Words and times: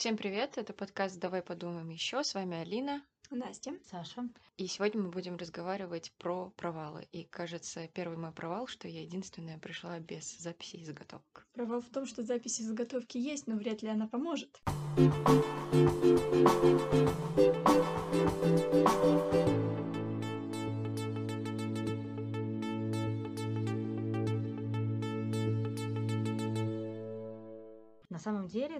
Всем 0.00 0.16
привет, 0.16 0.56
это 0.56 0.72
подкаст 0.72 1.18
«Давай 1.18 1.42
подумаем 1.42 1.90
еще». 1.90 2.24
С 2.24 2.32
вами 2.32 2.56
Алина. 2.56 3.02
Настя. 3.28 3.74
Саша. 3.90 4.30
И 4.56 4.66
сегодня 4.66 5.02
мы 5.02 5.10
будем 5.10 5.36
разговаривать 5.36 6.10
про 6.16 6.48
провалы. 6.56 7.06
И 7.12 7.24
кажется, 7.24 7.86
первый 7.88 8.16
мой 8.16 8.32
провал, 8.32 8.66
что 8.66 8.88
я 8.88 9.02
единственная 9.02 9.58
пришла 9.58 9.98
без 9.98 10.38
записи 10.38 10.76
и 10.76 10.84
заготовок. 10.86 11.46
Провал 11.52 11.82
в 11.82 11.90
том, 11.90 12.06
что 12.06 12.22
записи 12.22 12.62
заготовки 12.62 13.18
есть, 13.18 13.46
но 13.46 13.56
вряд 13.56 13.82
ли 13.82 13.90
она 13.90 14.08
поможет. 14.08 14.62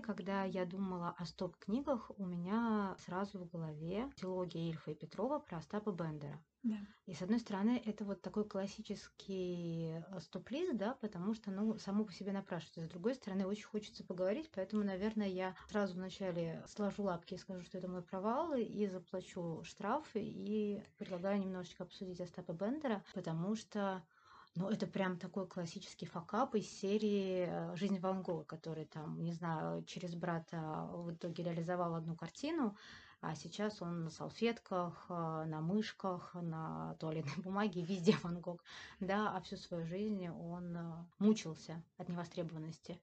Когда 0.01 0.45
я 0.45 0.65
думала 0.67 1.15
о 1.19 1.25
стоп-книгах, 1.25 2.11
у 2.17 2.25
меня 2.25 2.97
сразу 2.99 3.39
в 3.39 3.49
голове 3.49 4.11
теология 4.17 4.69
Ильфа 4.69 4.91
и 4.91 4.95
Петрова 4.95 5.39
про 5.39 5.59
Остапа 5.59 5.93
Бендера. 5.93 6.41
Да. 6.63 6.77
И 7.07 7.15
с 7.15 7.23
одной 7.23 7.41
стороны, 7.41 7.83
это 7.87 8.05
вот 8.05 8.21
такой 8.21 8.45
классический 8.45 9.93
э, 9.93 10.21
стоп-лист, 10.21 10.77
да, 10.77 10.95
потому 11.01 11.35
что, 11.35 11.51
ну, 11.51 11.79
само 11.79 12.05
по 12.05 12.13
себе 12.13 12.33
напрашивается. 12.33 12.83
С 12.83 12.89
другой 12.89 13.15
стороны, 13.15 13.47
очень 13.47 13.65
хочется 13.65 14.05
поговорить, 14.05 14.51
поэтому, 14.55 14.85
наверное, 14.85 15.29
я 15.29 15.57
сразу 15.69 15.95
вначале 15.95 16.63
сложу 16.69 17.05
лапки 17.05 17.35
и 17.35 17.39
скажу, 17.39 17.63
что 17.63 17.79
это 17.79 17.89
мой 17.89 18.03
провал, 18.03 18.53
и 18.55 18.87
заплачу 18.89 19.63
штраф, 19.65 20.07
и 20.15 20.83
предлагаю 20.99 21.41
немножечко 21.41 21.85
обсудить 21.85 22.21
Остапа 22.21 22.53
Бендера, 22.53 23.03
потому 23.15 23.57
что 23.57 24.03
ну, 24.57 24.69
это 24.69 24.87
прям 24.87 25.17
такой 25.17 25.47
классический 25.47 26.07
факап 26.07 26.55
из 26.55 26.69
серии 26.69 27.47
э, 27.49 27.77
«Жизнь 27.77 27.99
Ван 28.01 28.23
Гога», 28.23 28.45
который 28.45 28.85
там, 28.85 29.23
не 29.23 29.33
знаю, 29.33 29.85
через 29.85 30.15
брата 30.15 30.89
в 30.93 31.13
итоге 31.13 31.45
реализовал 31.45 31.95
одну 31.95 32.17
картину, 32.17 32.77
а 33.21 33.37
сейчас 33.37 33.81
он 33.81 34.05
на 34.05 34.11
салфетках, 34.11 35.07
э, 35.09 35.45
на 35.47 35.61
мышках, 35.61 36.35
на 36.35 36.97
туалетной 36.99 37.37
бумаге, 37.45 37.83
везде 37.83 38.17
Ван 38.23 38.41
Гог, 38.41 38.65
да, 38.99 39.37
а 39.37 39.41
всю 39.41 39.57
свою 39.57 39.87
жизнь 39.87 40.29
он 40.29 40.77
э, 40.77 41.07
мучился 41.19 41.83
от 41.97 42.09
невостребованности. 42.09 43.01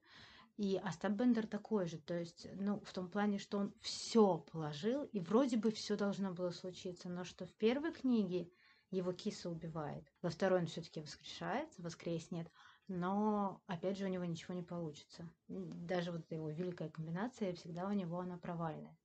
И 0.58 0.76
Остап 0.76 1.12
Бендер 1.12 1.46
такой 1.46 1.86
же, 1.86 1.98
то 1.98 2.18
есть, 2.18 2.48
ну, 2.56 2.80
в 2.80 2.92
том 2.92 3.08
плане, 3.08 3.38
что 3.38 3.58
он 3.58 3.72
все 3.80 4.38
положил, 4.38 5.04
и 5.04 5.20
вроде 5.20 5.56
бы 5.56 5.70
все 5.70 5.96
должно 5.96 6.32
было 6.32 6.50
случиться, 6.50 7.08
но 7.08 7.24
что 7.24 7.46
в 7.46 7.52
первой 7.54 7.92
книге 7.92 8.50
его 8.90 9.12
киса 9.12 9.50
убивает. 9.50 10.04
Во 10.22 10.30
второй 10.30 10.60
он 10.60 10.66
все-таки 10.66 11.00
воскрешается, 11.00 11.82
воскреснет, 11.82 12.50
но 12.88 13.62
опять 13.66 13.98
же 13.98 14.06
у 14.06 14.08
него 14.08 14.24
ничего 14.24 14.54
не 14.54 14.62
получится. 14.62 15.28
Даже 15.48 16.12
вот 16.12 16.30
его 16.30 16.50
великая 16.50 16.88
комбинация, 16.88 17.52
всегда 17.54 17.86
у 17.86 17.92
него 17.92 18.18
она 18.20 18.38
провальная. 18.38 18.96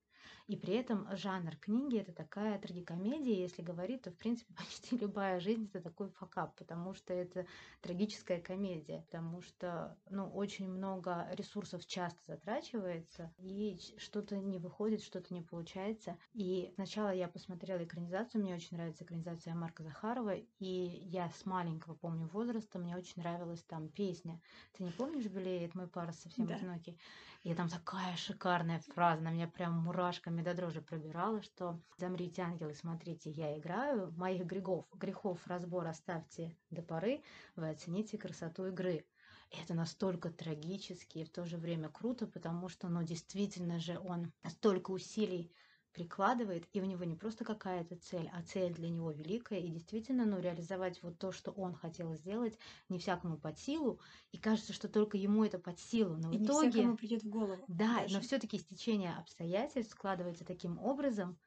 И 0.46 0.56
при 0.56 0.74
этом 0.74 1.08
жанр 1.16 1.56
книги 1.56 1.98
это 1.98 2.12
такая 2.12 2.58
трагикомедия, 2.58 3.34
если 3.34 3.62
говорить, 3.62 4.02
то 4.02 4.10
в 4.10 4.16
принципе 4.18 4.52
почти 4.58 4.96
любая 4.98 5.40
жизнь 5.40 5.66
это 5.72 5.80
такой 5.80 6.10
факап, 6.10 6.54
потому 6.56 6.92
что 6.94 7.14
это 7.14 7.46
трагическая 7.80 8.40
комедия, 8.40 9.02
потому 9.02 9.40
что 9.40 9.98
ну, 10.10 10.28
очень 10.30 10.68
много 10.68 11.26
ресурсов 11.32 11.86
часто 11.86 12.20
затрачивается, 12.26 13.32
и 13.38 13.78
что-то 13.96 14.36
не 14.36 14.58
выходит, 14.58 15.02
что-то 15.02 15.32
не 15.32 15.40
получается. 15.42 16.18
И 16.34 16.70
сначала 16.74 17.10
я 17.12 17.28
посмотрела 17.28 17.82
экранизацию, 17.82 18.42
мне 18.42 18.54
очень 18.54 18.76
нравится 18.76 19.04
экранизация 19.04 19.54
Марка 19.54 19.82
Захарова, 19.82 20.34
и 20.36 20.66
я 20.66 21.30
с 21.30 21.46
маленького 21.46 21.94
помню 21.94 22.28
возраста, 22.28 22.78
мне 22.78 22.96
очень 22.96 23.22
нравилась 23.22 23.64
там 23.64 23.88
песня. 23.88 24.40
Ты 24.72 24.82
не 24.84 24.92
помнишь, 24.92 25.26
«Белеет 25.26 25.74
мой 25.74 25.88
пар 25.88 26.12
совсем 26.12 26.46
Да. 26.46 26.54
одинокий»? 26.56 26.98
И 27.42 27.54
там 27.54 27.68
такая 27.68 28.16
шикарная 28.16 28.80
фраза, 28.80 29.22
на 29.22 29.30
меня 29.30 29.48
прям 29.48 29.74
мурашками 29.78 30.33
до 30.42 30.54
дрожи 30.54 30.80
пробирала, 30.80 31.42
что 31.42 31.80
«Замрите, 31.96 32.42
ангелы, 32.42 32.74
смотрите, 32.74 33.30
я 33.30 33.58
играю, 33.58 34.12
моих 34.16 34.44
грехов, 34.44 34.86
грехов 34.94 35.46
разбор 35.46 35.86
оставьте 35.86 36.56
до 36.70 36.82
поры, 36.82 37.22
вы 37.56 37.70
оцените 37.70 38.18
красоту 38.18 38.66
игры». 38.66 39.04
И 39.50 39.56
это 39.62 39.74
настолько 39.74 40.30
трагически 40.30 41.18
и 41.18 41.24
в 41.24 41.30
то 41.30 41.44
же 41.44 41.58
время 41.58 41.88
круто, 41.88 42.26
потому 42.26 42.68
что, 42.68 42.88
ну, 42.88 43.02
действительно 43.02 43.78
же 43.78 43.98
он 43.98 44.32
столько 44.48 44.90
усилий 44.90 45.52
прикладывает, 45.94 46.68
и 46.72 46.80
у 46.80 46.84
него 46.84 47.04
не 47.04 47.14
просто 47.14 47.44
какая-то 47.44 47.96
цель, 47.96 48.28
а 48.34 48.42
цель 48.42 48.74
для 48.74 48.90
него 48.90 49.12
великая, 49.12 49.60
и 49.60 49.68
действительно, 49.68 50.26
ну, 50.26 50.40
реализовать 50.40 51.02
вот 51.02 51.18
то, 51.18 51.32
что 51.32 51.52
он 51.52 51.74
хотел 51.74 52.14
сделать, 52.14 52.58
не 52.88 52.98
всякому 52.98 53.38
под 53.38 53.58
силу, 53.58 54.00
и 54.32 54.38
кажется, 54.38 54.72
что 54.72 54.88
только 54.88 55.16
ему 55.16 55.44
это 55.44 55.58
под 55.58 55.78
силу, 55.78 56.16
но 56.16 56.32
И 56.32 56.36
в 56.36 56.40
не 56.40 56.46
итоге... 56.46 56.70
всякому 56.70 56.96
придет 56.96 57.22
в 57.22 57.30
голову. 57.30 57.64
Да, 57.68 58.00
даже. 58.00 58.14
но 58.14 58.20
все-таки 58.20 58.58
стечение 58.58 59.14
обстоятельств 59.14 59.92
складывается 59.92 60.44
таким 60.44 60.78
образом, 60.78 61.38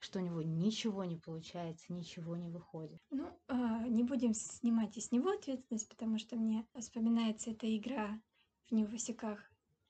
что 0.00 0.18
у 0.18 0.22
него 0.22 0.42
ничего 0.42 1.04
не 1.04 1.16
получается, 1.16 1.92
ничего 1.92 2.36
не 2.36 2.48
выходит. 2.48 3.00
Ну, 3.10 3.28
а, 3.46 3.86
не 3.86 4.02
будем 4.02 4.34
снимать 4.34 4.96
и 4.96 5.00
с 5.00 5.12
него 5.12 5.30
ответственность, 5.30 5.88
потому 5.88 6.18
что 6.18 6.34
мне 6.36 6.66
вспоминается 6.76 7.52
эта 7.52 7.74
игра 7.76 8.20
в 8.68 8.72
невосяках 8.72 9.38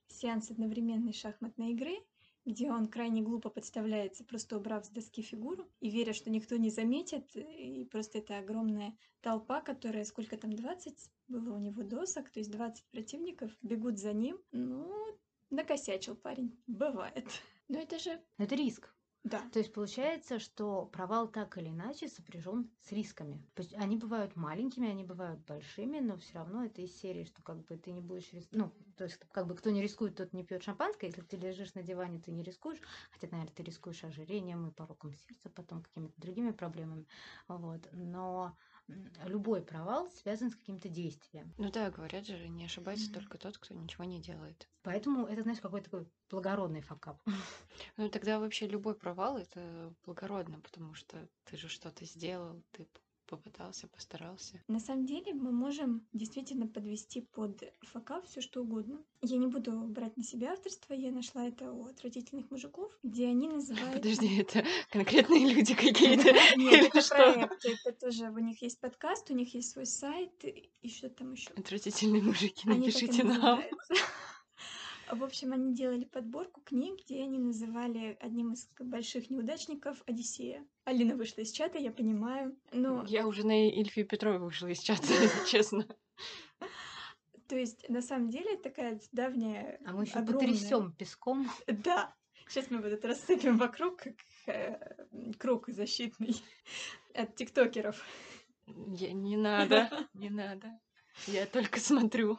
сеанс 0.09 0.51
одновременной 0.51 1.15
шахматной 1.15 1.73
игры, 1.73 1.97
где 2.45 2.71
он 2.71 2.89
крайне 2.89 3.23
глупо 3.23 3.51
подставляется, 3.51 4.25
просто 4.25 4.57
убрав 4.57 4.85
с 4.85 4.89
доски 4.89 5.23
фигуру, 5.23 5.69
и 5.81 5.91
веря, 5.91 6.13
что 6.13 6.31
никто 6.31 6.57
не 6.57 6.71
заметит, 6.71 7.35
и 7.35 7.85
просто 7.91 8.19
это 8.19 8.39
огромная 8.39 8.97
толпа, 9.21 9.61
которая, 9.61 10.05
сколько 10.05 10.37
там, 10.37 10.53
20 10.53 10.95
было 11.29 11.55
у 11.55 11.59
него 11.59 11.83
досок, 11.83 12.31
то 12.31 12.41
есть 12.41 12.51
20 12.51 12.85
противников 12.87 13.51
бегут 13.63 13.99
за 13.99 14.13
ним. 14.13 14.39
Ну, 14.51 15.19
накосячил 15.51 16.17
парень, 16.17 16.59
бывает. 16.67 17.27
Но 17.69 17.79
это 17.79 17.99
же, 17.99 18.21
это 18.39 18.55
риск. 18.55 18.93
Да, 19.25 19.41
То 19.53 19.61
есть 19.61 19.73
получается, 19.73 20.41
что 20.41 20.87
провал 20.87 21.29
так 21.29 21.57
или 21.57 21.69
иначе 21.69 22.09
сопряжен 22.09 22.71
с 22.81 22.91
рисками. 22.91 23.41
Они 23.77 23.97
бывают 23.97 24.35
маленькими, 24.35 24.89
они 24.89 25.05
бывают 25.05 25.41
большими, 25.47 26.01
но 26.01 26.17
все 26.17 26.35
равно 26.35 26.65
это 26.65 26.83
из 26.83 26.97
серии, 26.97 27.23
что 27.25 27.41
как 27.43 27.65
бы 27.65 27.77
ты 27.77 27.93
не 27.93 28.01
будешь 28.01 28.33
рис- 28.33 28.49
Ну, 28.51 28.73
то 28.97 29.05
есть 29.05 29.19
как 29.31 29.47
бы 29.47 29.55
кто 29.55 29.71
не 29.71 29.81
рискует, 29.81 30.17
тот 30.17 30.33
не 30.33 30.45
пьет 30.45 30.65
шампанское. 30.65 31.07
Если 31.07 31.23
ты 31.23 31.37
лежишь 31.37 31.75
на 31.75 31.83
диване, 31.83 32.21
ты 32.21 32.33
не 32.33 32.43
рискуешь. 32.43 32.81
Хотя, 33.13 33.29
наверное, 33.31 33.55
ты 33.55 33.63
рискуешь 33.63 34.03
ожирением 34.03 34.67
и 34.69 34.73
пороком 34.73 35.13
сердца, 35.15 35.51
потом 35.51 35.83
какими-то 35.83 36.21
другими 36.21 36.51
проблемами. 36.51 37.07
Вот. 37.47 37.89
Но 37.93 38.57
любой 39.25 39.63
провал 39.65 40.11
связан 40.11 40.51
с 40.51 40.57
каким-то 40.57 40.89
действием. 40.89 41.55
Ну 41.57 41.71
да, 41.71 41.91
говорят 41.91 42.27
же, 42.27 42.47
не 42.51 42.67
ошибается 42.67 43.11
Мгм. 43.11 43.13
только 43.13 43.39
тот, 43.39 43.57
кто 43.57 43.73
ничего 43.73 44.05
не 44.05 44.21
делает. 44.21 44.69
Поэтому 44.83 45.27
это, 45.27 45.43
знаешь, 45.43 45.61
какой-то 45.61 45.91
такой 45.91 46.13
благородный 46.31 46.83
факап. 46.83 47.23
Ну 47.97 48.09
тогда 48.11 48.39
вообще 48.39 48.67
любой 48.67 48.95
провал 48.95 49.39
это 49.39 49.95
благородно, 50.05 50.61
потому 50.61 50.95
что 50.95 51.29
ты 51.45 51.57
же 51.57 51.69
что-то 51.69 52.05
сделал, 52.05 52.63
ты 52.71 52.87
попытался, 53.33 53.89
постарался. 53.89 54.61
На 54.69 54.79
самом 54.79 55.07
деле 55.07 55.33
мы 55.33 55.53
можем 55.53 56.07
действительно 56.13 56.67
подвести 56.67 57.23
под 57.23 57.63
факап 57.81 58.27
все 58.27 58.43
что 58.43 58.61
угодно. 58.61 58.99
Я 59.23 59.39
не 59.39 59.47
буду 59.47 59.73
брать 59.73 60.17
на 60.19 60.23
себя 60.23 60.53
авторство, 60.53 60.93
я 60.93 61.11
нашла 61.11 61.47
это 61.47 61.73
у 61.73 61.87
отвратительных 61.87 62.51
мужиков, 62.51 62.93
где 63.03 63.29
они 63.29 63.49
называют... 63.49 63.95
Подожди, 63.95 64.39
это 64.39 64.65
конкретные 64.91 65.55
люди 65.55 65.75
какие-то? 65.75 66.31
Нет, 66.59 66.95
это 66.95 67.09
проект, 67.09 67.65
это 67.65 67.93
тоже, 67.93 68.31
у 68.31 68.39
них 68.39 68.61
есть 68.61 68.79
подкаст, 68.81 69.31
у 69.31 69.35
них 69.35 69.55
есть 69.55 69.71
свой 69.71 69.87
сайт 69.87 70.45
и 70.45 70.89
что 70.91 71.09
там 71.09 71.33
еще. 71.33 71.51
Отвратительные 71.57 72.23
мужики, 72.23 72.69
напишите 72.69 73.25
нам. 73.25 73.63
В 75.13 75.23
общем, 75.25 75.53
они 75.53 75.75
делали 75.75 76.05
подборку 76.05 76.63
книг, 76.63 77.01
где 77.05 77.23
они 77.23 77.39
называли 77.39 78.17
одним 78.21 78.55
из 78.55 78.67
больших 78.81 79.29
неудачников 79.29 80.03
Одиссея. 80.07 80.67
Алина 80.85 81.17
вышла 81.17 81.43
из 81.43 81.53
чата, 81.53 81.79
я 81.79 81.93
понимаю. 81.93 82.57
Но, 82.73 83.05
Я 83.07 83.27
уже 83.27 83.47
на 83.47 83.69
Ильфе 83.69 84.01
и 84.01 84.05
Петрове 84.05 84.39
вышла 84.39 84.69
из 84.69 84.79
чата, 84.81 85.03
если 85.09 85.47
честно. 85.47 85.87
то 87.47 87.57
есть, 87.59 87.87
на 87.91 88.01
самом 88.01 88.31
деле, 88.31 88.57
такая 88.57 88.99
давняя, 89.13 89.79
А 89.85 89.93
мы 89.93 90.05
еще 90.05 90.15
огромная- 90.19 90.49
потрясем 90.49 90.93
песком. 90.93 91.51
Да. 91.67 92.15
Сейчас 92.49 92.71
мы 92.71 92.79
вот 92.79 92.87
это 92.93 93.09
рассыпем 93.09 93.59
вокруг, 93.59 93.99
как 93.99 94.15
э, 94.47 95.35
круг 95.39 95.69
защитный 95.69 96.35
от 97.15 97.35
тиктокеров. 97.37 98.03
Не 98.67 99.37
надо, 99.37 99.91
не 100.15 100.31
надо. 100.31 100.81
Я 101.27 101.47
только 101.47 101.81
смотрю. 101.81 102.39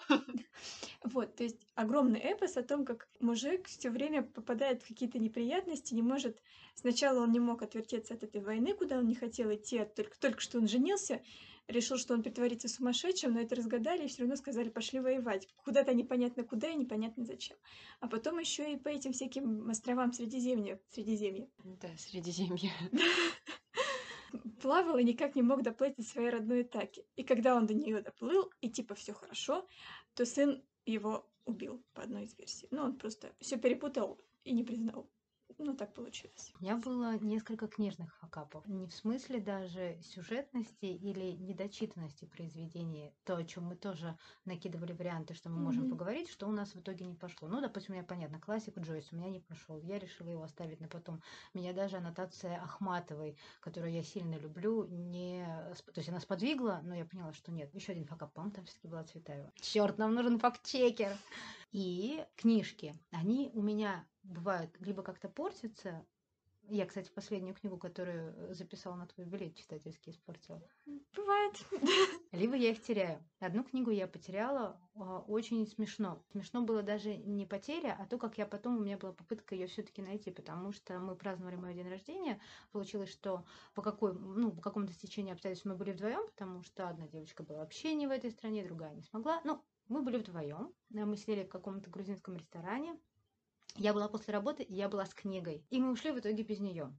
Вот, 1.03 1.35
то 1.35 1.43
есть 1.43 1.67
огромный 1.75 2.19
эпос 2.19 2.55
о 2.57 2.63
том, 2.63 2.85
как 2.85 3.07
мужик 3.19 3.67
все 3.67 3.89
время 3.89 4.23
попадает 4.23 4.83
в 4.83 4.87
какие-то 4.87 5.19
неприятности, 5.19 5.93
не 5.93 6.01
может... 6.01 6.41
Сначала 6.75 7.19
он 7.19 7.31
не 7.31 7.39
мог 7.39 7.61
отвертеться 7.61 8.15
от 8.15 8.23
этой 8.23 8.41
войны, 8.41 8.73
куда 8.73 8.97
он 8.97 9.07
не 9.07 9.13
хотел 9.13 9.53
идти, 9.53 9.77
а 9.77 9.85
только, 9.85 10.17
только 10.19 10.39
что 10.39 10.57
он 10.57 10.67
женился, 10.67 11.21
решил, 11.67 11.97
что 11.97 12.13
он 12.13 12.23
притворится 12.23 12.67
сумасшедшим, 12.67 13.33
но 13.33 13.41
это 13.41 13.55
разгадали 13.55 14.05
и 14.05 14.07
все 14.07 14.21
равно 14.21 14.35
сказали, 14.35 14.69
пошли 14.69 14.99
воевать. 14.99 15.47
Куда-то 15.63 15.93
непонятно 15.93 16.43
куда 16.43 16.69
и 16.69 16.75
непонятно 16.75 17.25
зачем. 17.25 17.57
А 17.99 18.07
потом 18.07 18.39
еще 18.39 18.73
и 18.73 18.77
по 18.77 18.89
этим 18.89 19.13
всяким 19.13 19.69
островам 19.69 20.13
Средиземья, 20.13 20.79
Средиземья. 20.89 21.47
Да, 21.63 21.89
Средиземье. 21.97 22.71
плавал 24.61 24.97
и 24.97 25.03
никак 25.03 25.35
не 25.35 25.41
мог 25.41 25.61
доплыть 25.61 25.95
до 25.95 26.03
своей 26.03 26.29
родной 26.29 26.63
Итаки. 26.63 27.05
И 27.15 27.23
когда 27.23 27.55
он 27.55 27.65
до 27.65 27.73
нее 27.73 28.01
доплыл, 28.01 28.51
и 28.61 28.69
типа 28.69 28.95
все 28.95 29.13
хорошо, 29.13 29.67
то 30.13 30.25
сын 30.25 30.63
его 30.85 31.29
убил 31.45 31.83
по 31.93 32.03
одной 32.03 32.23
из 32.23 32.37
версий. 32.37 32.67
Ну, 32.71 32.83
он 32.83 32.97
просто 32.97 33.33
все 33.39 33.57
перепутал 33.57 34.19
и 34.43 34.53
не 34.53 34.63
признал. 34.63 35.09
Ну, 35.57 35.75
так 35.75 35.93
получилось. 35.93 36.53
У 36.59 36.63
меня 36.63 36.77
было 36.77 37.17
несколько 37.19 37.67
книжных 37.67 38.15
факапов. 38.17 38.65
Не 38.67 38.87
в 38.87 38.93
смысле 38.93 39.39
даже 39.39 39.97
сюжетности 40.01 40.85
или 40.85 41.31
недочитанности 41.33 42.25
произведения. 42.25 43.13
То, 43.23 43.35
о 43.35 43.43
чем 43.43 43.65
мы 43.65 43.75
тоже 43.75 44.17
накидывали 44.45 44.93
варианты, 44.93 45.33
что 45.33 45.49
мы 45.49 45.59
можем 45.59 45.83
Мгм. 45.83 45.91
поговорить, 45.91 46.29
что 46.29 46.47
у 46.47 46.51
нас 46.51 46.73
в 46.73 46.79
итоге 46.79 47.05
не 47.05 47.15
пошло. 47.15 47.47
Ну, 47.47 47.61
допустим, 47.61 47.93
у 47.93 47.97
меня 47.97 48.05
понятно, 48.05 48.39
классик 48.39 48.77
Джойс 48.77 49.11
у 49.11 49.15
меня 49.15 49.29
не 49.29 49.39
пошел. 49.39 49.79
Я 49.79 49.99
решила 49.99 50.29
его 50.29 50.43
оставить 50.43 50.79
на 50.79 50.87
потом. 50.87 51.21
Меня 51.53 51.73
даже 51.73 51.97
аннотация 51.97 52.61
Ахматовой, 52.61 53.37
которую 53.61 53.93
я 53.93 54.03
сильно 54.03 54.35
люблю, 54.35 54.85
не... 54.85 55.45
То 55.93 55.99
есть 55.99 56.09
она 56.09 56.19
сподвигла, 56.19 56.81
но 56.83 56.95
я 56.95 57.05
поняла, 57.05 57.33
что 57.33 57.51
нет. 57.51 57.73
Еще 57.73 57.91
один 57.91 58.05
факап, 58.05 58.33
по-моему, 58.33 58.55
там 58.55 58.65
все-таки 58.65 58.87
была 58.87 59.03
Цветаева. 59.03 59.51
Черт, 59.61 59.97
нам 59.97 60.13
нужен 60.13 60.39
факт-чекер. 60.39 61.17
И 61.71 62.23
книжки, 62.35 62.95
они 63.11 63.49
у 63.53 63.61
меня 63.61 64.05
бывают 64.23 64.75
либо 64.79 65.03
как-то 65.03 65.29
портятся. 65.29 66.05
Я, 66.69 66.85
кстати, 66.85 67.11
последнюю 67.13 67.55
книгу, 67.55 67.77
которую 67.77 68.33
э, 68.35 68.53
записала 68.53 68.95
на 68.95 69.05
твой 69.05 69.25
билет 69.25 69.55
читательский, 69.55 70.11
испортила. 70.11 70.61
Бывает. 71.13 71.65
Либо 72.31 72.55
я 72.55 72.71
их 72.71 72.81
теряю. 72.81 73.21
Одну 73.39 73.65
книгу 73.65 73.91
я 73.91 74.07
потеряла 74.07 74.79
а, 74.95 75.19
очень 75.27 75.67
смешно. 75.67 76.23
Смешно 76.31 76.61
было 76.61 76.81
даже 76.81 77.17
не 77.17 77.45
потеря, 77.45 77.97
а 77.99 78.05
то, 78.05 78.17
как 78.17 78.37
я 78.37 78.45
потом, 78.45 78.77
у 78.77 78.79
меня 78.79 78.97
была 78.97 79.11
попытка 79.11 79.55
ее 79.55 79.67
все-таки 79.67 80.01
найти, 80.01 80.31
потому 80.31 80.71
что 80.71 80.99
мы 80.99 81.17
праздновали 81.17 81.57
мой 81.57 81.73
день 81.73 81.89
рождения. 81.89 82.39
Получилось, 82.71 83.11
что 83.11 83.45
по, 83.73 83.81
какой, 83.81 84.13
ну, 84.13 84.51
по 84.51 84.61
какому-то 84.61 84.93
стечению 84.93 85.33
обстоятельств 85.33 85.65
мы 85.65 85.75
были 85.75 85.91
вдвоем, 85.91 86.25
потому 86.27 86.63
что 86.63 86.87
одна 86.87 87.07
девочка 87.07 87.43
была 87.43 87.59
вообще 87.59 87.93
не 87.93 88.07
в 88.07 88.11
этой 88.11 88.31
стране, 88.31 88.63
другая 88.63 88.95
не 88.95 89.03
смогла. 89.03 89.41
Ну, 89.43 89.61
мы 89.89 90.01
были 90.01 90.17
вдвоем. 90.17 90.73
Мы 90.89 91.17
сидели 91.17 91.43
в 91.43 91.49
каком-то 91.49 91.89
грузинском 91.89 92.37
ресторане. 92.37 92.97
Я 93.75 93.93
была 93.93 94.07
после 94.07 94.33
работы, 94.33 94.63
и 94.63 94.73
я 94.73 94.87
была 94.87 95.05
с 95.05 95.13
книгой. 95.13 95.65
И 95.69 95.79
мы 95.79 95.91
ушли 95.91 96.11
в 96.11 96.19
итоге 96.19 96.43
без 96.43 96.59
нее. 96.59 96.93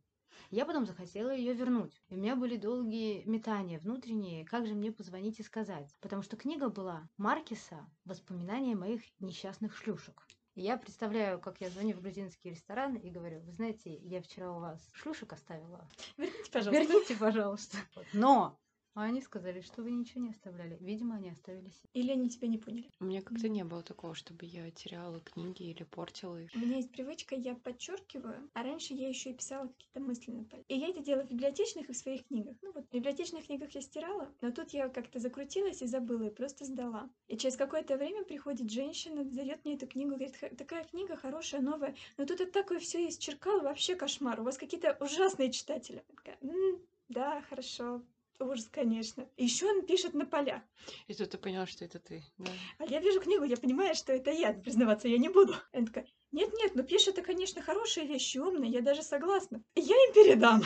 Я 0.50 0.66
потом 0.66 0.86
захотела 0.86 1.30
ее 1.30 1.54
вернуть. 1.54 2.02
И 2.08 2.14
у 2.14 2.18
меня 2.18 2.36
были 2.36 2.56
долгие 2.56 3.22
метания 3.24 3.78
внутренние, 3.78 4.44
как 4.44 4.66
же 4.66 4.74
мне 4.74 4.92
позвонить 4.92 5.38
и 5.40 5.44
сказать. 5.44 5.94
Потому 6.00 6.22
что 6.22 6.36
книга 6.36 6.68
была 6.68 7.08
Маркиса 7.16 7.86
«Воспоминания 8.04 8.74
моих 8.74 9.02
несчастных 9.20 9.76
шлюшек». 9.76 10.26
И 10.54 10.62
я 10.62 10.76
представляю, 10.76 11.40
как 11.40 11.60
я 11.60 11.70
звоню 11.70 11.96
в 11.96 12.00
грузинский 12.00 12.50
ресторан 12.50 12.94
и 12.94 13.10
говорю, 13.10 13.40
вы 13.40 13.52
знаете, 13.52 13.96
я 13.96 14.22
вчера 14.22 14.52
у 14.52 14.60
вас 14.60 14.80
шлюшек 14.92 15.32
оставила. 15.32 15.88
Верните, 16.16 16.50
пожалуйста. 16.52 16.70
Верните, 16.70 17.16
пожалуйста. 17.16 17.78
Но 18.12 18.60
а 18.94 19.02
они 19.02 19.20
сказали, 19.22 19.60
что 19.60 19.82
вы 19.82 19.90
ничего 19.90 20.22
не 20.22 20.30
оставляли. 20.30 20.78
Видимо, 20.80 21.16
они 21.16 21.30
оставили 21.30 21.70
себе. 21.70 21.88
Или 21.94 22.12
они 22.12 22.28
тебя 22.28 22.48
не 22.48 22.58
поняли. 22.58 22.90
У 23.00 23.04
меня 23.04 23.22
как-то 23.22 23.48
не 23.48 23.64
было 23.64 23.82
такого, 23.82 24.14
чтобы 24.14 24.46
я 24.46 24.70
теряла 24.70 25.20
книги 25.20 25.64
или 25.64 25.82
портила 25.82 26.40
их. 26.40 26.50
У 26.54 26.58
меня 26.58 26.76
есть 26.76 26.92
привычка, 26.92 27.34
я 27.34 27.54
подчеркиваю, 27.56 28.48
а 28.54 28.62
раньше 28.62 28.94
я 28.94 29.08
еще 29.08 29.30
и 29.30 29.34
писала 29.34 29.66
какие-то 29.66 30.00
мысли 30.00 30.30
на 30.30 30.44
поле. 30.44 30.64
И 30.68 30.76
я 30.76 30.88
это 30.88 31.00
делала 31.00 31.24
в 31.26 31.30
библиотечных 31.30 31.90
и 31.90 31.92
в 31.92 31.96
своих 31.96 32.26
книгах. 32.28 32.56
Ну 32.62 32.72
вот, 32.72 32.84
в 32.86 32.92
библиотечных 32.92 33.46
книгах 33.46 33.74
я 33.74 33.80
стирала, 33.80 34.32
но 34.40 34.52
тут 34.52 34.70
я 34.70 34.88
как-то 34.88 35.18
закрутилась 35.18 35.82
и 35.82 35.86
забыла, 35.86 36.24
и 36.28 36.30
просто 36.30 36.64
сдала. 36.64 37.10
И 37.26 37.36
через 37.36 37.56
какое-то 37.56 37.96
время 37.96 38.24
приходит 38.24 38.70
женщина, 38.70 39.24
дает 39.24 39.64
мне 39.64 39.74
эту 39.74 39.88
книгу, 39.88 40.10
говорит, 40.12 40.36
«Ха- 40.36 40.50
такая 40.56 40.84
книга 40.84 41.16
хорошая, 41.16 41.60
новая, 41.60 41.96
но 42.18 42.24
тут 42.24 42.40
это 42.40 42.52
такое 42.52 42.78
все 42.78 43.08
исчеркало, 43.08 43.62
вообще 43.62 43.96
кошмар, 43.96 44.40
у 44.40 44.44
вас 44.44 44.56
какие-то 44.56 44.96
ужасные 45.00 45.50
читатели. 45.50 46.04
Я 46.08 46.14
такая, 46.16 46.38
«М, 46.40 46.80
да, 47.08 47.42
хорошо, 47.42 48.02
ужас, 48.40 48.68
конечно. 48.70 49.28
Еще 49.36 49.66
он 49.66 49.86
пишет 49.86 50.14
на 50.14 50.26
полях. 50.26 50.62
И 51.06 51.14
тут 51.14 51.30
ты 51.30 51.38
поняла, 51.38 51.66
что 51.66 51.84
это 51.84 51.98
ты, 51.98 52.22
да? 52.38 52.50
А 52.78 52.84
я 52.84 53.00
вижу 53.00 53.20
книгу, 53.20 53.44
я 53.44 53.56
понимаю, 53.56 53.94
что 53.94 54.12
это 54.12 54.30
я, 54.30 54.52
признаваться 54.52 55.08
я 55.08 55.18
не 55.18 55.28
буду. 55.28 55.54
Она 55.72 55.86
такая, 55.86 56.06
нет-нет, 56.32 56.74
ну 56.74 56.82
пишет, 56.82 57.18
это, 57.18 57.22
конечно, 57.22 57.62
хорошие 57.62 58.06
вещи, 58.06 58.38
умные, 58.38 58.70
я 58.70 58.80
даже 58.80 59.02
согласна. 59.02 59.62
И 59.74 59.80
я 59.80 59.94
им 59.94 60.14
передам. 60.14 60.62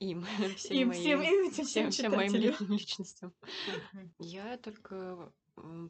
Им, 0.00 0.26
всем 0.56 0.76
Им, 0.76 0.88
моим, 0.88 1.00
всем, 1.00 1.22
им, 1.22 1.50
всем, 1.52 1.64
всем 1.66 1.90
всем 1.90 2.12
моим 2.12 2.32
личностям. 2.68 3.32
Я 4.18 4.56
только 4.58 5.32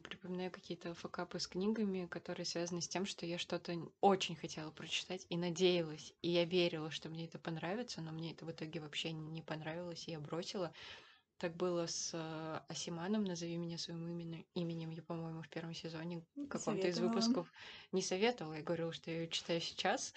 припоминаю 0.03 0.51
какие-то 0.51 0.93
факапы 0.93 1.39
с 1.39 1.47
книгами, 1.47 2.05
которые 2.05 2.45
связаны 2.45 2.81
с 2.81 2.87
тем, 2.87 3.05
что 3.05 3.25
я 3.25 3.37
что-то 3.37 3.73
очень 4.01 4.35
хотела 4.35 4.71
прочитать 4.71 5.25
и 5.29 5.37
надеялась, 5.37 6.13
и 6.21 6.29
я 6.29 6.45
верила, 6.45 6.89
что 6.89 7.09
мне 7.09 7.25
это 7.25 7.37
понравится, 7.37 8.01
но 8.01 8.11
мне 8.11 8.31
это 8.31 8.45
в 8.45 8.51
итоге 8.51 8.79
вообще 8.79 9.11
не 9.11 9.41
понравилось, 9.41 10.07
и 10.07 10.11
я 10.11 10.19
бросила. 10.19 10.73
Так 11.37 11.55
было 11.55 11.85
с 11.85 12.11
э, 12.15 12.61
Асиманом, 12.67 13.23
назови 13.23 13.57
меня 13.57 13.77
своим 13.77 14.07
именем, 14.07 14.45
именем, 14.55 14.89
я, 14.91 15.03
по-моему, 15.03 15.43
в 15.43 15.49
первом 15.49 15.73
сезоне 15.73 16.25
Не 16.35 16.47
каком-то 16.47 16.87
из 16.87 16.95
советовала. 16.95 17.09
выпусков 17.09 17.51
не 17.91 18.01
советовала, 18.01 18.53
я 18.55 18.63
говорила, 18.63 18.91
что 18.91 19.11
я 19.11 19.17
ее 19.21 19.29
читаю 19.29 19.61
сейчас, 19.61 20.13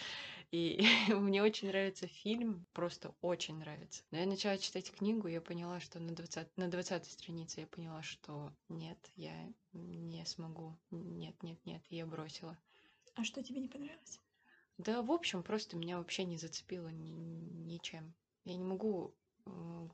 и 0.50 0.80
мне 1.08 1.42
очень 1.42 1.68
нравится 1.68 2.06
фильм, 2.06 2.66
просто 2.72 3.14
очень 3.20 3.58
нравится. 3.58 4.02
Но 4.10 4.18
я 4.18 4.26
начала 4.26 4.56
читать 4.58 4.90
книгу, 4.92 5.28
я 5.28 5.40
поняла, 5.42 5.80
что 5.80 6.00
на 6.00 6.12
20, 6.14 6.56
на 6.56 6.68
20 6.68 7.10
странице 7.10 7.60
я 7.60 7.66
поняла, 7.66 8.02
что 8.02 8.52
нет, 8.68 8.98
я 9.16 9.52
не 9.72 10.24
смогу, 10.24 10.78
нет, 10.90 11.42
нет, 11.42 11.58
нет, 11.66 11.82
и 11.90 11.96
я 11.96 12.06
бросила. 12.06 12.58
А 13.14 13.24
что 13.24 13.42
тебе 13.42 13.60
не 13.60 13.68
понравилось? 13.68 14.20
Да, 14.78 15.02
в 15.02 15.12
общем, 15.12 15.42
просто 15.42 15.76
меня 15.76 15.98
вообще 15.98 16.24
не 16.24 16.36
зацепило 16.36 16.88
ни- 16.88 17.12
ничем. 17.12 18.14
Я 18.44 18.56
не 18.56 18.64
могу 18.64 19.14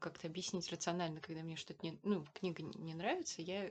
как-то 0.00 0.26
объяснить 0.26 0.70
рационально, 0.70 1.20
когда 1.20 1.43
мне 1.43 1.56
что-то 1.56 1.87
не... 1.87 1.99
Ну, 2.03 2.25
книга 2.35 2.62
не 2.62 2.94
нравится, 2.94 3.43
я 3.43 3.70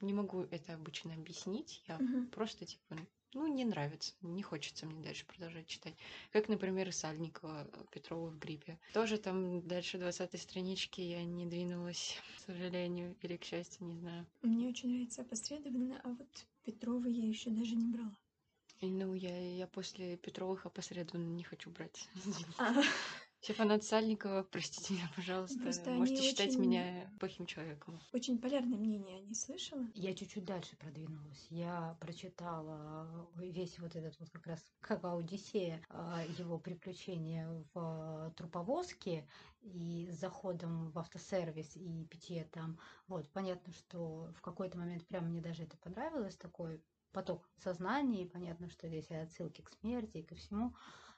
не 0.00 0.12
могу 0.12 0.42
это 0.50 0.74
обычно 0.74 1.14
объяснить. 1.14 1.82
Я 1.88 1.98
Мгм. 1.98 2.28
просто, 2.30 2.64
типа, 2.64 2.96
ну, 3.34 3.46
не 3.46 3.64
нравится, 3.64 4.14
не 4.22 4.42
хочется 4.42 4.86
мне 4.86 5.02
дальше 5.02 5.24
продолжать 5.26 5.66
читать. 5.66 5.94
Как, 6.32 6.48
например, 6.48 6.88
и 6.88 6.92
Сальникова 6.92 7.68
э, 7.72 7.84
Петрова 7.92 8.28
в 8.30 8.38
гриппе. 8.38 8.78
Тоже 8.92 9.18
там 9.18 9.66
дальше 9.66 9.98
20 9.98 10.40
странички 10.40 11.00
я 11.00 11.22
не 11.24 11.46
двинулась, 11.46 12.16
к 12.38 12.40
сожалению, 12.46 13.16
или 13.22 13.36
к 13.36 13.44
счастью, 13.44 13.86
не 13.86 13.96
знаю. 13.96 14.26
Мне 14.42 14.68
очень 14.68 14.90
нравится 14.90 15.22
опосредованно, 15.22 16.00
а 16.02 16.08
вот 16.08 16.46
Петрова 16.64 17.06
я 17.06 17.26
еще 17.26 17.50
даже 17.50 17.76
не 17.76 17.86
брала. 17.86 18.14
И, 18.80 18.86
Ну, 18.86 19.14
я, 19.14 19.36
я 19.56 19.66
после 19.66 20.16
Петровых 20.16 20.66
опосредованно 20.66 21.28
не 21.28 21.44
хочу 21.44 21.70
брать. 21.70 22.08
Все 23.40 23.54
фанаты 23.54 23.86
Сальникова, 23.86 24.42
простите 24.42 24.92
меня, 24.92 25.10
пожалуйста. 25.16 25.58
Просто 25.60 25.90
Можете 25.92 26.18
они 26.18 26.28
считать 26.28 26.50
очень- 26.50 26.60
меня 26.60 27.10
плохим 27.18 27.46
человеком. 27.46 27.98
очень 28.12 28.38
полярное 28.38 28.76
мнение 28.78 29.22
не 29.22 29.34
слышала. 29.34 29.82
Я 29.94 30.14
чуть-чуть 30.14 30.44
дальше 30.44 30.76
продвинулась. 30.76 31.46
Я 31.48 31.96
прочитала 32.00 33.30
весь 33.36 33.78
вот 33.78 33.96
этот 33.96 34.18
вот 34.20 34.28
как 34.28 34.46
раз 34.46 34.60
как 34.80 35.02
Одиссея, 35.04 35.82
а, 35.88 36.22
его 36.36 36.58
приключения 36.58 37.48
в 37.72 38.34
труповозке 38.36 39.26
и 39.62 40.10
с 40.12 40.20
заходом 40.20 40.90
в 40.90 40.98
автосервис 40.98 41.76
и 41.76 42.04
питье 42.10 42.44
там. 42.52 42.78
Вот, 43.08 43.26
понятно, 43.30 43.72
что 43.72 44.30
в 44.36 44.42
какой-то 44.42 44.76
момент 44.76 45.06
прям 45.06 45.30
мне 45.30 45.40
даже 45.40 45.62
это 45.62 45.78
понравилось, 45.78 46.36
такой 46.36 46.82
поток 47.12 47.48
сознания, 47.56 48.22
и 48.24 48.28
понятно, 48.28 48.68
что 48.68 48.86
здесь 48.86 49.10
и 49.10 49.14
отсылки 49.14 49.62
к 49.62 49.70
смерти 49.80 50.18
и 50.18 50.22
ко 50.22 50.34
всему. 50.34 50.74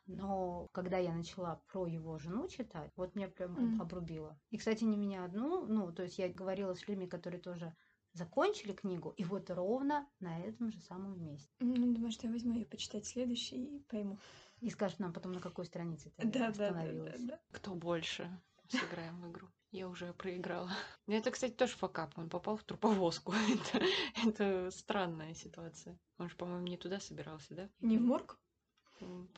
Но 0.06 0.68
когда 0.72 0.98
я 0.98 1.14
начала 1.14 1.62
про 1.68 1.86
его 1.86 2.18
жену 2.18 2.48
читать, 2.48 2.90
вот 2.96 3.14
меня 3.14 3.28
прям 3.28 3.56
М. 3.56 3.80
обрубило. 3.80 4.38
И, 4.50 4.58
кстати, 4.58 4.84
не 4.84 4.96
меня 4.96 5.24
одну, 5.24 5.66
ну, 5.66 5.92
то 5.92 6.02
есть 6.02 6.18
я 6.18 6.28
говорила 6.28 6.74
с 6.74 6.86
людьми, 6.88 7.06
которые 7.06 7.40
тоже 7.40 7.74
закончили 8.12 8.72
книгу, 8.72 9.14
и 9.16 9.24
вот 9.24 9.50
ровно 9.50 10.06
на 10.20 10.38
этом 10.40 10.70
же 10.70 10.80
самом 10.80 11.22
месте. 11.24 11.50
Ну, 11.60 11.94
думаю, 11.94 12.10
что 12.10 12.26
я 12.26 12.32
возьму 12.32 12.54
ее 12.54 12.66
почитать 12.66 13.06
следующий 13.06 13.76
и 13.76 13.80
пойму. 13.84 14.18
И 14.60 14.70
скажут 14.70 14.98
нам 14.98 15.12
потом, 15.12 15.32
на 15.32 15.40
какой 15.40 15.64
странице 15.64 16.10
ты 16.10 16.26
Да, 16.26 16.38
да, 16.38 16.38
да, 16.38 16.50
да, 16.50 16.50
остановилась. 16.50 17.22
да. 17.22 17.40
Кто 17.52 17.74
больше? 17.74 18.30
Сыграем 18.68 19.20
в 19.20 19.30
игру. 19.30 19.48
Я 19.70 19.88
уже 19.88 20.12
проиграла. 20.12 20.70
Это, 21.06 21.30
кстати, 21.30 21.52
тоже 21.52 21.72
факап. 21.72 22.16
Он 22.18 22.28
попал 22.28 22.56
в 22.56 22.64
труповозку. 22.64 23.32
это, 23.74 23.84
это 24.26 24.70
странная 24.70 25.34
ситуация. 25.34 25.98
Он 26.18 26.28
же, 26.28 26.36
по-моему, 26.36 26.66
не 26.66 26.76
туда 26.76 27.00
собирался, 27.00 27.54
да? 27.54 27.70
Не 27.80 27.98
в 27.98 28.02
морг? 28.02 28.38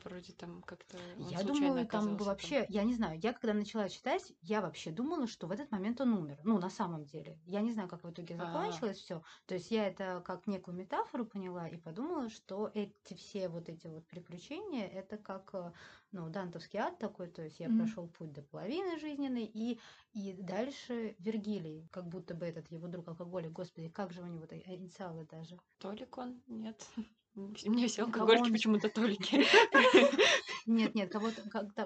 Вроде 0.03 0.33
там 0.33 0.61
как-то 0.63 0.97
Я 1.29 1.43
думала, 1.43 1.85
там 1.85 2.03
оказался 2.05 2.23
вообще, 2.25 2.65
я 2.69 2.83
не 2.83 2.93
знаю, 2.93 3.19
я 3.21 3.33
когда 3.33 3.53
начала 3.53 3.89
читать, 3.89 4.33
я 4.41 4.61
вообще 4.61 4.91
думала, 4.91 5.27
что 5.27 5.47
в 5.47 5.51
этот 5.51 5.71
момент 5.71 5.99
он 6.01 6.13
умер. 6.13 6.39
Ну, 6.43 6.59
на 6.59 6.69
самом 6.69 7.05
деле. 7.05 7.39
Я 7.45 7.61
не 7.61 7.71
знаю, 7.71 7.89
как 7.89 8.03
в 8.03 8.09
итоге 8.11 8.35
А. 8.35 8.37
закончилось 8.37 8.97
все. 8.97 9.23
То 9.45 9.55
есть 9.55 9.71
я 9.71 9.87
это 9.87 10.21
как 10.25 10.47
некую 10.47 10.75
метафору 10.77 11.25
поняла 11.25 11.67
и 11.67 11.77
подумала, 11.77 12.29
что 12.29 12.69
эти 12.73 13.13
все 13.15 13.49
вот 13.49 13.69
эти 13.69 13.87
вот 13.87 14.05
приключения, 14.07 14.87
это 14.87 15.17
как, 15.17 15.49
э, 15.53 15.71
ну, 16.11 16.29
дантовский 16.29 16.79
ад 16.79 16.97
такой, 16.99 17.27
то 17.27 17.41
есть 17.43 17.59
я 17.59 17.67
Мгм. 17.69 17.77
прошел 17.77 18.07
путь 18.07 18.31
до 18.33 18.41
половины 18.43 18.99
жизненной, 18.99 19.45
и, 19.45 19.79
и 20.13 20.33
дальше 20.33 21.15
Вергилий, 21.19 21.87
как 21.91 22.07
будто 22.07 22.35
бы 22.35 22.45
этот 22.45 22.71
его 22.71 22.87
друг 22.87 23.07
алкоголик, 23.07 23.51
господи, 23.51 23.89
как 23.89 24.11
же 24.13 24.21
у 24.21 24.25
него 24.25 24.45
э, 24.49 24.61
инициалы 24.75 25.25
даже. 25.25 25.57
Толик 25.79 26.17
он? 26.17 26.41
Нет. 26.47 26.85
Мне 27.35 27.87
все 27.87 28.05
Кого 28.05 28.07
алкоголики 28.07 28.47
он? 28.47 28.51
почему-то 28.53 28.89
толики. 28.89 29.43
Нет, 30.67 30.95
нет, 30.95 31.11
кого 31.11 31.29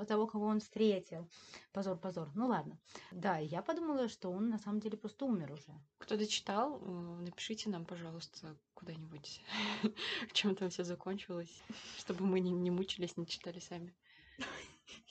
того, 0.05 0.25
кого 0.25 0.45
он 0.45 0.61
встретил. 0.61 1.29
Позор, 1.73 1.97
позор. 1.97 2.31
Ну 2.33 2.47
ладно. 2.47 2.79
Да, 3.11 3.37
я 3.37 3.61
подумала, 3.61 4.07
что 4.07 4.31
он 4.31 4.49
на 4.49 4.57
самом 4.57 4.79
деле 4.79 4.97
просто 4.97 5.25
умер 5.25 5.51
уже. 5.51 5.73
Кто 5.97 6.15
дочитал, 6.15 6.79
э, 6.81 7.21
напишите 7.21 7.69
нам, 7.69 7.85
пожалуйста, 7.85 8.55
куда-нибудь, 8.73 9.41
чем 10.31 10.55
там 10.55 10.69
все 10.69 10.85
закончилось, 10.85 11.61
чтобы 11.97 12.25
мы 12.25 12.39
не, 12.39 12.51
не 12.51 12.71
мучились, 12.71 13.17
не 13.17 13.27
читали 13.27 13.59
сами. 13.59 13.93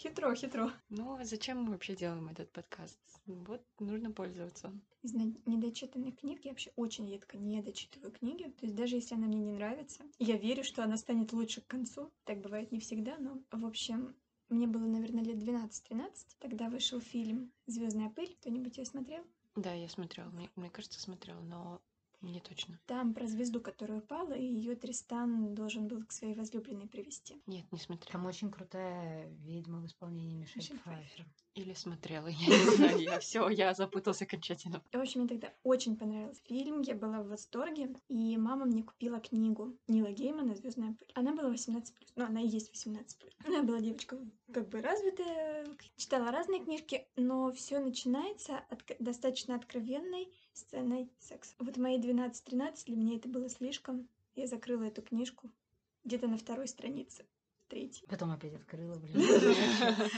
Хитро, 0.01 0.33
хитро. 0.33 0.73
Ну, 0.91 1.19
а 1.19 1.25
зачем 1.25 1.65
мы 1.65 1.73
вообще 1.73 1.97
делаем 1.97 2.29
этот 2.29 2.53
подкаст? 2.53 3.01
Вот 3.27 3.61
нужно 3.81 4.13
пользоваться. 4.13 4.73
Из 5.03 5.13
недочитанных 5.13 6.21
книг 6.21 6.45
я 6.45 6.53
вообще 6.53 6.71
очень 6.77 7.11
редко 7.11 7.37
не 7.37 7.61
дочитываю 7.63 8.13
книги. 8.13 8.45
То 8.45 8.67
есть 8.67 8.77
даже 8.77 8.95
если 8.95 9.17
она 9.17 9.27
мне 9.27 9.41
не 9.41 9.51
нравится, 9.51 10.05
я 10.21 10.37
верю, 10.37 10.63
что 10.63 10.85
она 10.85 10.97
станет 10.99 11.33
лучше 11.33 11.63
к 11.63 11.67
концу. 11.67 12.13
Так 12.23 12.41
бывает 12.43 12.71
не 12.71 12.79
всегда, 12.79 13.19
но 13.19 13.43
в 13.51 13.67
общем, 13.67 14.15
мне 14.49 14.69
было, 14.69 14.87
наверное, 14.87 15.25
лет 15.25 15.39
12-13. 15.39 16.13
Тогда 16.39 16.69
вышел 16.69 17.01
фильм 17.01 17.51
Звездная 17.67 18.11
пыль. 18.11 18.37
Кто-нибудь 18.41 18.79
ее 18.79 18.85
смотрел? 18.85 19.25
Да, 19.57 19.73
я 19.73 19.89
смотрела. 19.89 20.31
Мне, 20.31 20.49
мне 20.55 20.71
кажется, 20.71 21.01
смотрела, 21.01 21.41
но 21.41 21.83
не 22.21 22.41
точно. 22.41 22.79
Там 22.87 23.15
про 23.15 23.27
звезду, 23.27 23.61
которая 23.61 23.99
упала, 23.99 24.33
и 24.33 24.45
ее 24.45 24.75
Тристан 24.75 25.55
должен 25.55 25.87
был 25.87 26.05
к 26.05 26.13
своей 26.13 26.35
возлюбленной 26.35 26.89
привести. 26.89 27.41
Нет, 27.47 27.71
не 27.71 27.79
смотрела. 27.79 28.13
Там 28.13 28.27
очень 28.27 28.51
крутая 28.51 29.29
ведьма 29.45 29.81
в 29.81 29.87
исполнении 29.87 30.35
Мишель, 30.35 30.57
Мишель 30.57 30.79
Пфайфер. 30.79 31.27
Или 31.55 31.75
смотрела, 31.75 32.27
я 32.29 32.47
не 32.47 32.77
знаю. 32.77 32.99
Я 32.99 33.21
все, 33.21 33.49
я 33.49 33.75
запутался 33.75 34.25
окончательно. 34.25 34.83
В 34.93 34.97
общем, 34.97 35.21
мне 35.21 35.29
тогда 35.29 35.53
очень 35.63 35.97
понравился 35.97 36.43
фильм, 36.45 36.83
я 36.83 36.95
была 36.95 37.21
в 37.21 37.29
восторге, 37.29 37.95
и 38.09 38.37
мама 38.37 38.65
мне 38.65 38.83
купила 38.83 39.21
книгу 39.21 39.77
Нила 39.87 40.11
Геймана 40.11 40.55
«Звездная 40.55 40.95
пыль». 40.95 41.09
Она 41.15 41.35
была 41.35 41.53
18+, 41.53 41.85
ну, 42.17 42.25
она 42.25 42.41
и 42.41 42.49
есть 42.49 42.73
18+. 42.75 43.05
Она 43.47 43.63
была 43.63 43.81
девочка 43.81 44.19
как 44.53 44.69
бы 44.69 44.81
развитая, 44.81 45.67
читала 45.97 46.31
разные 46.31 46.65
книжки, 46.65 47.07
но 47.17 47.53
все 47.53 47.81
начинается 47.81 48.59
от 48.71 48.83
достаточно 48.99 49.55
откровенной 49.55 50.29
сценой 50.59 51.11
секса. 51.19 51.55
Вот 51.59 51.77
мои 51.77 51.99
12-13 51.99 52.85
для 52.87 52.97
меня 52.97 53.17
это 53.17 53.29
было 53.29 53.49
слишком. 53.49 54.09
Я 54.35 54.47
закрыла 54.47 54.85
эту 54.85 55.03
книжку 55.03 55.51
где-то 56.05 56.29
на 56.29 56.37
второй 56.37 56.69
странице, 56.69 57.25
третьей. 57.69 58.07
Потом 58.09 58.31
опять 58.31 58.55
открыла, 58.55 58.95
блин. 58.97 59.17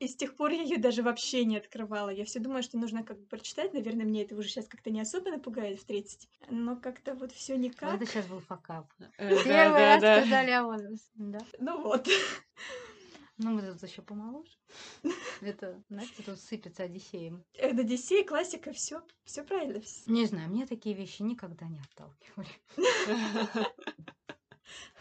И 0.00 0.08
с 0.08 0.16
тех 0.16 0.34
пор 0.34 0.50
я 0.50 0.62
ее 0.62 0.76
даже 0.76 1.02
вообще 1.02 1.44
не 1.44 1.56
открывала. 1.56 2.10
Я 2.10 2.24
все 2.24 2.40
думаю, 2.40 2.62
что 2.62 2.76
нужно 2.76 3.04
как 3.04 3.18
бы 3.18 3.26
прочитать. 3.26 3.72
Наверное, 3.72 4.04
мне 4.04 4.22
это 4.22 4.34
уже 4.34 4.48
сейчас 4.48 4.66
как-то 4.66 4.90
не 4.90 5.00
особо 5.00 5.30
напугает 5.30 5.80
в 5.80 5.84
30. 5.84 6.28
Но 6.50 6.76
как-то 6.76 7.14
вот 7.14 7.32
все 7.32 7.56
никак. 7.56 7.94
Это 7.94 8.04
сейчас 8.04 8.26
был 8.26 8.40
факап. 8.40 8.92
Э, 9.18 9.30
Первый 9.44 9.78
раз 9.78 10.00
сказали 10.00 10.50
о 10.50 10.64
возрасте. 10.64 11.10
Да. 11.14 11.38
Ну 11.58 11.82
вот. 11.82 12.08
Ну, 13.38 13.50
мы 13.50 13.62
тут 13.62 13.82
еще 13.82 14.02
помоложе. 14.02 14.50
Это, 15.40 15.82
знаете, 15.88 16.22
тут 16.24 16.38
сыпется 16.38 16.84
Одиссеем. 16.84 17.44
Это 17.54 17.80
Одиссей, 17.80 18.24
классика, 18.24 18.72
все, 18.72 19.02
все 19.24 19.42
правильно. 19.42 19.82
Не 20.06 20.26
знаю, 20.26 20.50
мне 20.50 20.66
такие 20.66 20.94
вещи 20.94 21.22
никогда 21.22 21.66
не 21.66 21.80
отталкивали. 21.80 22.48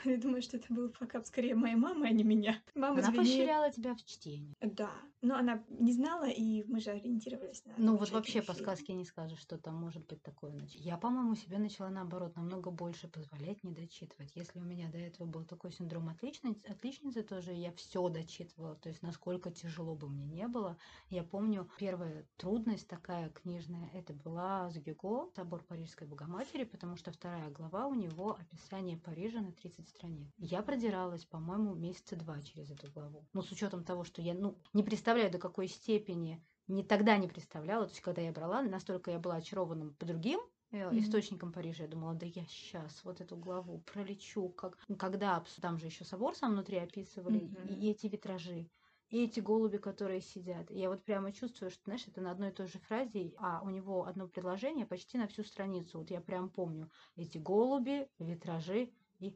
Я 0.05 0.17
думаю, 0.17 0.41
что 0.41 0.57
это 0.57 0.74
был 0.74 0.91
факап 0.91 1.25
скорее 1.25 1.55
моей 1.55 1.75
мамы, 1.75 2.07
а 2.07 2.12
не 2.12 2.24
меня. 2.24 2.62
Мама 2.75 3.00
Она 3.00 3.12
звенит... 3.12 3.17
поощряла 3.17 3.72
тебя 3.72 3.95
в 3.95 4.03
чтении. 4.03 4.55
Да. 4.62 4.91
Но 5.22 5.38
она 5.38 5.63
не 5.69 5.93
знала, 5.93 6.27
и 6.29 6.65
мы 6.65 6.81
же 6.81 6.91
ориентировались 6.91 7.63
на... 7.65 7.74
Ну 7.77 7.95
вот 7.95 8.12
вообще 8.12 8.41
по 8.41 8.53
сказке 8.53 8.93
не 8.93 9.05
скажешь, 9.05 9.39
что 9.39 9.57
там 9.57 9.75
может 9.75 10.05
быть 10.05 10.22
такое. 10.22 10.53
Я, 10.74 10.98
по-моему, 10.98 11.36
себе 11.36 11.60
начала 11.60 11.89
наоборот 11.89 12.36
намного 12.36 12.72
больше 12.72 13.07
позволять 13.07 13.63
не 13.63 13.72
дочитывать. 13.72 14.31
Если 14.36 14.60
у 14.60 14.63
меня 14.63 14.89
до 14.89 14.98
этого 14.98 15.25
был 15.25 15.45
такой 15.45 15.72
синдром 15.72 16.10
отличницы, 16.10 16.60
отличницы 16.67 17.24
тоже, 17.24 17.53
я 17.53 17.72
все 17.72 18.10
дочитывала. 18.10 18.75
То 18.75 18.89
есть 18.89 19.01
насколько 19.01 19.50
тяжело 19.50 19.95
бы 19.95 20.10
мне 20.10 20.25
не 20.25 20.48
было. 20.50 20.77
Я 21.10 21.24
помню, 21.24 21.69
первая 21.79 22.25
трудность 22.36 22.89
такая 22.89 23.29
книжная, 23.29 23.89
это 23.93 24.13
была 24.13 24.69
с 24.69 24.77
Гюго, 24.77 25.29
собор 25.38 25.63
Парижской 25.63 26.05
Богоматери, 26.05 26.65
потому 26.65 26.98
что 26.98 27.13
вторая 27.13 27.50
глава 27.50 27.88
у 27.88 27.93
него 27.93 28.38
описание 28.38 28.98
Парижа 28.98 29.39
на 29.39 29.53
30 29.53 29.92
страниц. 29.95 30.27
Я 30.38 30.62
продиралась, 30.62 31.25
по-моему, 31.25 31.75
месяца 31.75 32.15
два 32.15 32.41
через 32.41 32.71
эту 32.71 32.91
главу. 32.91 33.25
Но 33.33 33.41
с 33.41 33.51
учетом 33.51 33.83
того, 33.83 34.03
что 34.03 34.21
я, 34.21 34.33
ну, 34.33 34.57
не 34.73 34.83
представляю, 34.83 35.31
до 35.31 35.38
какой 35.38 35.67
степени 35.67 36.43
не 36.67 36.83
тогда 36.83 37.17
не 37.17 37.27
представляла, 37.27 37.85
то 37.85 37.91
есть 37.91 38.01
когда 38.01 38.21
я 38.21 38.31
брала, 38.31 38.62
настолько 38.62 39.12
я 39.12 39.19
была 39.19 39.35
очарованным 39.35 39.93
по 39.95 40.05
другим 40.05 40.39
mm-hmm. 40.71 41.00
источником 41.00 41.51
Парижа. 41.51 41.83
Я 41.83 41.89
думала, 41.89 42.13
да 42.13 42.25
я 42.25 42.45
сейчас 42.45 43.03
вот 43.03 43.21
эту 43.21 43.35
главу 43.35 43.79
пролечу, 43.79 44.50
как 44.50 44.77
когда 44.97 45.43
там 45.62 45.77
же 45.77 45.88
еще 45.88 46.05
собор 46.05 46.35
сам 46.35 46.53
внутри 46.53 46.77
описывали, 46.77 47.41
mm-hmm. 47.41 47.75
и, 47.75 47.88
и 47.88 47.91
эти 47.91 48.07
витражи. 48.07 48.69
И 49.09 49.25
эти 49.25 49.41
голуби, 49.41 49.77
которые 49.77 50.21
сидят. 50.21 50.71
Я 50.71 50.89
вот 50.89 51.03
прямо 51.03 51.31
чувствую, 51.31 51.69
что, 51.69 51.83
знаешь, 51.83 52.07
это 52.07 52.19
на 52.19 52.31
одной 52.31 52.50
и 52.50 52.51
той 52.51 52.65
же 52.65 52.79
фразе, 52.79 53.31
а 53.38 53.62
у 53.63 53.69
него 53.69 54.07
одно 54.07 54.27
предложение 54.27 54.88
почти 54.88 55.19
на 55.19 55.27
всю 55.27 55.43
страницу. 55.43 56.00
Вот 56.00 56.09
я 56.09 56.19
прям 56.19 56.50
помню. 56.50 56.89
Эти 57.15 57.38
голуби, 57.38 58.09
витражи, 58.17 58.91
и 59.23 59.35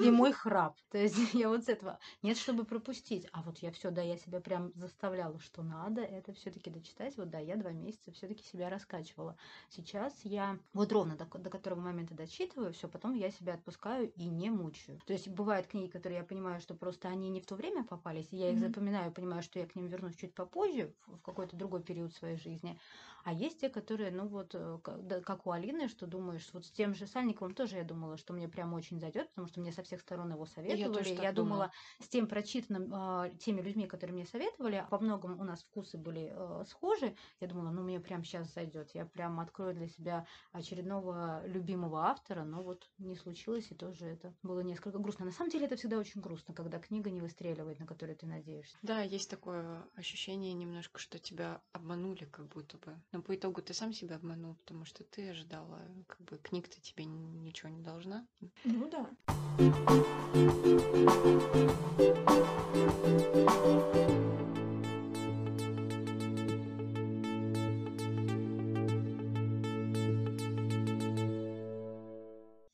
и 0.00 0.10
мой 0.10 0.32
храп. 0.32 0.76
То 0.90 0.98
есть 0.98 1.16
я 1.34 1.48
вот 1.48 1.64
с 1.64 1.68
этого 1.68 1.98
нет, 2.22 2.36
чтобы 2.36 2.64
пропустить. 2.64 3.26
А 3.32 3.42
вот 3.42 3.58
я 3.58 3.70
все, 3.72 3.90
да, 3.90 4.02
я 4.02 4.16
себя 4.16 4.40
прям 4.40 4.72
заставляла, 4.74 5.38
что 5.40 5.62
надо 5.62 6.02
это 6.02 6.32
все-таки 6.32 6.70
дочитать. 6.70 7.16
Вот 7.16 7.30
да, 7.30 7.38
я 7.38 7.56
два 7.56 7.70
месяца 7.70 8.12
все-таки 8.12 8.44
себя 8.44 8.68
раскачивала. 8.68 9.36
Сейчас 9.68 10.14
я 10.24 10.58
вот 10.72 10.92
ровно 10.92 11.16
до, 11.16 11.26
до 11.26 11.50
которого 11.50 11.80
момента 11.80 12.14
дочитываю, 12.14 12.72
все, 12.72 12.88
потом 12.88 13.14
я 13.14 13.30
себя 13.30 13.54
отпускаю 13.54 14.10
и 14.12 14.26
не 14.26 14.50
мучаю. 14.50 15.00
То 15.06 15.12
есть 15.12 15.28
бывают 15.28 15.66
книги, 15.66 15.90
которые 15.90 16.18
я 16.18 16.24
понимаю, 16.24 16.60
что 16.60 16.74
просто 16.74 17.08
они 17.08 17.28
не 17.30 17.40
в 17.40 17.46
то 17.46 17.54
время 17.54 17.84
попались, 17.84 18.28
и 18.30 18.36
я 18.36 18.50
их 18.50 18.56
mm-hmm. 18.56 18.68
запоминаю, 18.68 19.12
понимаю, 19.12 19.42
что 19.42 19.58
я 19.58 19.66
к 19.66 19.74
ним 19.74 19.86
вернусь 19.86 20.16
чуть 20.16 20.34
попозже, 20.34 20.92
в 21.06 21.20
какой-то 21.20 21.56
другой 21.56 21.82
период 21.82 22.14
своей 22.14 22.36
жизни. 22.36 22.78
А 23.24 23.32
есть 23.32 23.60
те, 23.60 23.68
которые, 23.68 24.10
ну 24.10 24.26
вот, 24.26 24.54
э, 24.54 24.78
как 25.24 25.46
у 25.46 25.50
Алины, 25.50 25.88
что 25.88 26.06
думаешь, 26.06 26.48
вот 26.52 26.66
с 26.66 26.70
тем 26.70 26.94
же 26.94 27.06
Сальниковым 27.06 27.54
тоже 27.54 27.76
я 27.76 27.84
думала, 27.84 28.16
что 28.16 28.32
мне 28.32 28.48
прям 28.48 28.74
очень 28.74 28.98
зайдет, 29.00 29.28
потому 29.30 29.48
что 29.48 29.60
мне 29.60 29.72
со 29.72 29.82
всех 29.82 30.00
сторон 30.00 30.32
его 30.32 30.46
советовали. 30.46 31.10
Я, 31.14 31.22
я 31.24 31.32
думала, 31.32 31.72
с 32.00 32.08
тем 32.08 32.26
прочитанным, 32.26 32.92
э, 32.92 33.36
теми 33.38 33.60
людьми, 33.60 33.86
которые 33.86 34.14
мне 34.14 34.26
советовали, 34.26 34.86
во 34.90 34.98
многом 34.98 35.38
у 35.40 35.44
нас 35.44 35.62
вкусы 35.62 35.98
были 35.98 36.32
э, 36.34 36.64
схожи. 36.66 37.16
Я 37.40 37.48
думала, 37.48 37.70
ну 37.70 37.82
мне 37.82 38.00
прям 38.00 38.24
сейчас 38.24 38.52
зайдет. 38.52 38.90
Я 38.94 39.06
прям 39.06 39.40
открою 39.40 39.74
для 39.74 39.88
себя 39.88 40.26
очередного 40.52 41.42
любимого 41.46 42.06
автора, 42.06 42.44
но 42.44 42.62
вот 42.62 42.88
не 42.98 43.16
случилось, 43.16 43.70
и 43.70 43.74
тоже 43.74 44.06
это 44.06 44.34
было 44.42 44.60
несколько 44.60 44.98
грустно. 44.98 45.24
На 45.24 45.32
самом 45.32 45.50
деле 45.50 45.66
это 45.66 45.76
всегда 45.76 45.98
очень 45.98 46.20
грустно, 46.20 46.54
когда 46.54 46.78
книга 46.78 47.10
не 47.10 47.20
выстреливает, 47.20 47.78
на 47.78 47.86
которую 47.86 48.16
ты 48.16 48.26
надеешься. 48.26 48.76
Да, 48.82 49.02
есть 49.02 49.30
такое 49.30 49.86
ощущение 49.94 50.52
немножко, 50.52 50.98
что 50.98 51.18
тебя 51.18 51.62
обманули, 51.72 52.24
как 52.24 52.48
будто 52.48 52.78
бы. 52.78 52.96
Но 53.10 53.22
по 53.22 53.34
итогу 53.34 53.62
ты 53.62 53.72
сам 53.72 53.94
себя 53.94 54.16
обманул, 54.16 54.54
потому 54.56 54.84
что 54.84 55.02
ты 55.02 55.30
ожидала, 55.30 55.80
как 56.06 56.20
бы 56.24 56.36
книг-то 56.36 56.78
тебе 56.80 57.06
ничего 57.06 57.70
не 57.70 57.80
должна. 57.80 58.26
Ну 58.64 58.90
да. 58.90 59.10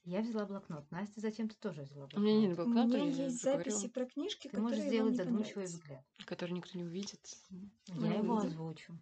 Я 0.04 0.20
взяла 0.22 0.46
блокнот. 0.46 0.90
Настя, 0.90 1.20
зачем 1.20 1.48
ты 1.48 1.54
тоже 1.56 1.82
взяла 1.82 2.06
блокнот? 2.06 2.20
У 2.20 2.24
меня 2.24 2.40
нет 2.40 2.56
блокнота. 2.56 2.98
У 2.98 3.04
меня 3.06 3.24
есть 3.24 3.40
записи 3.40 3.88
про 3.88 4.04
книжки, 4.04 4.48
ты 4.48 4.60
можешь 4.60 4.80
сделать 4.80 5.14
задумчивый 5.14 5.66
взгляд. 5.66 6.04
Который 6.26 6.52
никто 6.52 6.76
не 6.76 6.82
увидит. 6.82 7.20
Я 7.86 8.14
его 8.14 8.38
озвучу. 8.38 8.98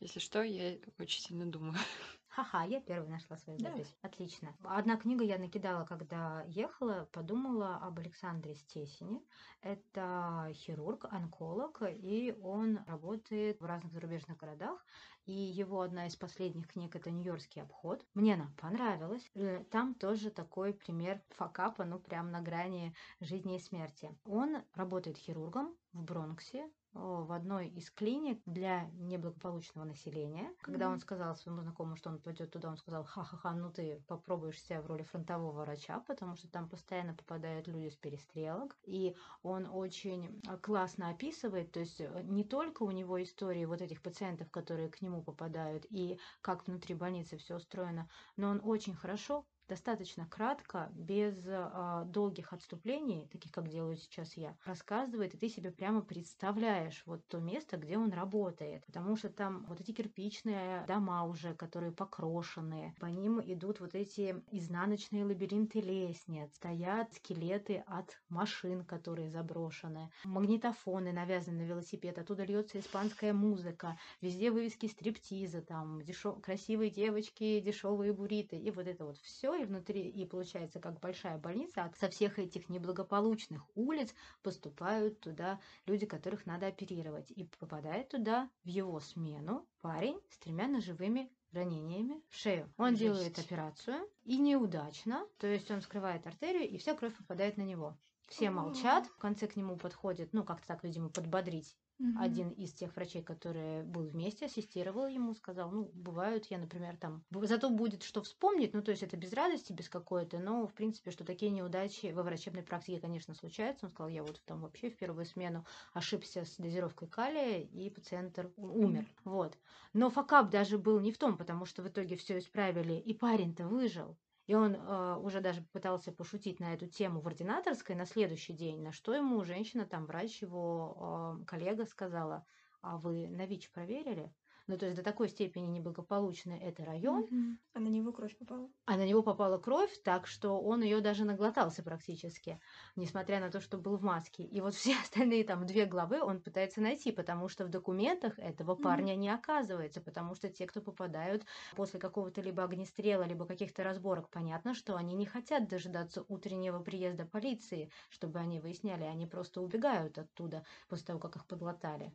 Если 0.00 0.20
что, 0.20 0.42
я 0.42 0.78
очень 0.98 1.22
сильно 1.22 1.46
думаю. 1.46 1.74
Ха-ха, 2.28 2.64
я 2.64 2.82
первая 2.82 3.08
нашла 3.08 3.38
свою 3.38 3.58
запись. 3.58 3.96
Да. 4.02 4.08
Отлично. 4.08 4.54
Одна 4.62 4.98
книга 4.98 5.24
я 5.24 5.38
накидала, 5.38 5.86
когда 5.86 6.44
ехала, 6.48 7.08
подумала 7.12 7.76
об 7.76 7.98
Александре 7.98 8.54
Стесине. 8.56 9.22
Это 9.62 10.50
хирург, 10.52 11.06
онколог, 11.10 11.82
и 11.88 12.36
он 12.42 12.80
работает 12.86 13.58
в 13.62 13.64
разных 13.64 13.94
зарубежных 13.94 14.36
городах. 14.36 14.84
И 15.24 15.32
его 15.32 15.80
одна 15.80 16.08
из 16.08 16.14
последних 16.14 16.68
книг 16.68 16.94
это 16.94 17.10
Нью-Йоркский 17.10 17.62
обход. 17.62 18.04
Мне 18.12 18.34
она 18.34 18.52
понравилась. 18.60 19.28
Э, 19.34 19.64
там 19.70 19.94
тоже 19.94 20.30
такой 20.30 20.74
пример 20.74 21.22
факапа, 21.30 21.86
ну 21.86 21.98
прям 21.98 22.30
на 22.30 22.42
грани 22.42 22.94
жизни 23.20 23.56
и 23.56 23.60
смерти. 23.60 24.14
Он 24.26 24.62
работает 24.74 25.16
хирургом 25.16 25.74
в 25.94 26.04
Бронксе, 26.04 26.70
в 26.96 27.32
одной 27.32 27.68
из 27.68 27.90
клиник 27.90 28.40
для 28.46 28.84
неблагополучного 28.94 29.84
населения. 29.84 30.50
Когда 30.60 30.86
mm-hmm. 30.86 30.92
он 30.92 31.00
сказал 31.00 31.36
своему 31.36 31.62
знакомому, 31.62 31.96
что 31.96 32.10
он 32.10 32.18
пойдет 32.18 32.50
туда, 32.50 32.70
он 32.70 32.76
сказал, 32.76 33.04
ха-ха-ха, 33.04 33.52
ну 33.52 33.70
ты 33.70 34.02
попробуешь 34.06 34.62
себя 34.62 34.80
в 34.80 34.86
роли 34.86 35.02
фронтового 35.02 35.62
врача, 35.62 36.00
потому 36.06 36.36
что 36.36 36.48
там 36.48 36.68
постоянно 36.68 37.14
попадают 37.14 37.68
люди 37.68 37.90
с 37.90 37.96
перестрелок. 37.96 38.76
И 38.84 39.16
он 39.42 39.66
очень 39.70 40.40
э, 40.48 40.56
классно 40.58 41.10
описывает, 41.10 41.72
то 41.72 41.80
есть 41.80 42.00
э, 42.00 42.22
не 42.24 42.44
только 42.44 42.82
у 42.82 42.90
него 42.90 43.22
истории 43.22 43.64
вот 43.64 43.82
этих 43.82 44.02
пациентов, 44.02 44.50
которые 44.50 44.88
к 44.88 45.02
нему 45.02 45.22
попадают, 45.22 45.86
и 45.90 46.18
как 46.40 46.66
внутри 46.66 46.94
больницы 46.94 47.36
все 47.36 47.56
устроено, 47.56 48.08
но 48.36 48.48
он 48.48 48.60
очень 48.62 48.94
хорошо 48.94 49.44
достаточно 49.68 50.26
кратко, 50.26 50.90
без 50.94 51.34
а, 51.46 52.04
долгих 52.04 52.52
отступлений, 52.52 53.28
таких, 53.32 53.52
как 53.52 53.68
делаю 53.68 53.96
сейчас 53.96 54.36
я, 54.36 54.56
рассказывает, 54.64 55.34
и 55.34 55.38
ты 55.38 55.48
себе 55.48 55.70
прямо 55.70 56.02
представляешь 56.02 57.02
вот 57.06 57.26
то 57.28 57.38
место, 57.38 57.76
где 57.76 57.98
он 57.98 58.12
работает. 58.12 58.84
Потому 58.86 59.16
что 59.16 59.28
там 59.28 59.64
вот 59.68 59.80
эти 59.80 59.92
кирпичные 59.92 60.84
дома 60.86 61.24
уже, 61.24 61.54
которые 61.54 61.92
покрошенные, 61.92 62.94
по 63.00 63.06
ним 63.06 63.40
идут 63.40 63.80
вот 63.80 63.94
эти 63.94 64.42
изнаночные 64.50 65.24
лабиринты 65.24 65.80
лестниц, 65.80 66.54
стоят 66.54 67.12
скелеты 67.14 67.84
от 67.86 68.18
машин, 68.28 68.84
которые 68.84 69.30
заброшены, 69.30 70.10
магнитофоны 70.24 71.12
навязаны 71.12 71.64
на 71.64 71.68
велосипед, 71.68 72.18
оттуда 72.18 72.44
льется 72.44 72.78
испанская 72.78 73.32
музыка, 73.32 73.98
везде 74.20 74.50
вывески 74.50 74.86
стриптиза, 74.86 75.62
там 75.62 76.02
дешев... 76.02 76.40
красивые 76.40 76.90
девочки, 76.90 77.60
дешевые 77.60 78.12
буриты, 78.12 78.56
и 78.56 78.70
вот 78.70 78.86
это 78.86 79.04
вот 79.04 79.18
все, 79.18 79.55
и 79.56 79.64
внутри, 79.64 80.08
и 80.08 80.24
получается 80.24 80.80
как 80.80 81.00
большая 81.00 81.38
больница, 81.38 81.84
а 81.84 81.92
со 81.98 82.08
всех 82.08 82.38
этих 82.38 82.68
неблагополучных 82.68 83.62
улиц 83.74 84.14
поступают 84.42 85.20
туда 85.20 85.60
люди, 85.86 86.06
которых 86.06 86.46
надо 86.46 86.66
оперировать, 86.66 87.30
и 87.30 87.44
попадает 87.58 88.08
туда 88.08 88.50
в 88.64 88.68
его 88.68 89.00
смену 89.00 89.66
парень 89.80 90.20
с 90.30 90.38
тремя 90.38 90.66
ножевыми 90.68 91.30
ранениями 91.52 92.22
в 92.28 92.36
шею. 92.36 92.72
Он 92.76 92.90
Жесть. 92.90 93.00
делает 93.00 93.38
операцию 93.38 94.08
и 94.24 94.38
неудачно, 94.38 95.26
то 95.38 95.46
есть 95.46 95.70
он 95.70 95.80
вскрывает 95.80 96.26
артерию, 96.26 96.68
и 96.68 96.78
вся 96.78 96.94
кровь 96.94 97.16
попадает 97.16 97.56
на 97.56 97.62
него. 97.62 97.96
Все 98.28 98.50
молчат, 98.50 99.06
в 99.06 99.16
конце 99.18 99.46
к 99.46 99.56
нему 99.56 99.76
подходит, 99.76 100.32
ну, 100.32 100.42
как-то 100.42 100.66
так, 100.66 100.82
видимо, 100.82 101.08
подбодрить 101.08 101.76
Мгм. 101.98 102.42
один 102.42 102.50
из 102.50 102.72
тех 102.72 102.94
врачей, 102.96 103.22
который 103.22 103.82
был 103.84 104.04
вместе, 104.08 104.46
ассистировал 104.46 105.06
ему, 105.06 105.34
сказал, 105.34 105.70
ну, 105.70 105.90
бывают, 105.92 106.46
я, 106.46 106.58
например, 106.58 106.96
там, 106.96 107.24
зато 107.30 107.68
будет 107.70 108.02
что 108.02 108.22
вспомнить, 108.22 108.72
ну, 108.74 108.82
то 108.82 108.90
есть 108.90 109.02
это 109.02 109.16
без 109.16 109.32
радости, 109.34 109.72
без 109.72 109.88
какой-то, 109.90 110.38
но, 110.38 110.66
в 110.66 110.74
принципе, 110.74 111.10
что 111.10 111.24
такие 111.24 111.50
неудачи 111.50 112.12
во 112.12 112.22
врачебной 112.22 112.62
практике, 112.62 113.00
конечно, 113.00 113.34
случаются. 113.34 113.86
Он 113.86 113.92
сказал, 113.92 114.08
я 114.10 114.22
вот 114.24 114.42
там 114.46 114.62
вообще 114.62 114.90
в 114.90 114.96
первую 114.96 115.26
смену 115.26 115.66
ошибся 115.92 116.44
с 116.44 116.56
дозировкой 116.56 117.08
калия, 117.08 117.60
и 117.62 117.90
пациент 117.90 118.38
умер. 118.56 119.06
Вот. 119.24 119.58
Но 119.92 120.10
факап 120.10 120.50
даже 120.50 120.78
был 120.78 121.00
не 121.00 121.12
в 121.12 121.18
том, 121.18 121.36
потому 121.36 121.64
что 121.66 121.82
в 121.82 121.88
итоге 121.88 122.16
все 122.16 122.38
исправили, 122.38 122.94
и 122.94 123.14
парень-то 123.14 123.66
выжил. 123.68 124.18
И 124.46 124.54
он 124.54 124.74
э, 124.76 125.16
уже 125.16 125.40
даже 125.40 125.62
пытался 125.72 126.12
пошутить 126.12 126.60
на 126.60 126.72
эту 126.74 126.86
тему 126.86 127.20
в 127.20 127.26
ординаторской 127.26 127.96
на 127.96 128.06
следующий 128.06 128.52
день, 128.52 128.82
на 128.82 128.92
что 128.92 129.14
ему 129.14 129.42
женщина, 129.44 129.86
там 129.86 130.06
врач, 130.06 130.40
его 130.42 131.38
э, 131.40 131.44
коллега 131.46 131.84
сказала, 131.84 132.46
а 132.80 132.96
вы 132.98 133.28
на 133.28 133.46
ВИЧ 133.46 133.70
проверили? 133.72 134.32
Ну, 134.66 134.78
то 134.78 134.86
есть 134.86 134.96
до 134.96 135.02
такой 135.02 135.28
степени 135.28 135.66
неблагополучный 135.66 136.58
это 136.58 136.84
район, 136.84 137.30
Мгм. 137.30 137.58
А 137.74 137.80
на 137.80 137.88
него 137.88 138.12
кровь 138.12 138.36
попала. 138.38 138.70
а 138.88 138.96
на 138.96 139.04
него 139.04 139.24
попала 139.24 139.58
кровь, 139.58 140.00
так 140.04 140.28
что 140.28 140.60
он 140.60 140.80
ее 140.80 141.00
даже 141.00 141.24
наглотался 141.24 141.82
практически, 141.82 142.60
несмотря 142.94 143.40
на 143.40 143.50
то, 143.50 143.60
что 143.60 143.78
был 143.78 143.96
в 143.96 144.02
маске. 144.02 144.44
И 144.44 144.60
вот 144.60 144.74
все 144.76 144.94
остальные 145.02 145.42
там 145.44 145.66
две 145.66 145.86
главы 145.86 146.22
он 146.22 146.40
пытается 146.40 146.80
найти, 146.80 147.10
потому 147.10 147.48
что 147.48 147.64
в 147.64 147.68
документах 147.68 148.38
этого 148.38 148.76
парня 148.76 149.16
не 149.16 149.28
оказывается, 149.28 150.00
потому 150.00 150.36
что 150.36 150.48
те, 150.50 150.66
кто 150.68 150.80
попадают 150.80 151.44
после 151.74 151.98
какого-то 151.98 152.40
либо 152.40 152.62
огнестрела, 152.62 153.24
либо 153.24 153.44
каких-то 153.44 153.82
разборок, 153.82 154.30
понятно, 154.30 154.72
что 154.72 154.94
они 154.94 155.14
не 155.14 155.26
хотят 155.26 155.66
дожидаться 155.68 156.24
утреннего 156.28 156.78
приезда 156.78 157.26
полиции, 157.26 157.90
чтобы 158.08 158.38
они 158.38 158.60
выясняли, 158.60 159.02
они 159.02 159.26
просто 159.26 159.62
убегают 159.62 160.16
оттуда 160.16 160.64
после 160.88 161.06
того, 161.06 161.18
как 161.18 161.34
их 161.34 161.46
подлатали. 161.48 162.14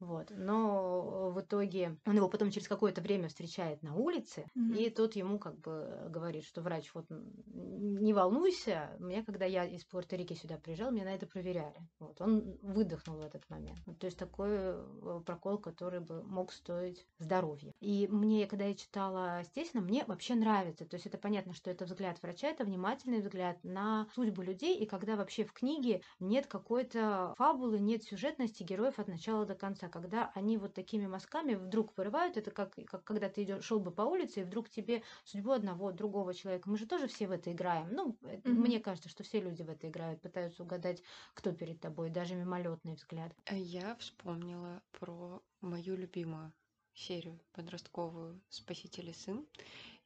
Вот. 0.00 0.30
Но 0.30 1.30
в 1.30 1.40
итоге 1.40 1.96
он 2.06 2.16
его 2.16 2.28
потом 2.28 2.50
через 2.50 2.68
какое-то 2.68 3.00
время 3.00 3.28
встречает 3.28 3.82
на 3.82 3.94
улице, 3.94 4.46
Мгм. 4.54 4.74
и 4.74 4.90
тот 4.90 5.14
ему 5.14 5.38
как 5.38 5.58
бы 5.60 6.08
говорит, 6.10 6.44
что 6.44 6.62
врач, 6.62 6.90
вот 6.94 7.06
не 7.10 8.12
волнуйся, 8.12 8.96
мне, 8.98 9.22
когда 9.22 9.44
я 9.44 9.64
из 9.64 9.84
Пуэрто-Рико 9.86 10.34
сюда 10.34 10.56
приезжал, 10.56 10.90
меня 10.90 11.04
на 11.04 11.14
это 11.14 11.26
проверяли. 11.26 11.76
Вот. 11.98 12.20
Он 12.20 12.58
выдохнул 12.62 13.18
в 13.18 13.24
этот 13.24 13.48
момент. 13.50 13.78
Вот, 13.86 13.98
то 13.98 14.06
есть 14.06 14.18
такой 14.18 14.48
э, 14.50 15.20
прокол, 15.26 15.58
который 15.58 16.00
бы 16.00 16.22
мог 16.22 16.52
стоить 16.52 17.06
здоровья. 17.18 17.72
И 17.80 18.08
мне, 18.08 18.46
когда 18.46 18.64
я 18.64 18.74
читала 18.74 19.42
Стесина, 19.44 19.82
мне 19.82 20.04
вообще 20.06 20.34
нравится. 20.34 20.86
То 20.86 20.94
есть 20.94 21.06
это 21.06 21.18
понятно, 21.18 21.52
что 21.52 21.70
это 21.70 21.84
взгляд 21.84 22.20
врача, 22.22 22.48
это 22.48 22.64
внимательный 22.64 23.20
взгляд 23.20 23.62
на 23.64 24.08
судьбу 24.14 24.42
людей, 24.42 24.78
и 24.78 24.86
когда 24.86 25.16
вообще 25.16 25.44
в 25.44 25.52
книге 25.52 26.02
нет 26.18 26.46
какой-то 26.46 27.34
фабулы, 27.36 27.78
нет 27.78 28.02
сюжетности 28.02 28.62
героев 28.62 28.98
от 28.98 29.08
начала 29.08 29.44
до 29.44 29.54
конца, 29.54 29.88
когда 29.90 30.30
они 30.34 30.56
вот 30.58 30.74
такими 30.74 31.06
мазками 31.06 31.54
вдруг 31.54 31.96
вырывают, 31.96 32.36
это 32.36 32.50
как, 32.50 32.74
как 32.86 33.04
когда 33.04 33.28
ты 33.28 33.42
идешь, 33.42 33.64
шел 33.64 33.80
бы 33.80 33.90
по 33.92 34.02
улице, 34.02 34.40
и 34.40 34.44
вдруг 34.44 34.70
тебе 34.70 35.02
судьбу 35.24 35.52
одного, 35.52 35.92
другого 35.92 36.34
человека. 36.34 36.68
Мы 36.70 36.76
же 36.78 36.86
тоже 36.86 37.06
все 37.06 37.26
в 37.28 37.32
это 37.32 37.52
играем. 37.52 37.88
Ну, 37.92 38.16
Мгм. 38.22 38.62
мне 38.62 38.80
кажется, 38.80 39.08
что 39.08 39.22
все 39.22 39.40
люди 39.40 39.62
в 39.62 39.68
это 39.70 39.88
играют, 39.88 40.22
пытаются 40.22 40.62
угадать, 40.62 41.02
кто 41.34 41.52
перед 41.52 41.80
тобой, 41.80 42.10
даже 42.10 42.34
мимолетный 42.34 42.94
взгляд. 42.94 43.32
А 43.46 43.54
Я 43.54 43.94
вспомнила 43.96 44.82
про 44.92 45.42
мою 45.60 45.96
любимую 45.96 46.52
серию 46.94 47.40
подростковую 47.52 48.40
«Спаситель 48.48 49.10
и 49.10 49.12
сын». 49.12 49.46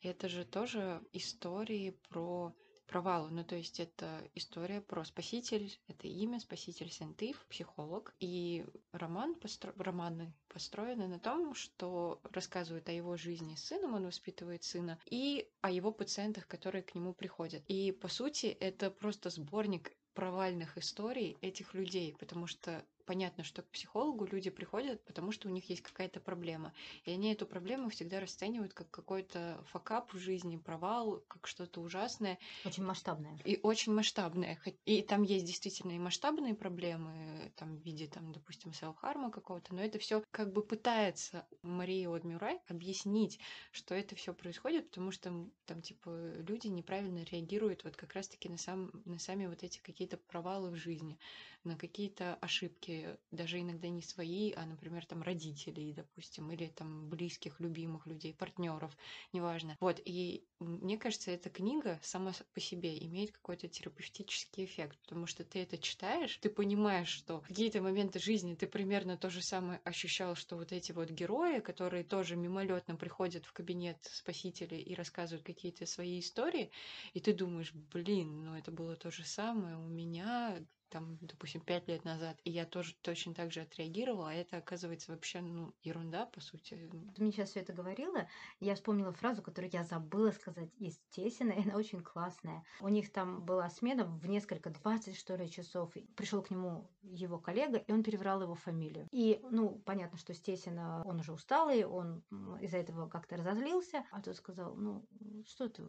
И 0.00 0.09
это 0.09 0.28
же 0.28 0.44
тоже 0.44 1.02
истории 1.12 1.90
про 2.09 2.54
провалы. 2.94 3.28
Ну, 3.30 3.42
то 3.42 3.57
есть 3.57 3.80
это 3.80 4.07
история 4.37 4.80
про 4.80 5.04
спаситель, 5.04 5.76
это 5.88 6.07
имя, 6.07 6.38
спаситель 6.38 6.92
Сентыв, 6.92 7.44
психолог. 7.50 8.14
И 8.20 8.64
роман 8.92 9.35
постро... 9.35 9.72
романы 9.76 10.33
построены 10.46 11.09
на 11.09 11.18
том, 11.18 11.54
что 11.54 12.20
рассказывают 12.30 12.88
о 12.88 12.92
его 12.92 13.16
жизни 13.16 13.57
с 13.57 13.64
сыном, 13.64 13.94
он 13.94 14.04
воспитывает 14.07 14.62
сына, 14.62 14.96
и 15.11 15.50
о 15.61 15.72
его 15.72 15.90
пациентах, 15.90 16.46
которые 16.46 16.85
к 16.85 16.94
нему 16.94 17.14
приходят. 17.14 17.64
И, 17.66 17.90
по 17.90 18.07
сути, 18.07 18.46
это 18.46 18.92
просто 18.92 19.28
сборник 19.28 19.90
провальных 20.12 20.78
историй 20.78 21.37
этих 21.40 21.74
людей, 21.74 22.14
потому 22.20 22.46
что 22.46 22.85
понятно, 23.04 23.44
что 23.44 23.62
к 23.62 23.66
психологу 23.66 24.24
люди 24.26 24.50
приходят, 24.50 25.04
потому 25.04 25.32
что 25.32 25.48
у 25.48 25.50
них 25.50 25.68
есть 25.70 25.82
какая-то 25.82 26.20
проблема. 26.20 26.72
И 27.04 27.10
они 27.10 27.32
эту 27.32 27.46
проблему 27.46 27.88
всегда 27.90 28.20
расценивают 28.20 28.74
как 28.74 28.90
какой-то 28.90 29.62
факап 29.66 30.12
в 30.12 30.18
жизни, 30.18 30.56
провал, 30.56 31.22
как 31.28 31.46
что-то 31.46 31.80
ужасное 31.80 32.38
Очень 32.64 32.84
масштабная. 32.84 33.38
и 33.44 33.58
очень 33.62 33.92
масштабное. 33.92 34.58
И 34.84 35.02
там 35.02 35.22
есть 35.22 35.44
действительно 35.44 35.92
и 35.92 35.98
масштабные 35.98 36.54
проблемы, 36.54 37.52
там, 37.56 37.76
в 37.76 37.84
виде, 37.84 38.06
там, 38.06 38.32
допустим, 38.32 38.72
селф-харма 38.72 39.30
какого-то, 39.30 39.74
но 39.74 39.82
это 39.82 39.98
все 39.98 40.22
как 40.30 40.52
бы 40.52 40.62
пытается 40.62 41.46
Мария 41.62 42.08
Одмюрай 42.10 42.60
объяснить, 42.68 43.38
что 43.72 43.94
это 43.94 44.14
все 44.14 44.32
происходит, 44.34 44.88
потому 44.88 45.10
что 45.10 45.32
там, 45.66 45.82
типа, 45.82 46.10
люди 46.48 46.68
неправильно 46.68 47.24
реагируют 47.24 47.84
вот 47.84 47.96
как 47.96 48.14
раз-таки 48.14 48.48
на, 48.48 48.56
сам, 48.56 48.90
на 49.04 49.18
сами 49.18 49.46
вот 49.46 49.62
эти 49.62 49.78
какие-то 49.80 50.16
провалы 50.16 50.70
в 50.70 50.76
жизни, 50.76 51.18
на 51.64 51.77
какие-то 51.77 52.35
ошибки, 52.37 53.18
даже 53.31 53.61
иногда 53.61 53.88
не 53.88 54.03
свои, 54.03 54.53
а, 54.53 54.66
например, 54.66 55.07
там, 55.07 55.22
родителей, 55.22 55.92
допустим, 55.92 56.50
или 56.53 56.68
там 56.68 57.09
близких, 57.09 57.61
любимых 57.61 58.07
людей, 58.07 58.35
партнеров, 58.35 58.96
неважно. 59.33 59.77
Вот, 59.81 60.00
и 60.05 60.46
мне 60.61 60.98
кажется, 60.98 61.31
эта 61.31 61.50
книга 61.50 61.98
сама 62.03 62.33
по 62.53 62.61
себе 62.61 62.96
имеет 63.07 63.33
какой-то 63.33 63.68
терапевтический 63.68 64.64
эффект, 64.64 64.98
потому 65.03 65.27
что 65.27 65.44
ты 65.44 65.61
это 65.61 65.79
читаешь, 65.79 66.38
ты 66.38 66.48
понимаешь, 66.50 67.09
что 67.09 67.40
в 67.40 67.48
какие-то 67.48 67.83
моменты 67.83 68.18
жизни 68.18 68.55
ты 68.55 68.66
примерно 68.66 69.16
то 69.16 69.31
же 69.31 69.42
самое 69.42 69.81
ощущал, 69.85 70.35
что 70.35 70.57
вот 70.57 70.72
эти 70.72 70.92
вот 70.92 71.11
герои, 71.11 71.61
которые 71.61 72.05
тоже 72.05 72.37
мимолетно 72.37 72.96
приходят 72.96 73.44
в 73.46 73.53
кабинет 73.53 73.98
спасителя 74.05 74.79
и 74.79 74.94
рассказывают 74.94 75.44
какие-то 75.44 75.87
свои 75.87 76.20
истории, 76.20 76.70
и 77.12 77.20
ты 77.20 77.33
думаешь, 77.33 77.72
блин, 77.74 78.44
ну 78.44 78.55
это 78.57 78.70
было 78.70 78.96
то 78.96 79.11
же 79.11 79.24
самое 79.24 79.77
у 79.77 79.88
меня, 79.88 80.64
там, 80.94 81.18
допустим, 81.22 81.61
пять 81.61 81.88
лет 81.88 82.04
назад, 82.04 82.38
и 82.44 82.52
я 82.52 82.64
тоже 82.64 82.94
точно 83.02 83.35
так 83.35 83.50
же 83.50 83.62
отреагировала, 83.62 84.30
а 84.30 84.33
это 84.33 84.59
оказывается 84.59 85.11
вообще, 85.11 85.40
ну, 85.40 85.74
ерунда, 85.83 86.26
по 86.26 86.40
сути. 86.40 86.88
Ты 87.16 87.20
мне 87.20 87.33
сейчас 87.33 87.50
все 87.50 87.61
это 87.61 87.72
говорила, 87.72 88.28
я 88.61 88.76
вспомнила 88.76 89.12
фразу, 89.12 89.42
которую 89.42 89.72
я 89.72 89.83
забыла 89.83 90.30
сказать 90.30 90.70
из 90.78 90.96
Тесина, 91.11 91.50
и 91.59 91.62
она 91.64 91.76
очень 91.76 92.00
классная. 92.00 92.62
У 92.80 92.88
них 92.88 93.11
там 93.11 93.44
была 93.44 93.68
смена 93.70 94.04
в 94.04 94.28
несколько, 94.28 94.70
20 94.70 95.16
что 95.16 95.35
ли 95.35 95.50
часов. 95.50 95.92
Пришел 96.14 96.42
к 96.42 96.50
нему 96.50 96.88
его 97.02 97.40
коллега, 97.40 97.78
и 97.78 97.90
он 97.90 98.04
переврал 98.04 98.40
его 98.42 98.54
фамилию. 98.54 99.09
И, 99.11 99.40
ну, 99.50 99.83
понятно, 99.85 100.16
что 100.16 100.33
Стесина, 100.33 101.02
он 101.04 101.18
уже 101.18 101.33
усталый, 101.33 101.85
он 101.85 102.22
из-за 102.61 102.78
этого 102.78 103.09
как-то 103.09 103.37
разозлился, 103.37 104.04
а 104.12 104.22
тот 104.22 104.37
сказал, 104.37 104.76
ну, 104.76 105.04
что 105.44 105.68
ты, 105.68 105.83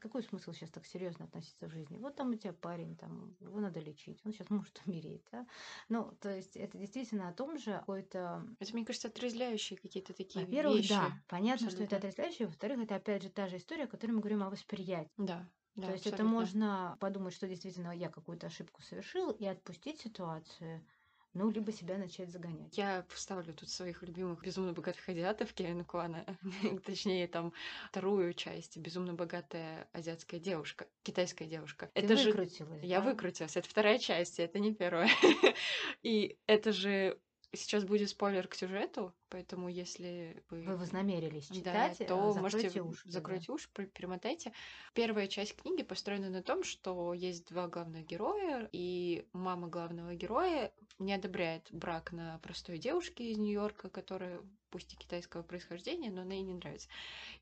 какой 0.00 0.22
смысл 0.22 0.52
сейчас 0.52 0.70
так 0.70 0.86
серьезно 0.86 1.24
относиться 1.26 1.66
в 1.66 1.70
жизни? 1.70 1.98
Вот 1.98 2.16
там 2.16 2.30
у 2.30 2.34
тебя 2.34 2.52
парень, 2.52 2.96
там, 2.96 3.36
его 3.40 3.60
надо 3.60 3.80
лечить, 3.80 4.20
он 4.24 4.32
сейчас 4.32 4.50
может 4.50 4.80
умереть, 4.86 5.26
да? 5.32 5.46
Ну, 5.88 6.12
то 6.20 6.34
есть 6.34 6.56
это 6.56 6.78
действительно 6.78 7.28
о 7.28 7.32
том 7.34 7.58
же 7.58 7.72
какой-то 7.72 8.46
Это, 8.60 8.72
мне 8.74 8.84
кажется, 8.84 9.08
отрезвляющие 9.08 9.76
какие-то 9.78 10.14
такие 10.14 10.44
во-первых, 10.44 10.86
вещи. 10.86 10.86
да, 10.86 11.22
понятно, 11.28 11.68
что 11.70 11.84
это 11.84 11.96
Абсолютно. 11.96 11.96
отрезвляющее. 11.96 12.46
Во-вторых, 12.46 12.78
это 12.80 12.96
опять 12.96 13.22
же 13.22 13.30
та 13.30 13.46
же 13.48 13.56
история, 13.56 13.84
о 13.84 13.88
которой 13.88 14.12
мы 14.12 14.20
говорим 14.20 14.42
о 14.42 14.50
восприятии. 14.50 15.10
Да, 15.18 15.50
да, 15.74 15.88
То 15.88 15.92
есть 15.92 16.06
это 16.06 16.24
абсолютно. 16.24 16.24
можно 16.24 16.96
подумать, 17.00 17.34
что 17.34 17.48
действительно 17.48 17.92
я 17.96 18.10
какую-то 18.10 18.48
ошибку 18.48 18.82
совершил 18.82 19.30
и 19.32 19.44
отпустить 19.46 20.00
ситуацию. 20.00 20.86
Ну, 21.34 21.50
либо 21.50 21.72
себя 21.72 21.98
начать 21.98 22.30
загонять. 22.30 22.76
Я 22.76 23.04
поставлю 23.08 23.54
тут 23.54 23.68
своих 23.68 24.02
любимых 24.02 24.42
безумно 24.42 24.72
богатых 24.72 25.08
азиатов 25.08 25.52
Кевина 25.52 25.84
Куана, 25.84 26.24
точнее, 26.84 27.28
там 27.28 27.52
вторую 27.90 28.34
часть 28.34 28.76
«Безумно 28.76 29.14
богатая 29.14 29.88
азиатская 29.92 30.40
девушка», 30.40 30.86
китайская 31.02 31.46
девушка. 31.46 31.90
Ты 31.94 32.02
это 32.02 32.16
же 32.16 32.30
выкрутилась, 32.30 32.82
я 32.82 33.00
да? 33.00 33.10
выкрутилась. 33.10 33.56
Это 33.56 33.68
вторая 33.68 33.98
часть, 33.98 34.40
это 34.40 34.58
не 34.58 34.74
первая. 34.74 35.10
И 36.02 36.38
это 36.46 36.72
же 36.72 37.18
сейчас 37.52 37.84
будет 37.84 38.10
спойлер 38.10 38.46
к 38.46 38.54
сюжету, 38.54 39.14
поэтому 39.28 39.68
если 39.68 40.42
вы 40.50 40.62
Вы 40.62 40.76
вознамерились 40.76 41.48
да, 41.48 41.54
читать, 41.54 42.00
э, 42.00 42.04
то 42.04 42.34
можете 42.34 42.82
уши. 42.82 43.02
тогда. 43.02 43.12
закройте 43.12 43.52
уши, 43.52 43.68
перемотайте. 43.72 44.52
Первая 44.94 45.26
часть 45.28 45.56
книги 45.56 45.82
построена 45.82 46.30
на 46.30 46.42
том, 46.42 46.62
что 46.62 47.14
есть 47.14 47.48
два 47.48 47.68
главных 47.68 48.06
героя, 48.06 48.68
и 48.72 49.26
мама 49.32 49.68
главного 49.68 50.14
героя 50.14 50.72
не 50.98 51.12
одобряет 51.12 51.68
брак 51.70 52.12
на 52.12 52.38
простой 52.38 52.78
девушке 52.78 53.30
из 53.30 53.38
Нью-Йорка, 53.38 53.88
которая 53.88 54.40
пусть 54.70 54.92
и 54.92 54.96
китайского 54.96 55.42
происхождения, 55.42 56.10
но 56.10 56.22
она 56.22 56.34
ей 56.34 56.42
не 56.42 56.54
нравится. 56.54 56.88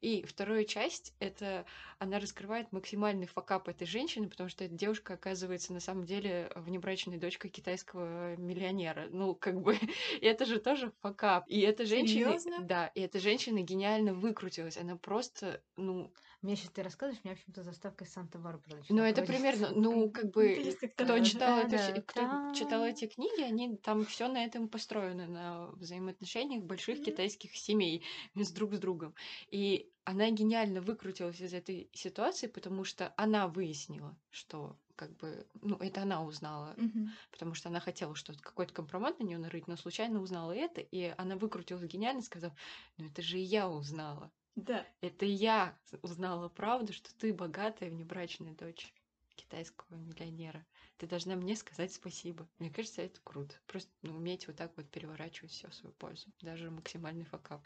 И 0.01 0.25
вторая 0.25 0.65
часть— 0.65 1.15
это 1.19 1.65
она 1.99 2.21
раскрывает 2.21 2.71
максимальный 2.73 3.27
факап 3.27 3.69
этой 3.69 3.87
женщины, 3.87 4.29
потому 4.29 4.49
что 4.49 4.65
эта 4.65 4.75
девушка 4.75 5.15
оказывается 5.15 5.73
на 5.73 5.81
самом 5.81 6.05
деле 6.05 6.51
внебрачной 6.55 7.19
дочкой 7.19 7.51
китайского 7.51 8.37
миллионера. 8.37 9.09
Ну, 9.11 9.35
как 9.35 9.61
бы, 9.61 9.77
это 10.21 10.45
же 10.45 10.61
тоже 10.61 10.93
факап. 11.01 11.45
И 11.49 11.61
эта 11.61 11.85
женщина... 11.85 12.39
Серьезно? 12.39 12.65
Да, 12.65 12.87
и 12.89 13.01
эта 13.01 13.19
женщина 13.19 13.61
гениально 13.63 14.15
выкрутилась. 14.15 14.77
Она 14.77 14.97
просто, 14.97 15.63
ну... 15.77 16.13
Мне 16.47 16.55
сейчас 16.55 16.71
ты 16.71 16.85
рассказываешь, 16.85 17.25
меня 17.25 17.35
почему-то 17.35 17.65
заставка 17.65 18.05
из 18.05 18.13
Санта-Барбары 18.13 18.85
Ну, 18.89 19.03
это 19.03 19.23
крутиться. 19.23 19.33
примерно, 19.33 19.71
ну, 19.75 20.13
как 20.13 20.31
бы, 20.31 20.79
кто 20.95 21.19
читал, 21.19 21.69
се- 21.69 22.01
кто 22.07 22.23
читал 22.53 22.85
та. 22.85 22.89
эти 22.89 23.09
книги, 23.09 23.43
они 23.43 23.77
там 23.79 24.05
все 24.07 24.29
на 24.29 24.45
этом 24.45 24.69
построено, 24.69 25.27
на 25.27 25.67
взаимоотношениях 25.73 26.63
больших 26.63 27.03
китайских 27.03 27.57
семей 27.57 28.05
с 28.37 28.53
друг 28.53 28.75
с 28.75 28.79
другом. 28.79 29.17
И 29.51 29.91
она 30.05 30.31
гениально 30.31 30.81
выкрутилась 30.81 31.41
из 31.41 31.53
этой 31.53 31.91
ситуации, 31.93 32.47
потому 32.47 32.85
что 32.85 33.13
она 33.17 33.49
выяснила, 33.49 34.17
что 34.31 34.79
как 34.95 35.17
бы, 35.17 35.49
ну, 35.63 35.75
это 35.79 36.03
она 36.03 36.23
узнала, 36.23 36.75
Мгм. 36.77 37.19
потому 37.33 37.55
что 37.55 37.71
она 37.71 37.81
хотела 37.81 38.15
что-то, 38.15 38.39
какой-то 38.41 38.73
компромат 38.73 39.19
на 39.19 39.25
нее 39.25 39.39
нарыть, 39.39 39.67
но 39.67 39.77
случайно 39.77 40.21
узнала 40.23 40.53
это, 40.53 40.81
и 40.81 41.13
она 41.19 41.37
выкрутилась 41.37 41.83
гениально, 41.91 42.23
сказав, 42.23 42.53
ну, 42.99 43.07
это 43.07 43.21
же 43.21 43.37
и 43.39 43.43
я 43.43 43.69
узнала. 43.69 44.31
Да. 44.57 44.87
Это 45.03 45.27
я 45.27 45.79
узнала 46.03 46.49
правду, 46.49 46.92
что 46.92 47.14
ты 47.16 47.33
богатая 47.33 47.90
внебрачная 47.90 48.55
дочь 48.55 48.92
китайского 49.35 49.97
миллионера. 49.97 50.64
Ты 50.97 51.07
должна 51.07 51.37
мне 51.37 51.55
сказать 51.57 51.92
спасибо. 51.92 52.49
Мне 52.59 52.71
кажется, 52.71 53.03
это 53.03 53.21
круто. 53.23 53.55
Просто 53.66 53.90
ну, 54.03 54.16
уметь 54.16 54.47
вот 54.47 54.57
так 54.57 54.73
вот 54.77 54.88
переворачивать 54.88 55.53
все 55.53 55.69
в 55.69 55.75
свою 55.75 55.95
пользу. 55.95 56.33
Даже 56.40 56.71
максимальный 56.71 57.25
факап. 57.25 57.62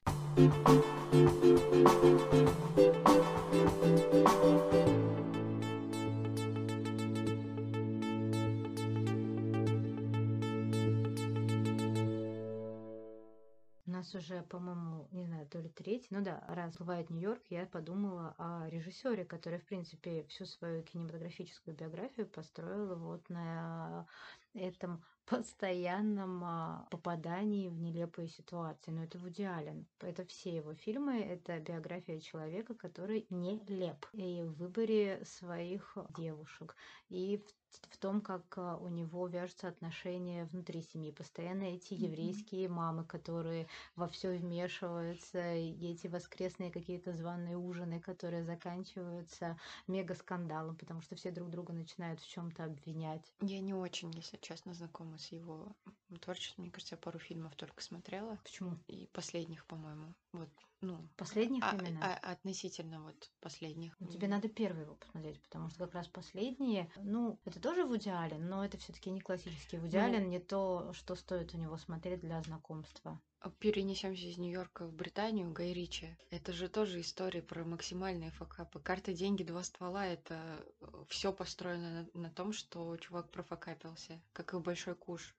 Уже, 14.31 14.43
по-моему, 14.43 15.09
не 15.11 15.25
знаю, 15.25 15.47
то 15.49 15.59
ли 15.59 15.69
третий, 15.69 16.09
ну 16.11 16.23
да, 16.23 16.45
раз 16.49 16.77
бывает 16.77 17.11
Нью-Йорк, 17.11 17.43
я 17.51 17.67
подумала 17.67 18.35
о 18.39 18.69
режиссере, 18.69 19.25
который, 19.25 19.59
в 19.59 19.65
принципе, 19.65 20.25
всю 20.29 20.47
свою 20.47 20.83
кинематографическую 20.83 21.77
биографию 21.77 22.29
построил 22.29 22.97
вот 22.97 23.29
на 23.29 24.07
этом 24.55 25.05
постоянном 25.27 26.45
а, 26.45 26.87
попадании 26.91 27.69
в 27.69 27.79
нелепые 27.79 28.29
ситуации. 28.29 28.91
Но 28.91 29.05
это 29.05 29.19
Вуди 29.19 29.43
Аллен. 29.45 29.87
Это 30.01 30.25
все 30.25 30.57
его 30.57 30.75
фильмы. 30.75 31.21
Это 31.21 31.59
биография 31.61 32.21
человека, 32.21 32.75
который 32.75 33.27
нелеп. 33.31 34.07
И 34.13 34.43
в 34.43 34.55
выборе 34.55 35.25
своих 35.25 35.97
девушек. 36.17 36.77
И 37.09 37.37
в, 37.39 37.60
в 37.91 37.99
том, 37.99 38.21
как 38.21 38.43
а, 38.57 38.77
у 38.77 38.89
него 38.89 39.27
вяжутся 39.27 39.69
отношения 39.69 40.45
внутри 40.47 40.83
семьи. 40.83 41.11
Постоянно 41.11 41.65
эти 41.65 41.95
еврейские 41.95 42.69
мамы, 42.69 43.05
которые 43.05 43.67
во 43.97 44.09
все 44.09 44.37
вмешиваются, 44.37 45.55
и 45.55 45.93
эти 45.93 46.07
воскресные 46.07 46.71
какие-то 46.71 47.13
званые 47.13 47.57
ужины, 47.57 48.01
которые 48.01 48.45
заканчиваются 48.45 49.59
мега 49.87 50.15
скандалом, 50.15 50.77
потому 50.77 51.01
что 51.03 51.17
все 51.17 51.31
друг 51.31 51.51
друга 51.51 51.73
начинают 51.73 52.21
в 52.21 52.29
чем-то 52.29 52.65
обвинять. 52.65 53.33
Я 53.41 53.61
не 53.61 53.75
очень, 53.75 54.11
если 54.13 54.37
честно, 54.39 54.75
знакома 54.75 55.19
с 55.19 55.27
его 55.33 55.73
творчеством. 56.21 56.65
Мне 56.65 56.73
кажется, 56.73 56.95
я 56.95 56.99
пару 56.99 57.19
фильмов 57.19 57.55
только 57.57 57.83
смотрела. 57.83 58.37
Почему? 58.43 58.77
И 58.89 59.09
последних, 59.13 59.65
по-моему. 59.67 60.15
Вот, 60.33 60.49
ну, 60.81 61.09
Последних 61.17 61.63
а- 61.65 61.77
именно? 61.77 62.01
а- 62.03 62.33
относительно 62.33 63.03
вот 63.03 63.31
последних. 63.41 63.95
Ну, 64.01 64.09
тебе 64.09 64.29
надо 64.29 64.49
первый 64.49 64.83
его 64.85 64.95
посмотреть, 64.95 65.41
потому 65.43 65.69
что 65.69 65.85
как 65.87 65.95
раз 65.95 66.09
последние, 66.09 66.91
ну, 66.97 67.39
это 67.45 67.61
тоже 67.61 67.85
Вуди 67.85 68.09
Аллен, 68.09 68.49
но 68.49 68.65
это 68.65 68.79
все-таки 68.79 69.11
не 69.11 69.21
классический 69.21 69.79
Вуди 69.79 69.97
Ну. 69.97 70.05
Аллен, 70.05 70.29
не 70.29 70.39
то, 70.39 70.93
что 70.93 71.15
стоит 71.15 71.55
у 71.55 71.59
него 71.59 71.77
смотреть 71.77 72.21
для 72.21 72.41
знакомства. 72.43 73.21
Перенесемся 73.59 74.27
из 74.27 74.37
Нью-Йорка 74.37 74.87
в 74.87 74.93
Британию, 74.93 75.51
Гай 75.53 75.73
Ричи. 75.73 76.15
Это 76.31 76.53
же 76.53 76.69
тоже 76.69 77.01
история 77.01 77.41
про 77.41 77.65
максимальные 77.65 78.31
факапы. 78.33 78.81
Карта, 78.81 79.15
деньги, 79.15 79.43
два 79.43 79.63
ствола— 79.63 80.07
это 80.07 80.63
все 81.09 81.33
построено 81.33 82.07
на, 82.15 82.21
на 82.21 82.31
том, 82.31 82.53
что 82.53 82.95
чувак 82.99 83.31
профакапился, 83.31 84.21
как 84.35 84.53
и 84.53 84.59
Большой 84.59 84.95
Куш. 84.95 85.35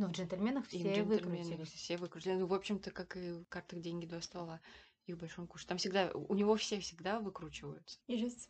Ну, 0.00 0.08
в 0.08 0.12
джентльменах 0.12 0.64
И 0.72 0.78
в 0.78 0.80
все 0.80 0.94
«Джентльменах» 0.94 1.26
выкрутились. 1.26 1.72
Все 1.72 1.96
выкрутились. 1.98 2.38
Ну, 2.38 2.46
в 2.46 2.54
общем-то, 2.54 2.90
как 2.90 3.18
и 3.18 3.32
в 3.32 3.44
картах, 3.50 3.80
деньги, 3.80 4.06
два 4.06 4.22
ствола. 4.22 4.60
И 5.04 5.12
в 5.12 5.18
Большом 5.18 5.46
Куше. 5.46 5.66
Там 5.66 5.76
всегда, 5.76 6.10
у 6.14 6.34
него 6.34 6.56
все 6.56 6.80
всегда 6.80 7.20
выкручиваются. 7.20 7.98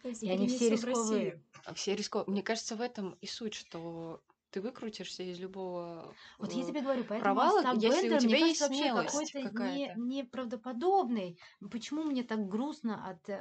Вас 0.05 0.23
И 0.23 0.31
они 0.31 0.47
все 0.47 0.71
рисковые. 0.71 1.43
А 1.65 1.75
Все 1.75 1.97
риско... 1.97 2.23
Мне 2.29 2.45
кажется, 2.45 2.77
в 2.77 2.81
этом 2.81 3.17
и 3.21 3.27
суть, 3.27 3.55
что 3.55 4.23
ты 4.51 4.61
выкрутишься 4.61 5.23
из 5.23 5.39
любого 5.39 6.15
Вот 6.39 6.53
я 6.53 6.63
э, 6.63 6.67
тебе 6.67 6.81
говорю, 6.81 7.05
поэтому 7.05 7.35
провала, 7.35 7.75
если 7.75 8.09
у 8.09 8.11
Бендер, 8.11 8.19
тебя 8.21 8.37
мне 8.37 8.49
есть 8.49 8.61
кажется, 8.61 8.69
вообще 8.69 9.11
смелость 9.11 9.33
какой-то 9.33 9.73
не, 9.73 9.93
неправдоподобный. 9.97 11.39
Почему 11.71 12.03
мне 12.03 12.23
так 12.23 12.49
грустно 12.49 13.09
от, 13.09 13.29
э, 13.29 13.39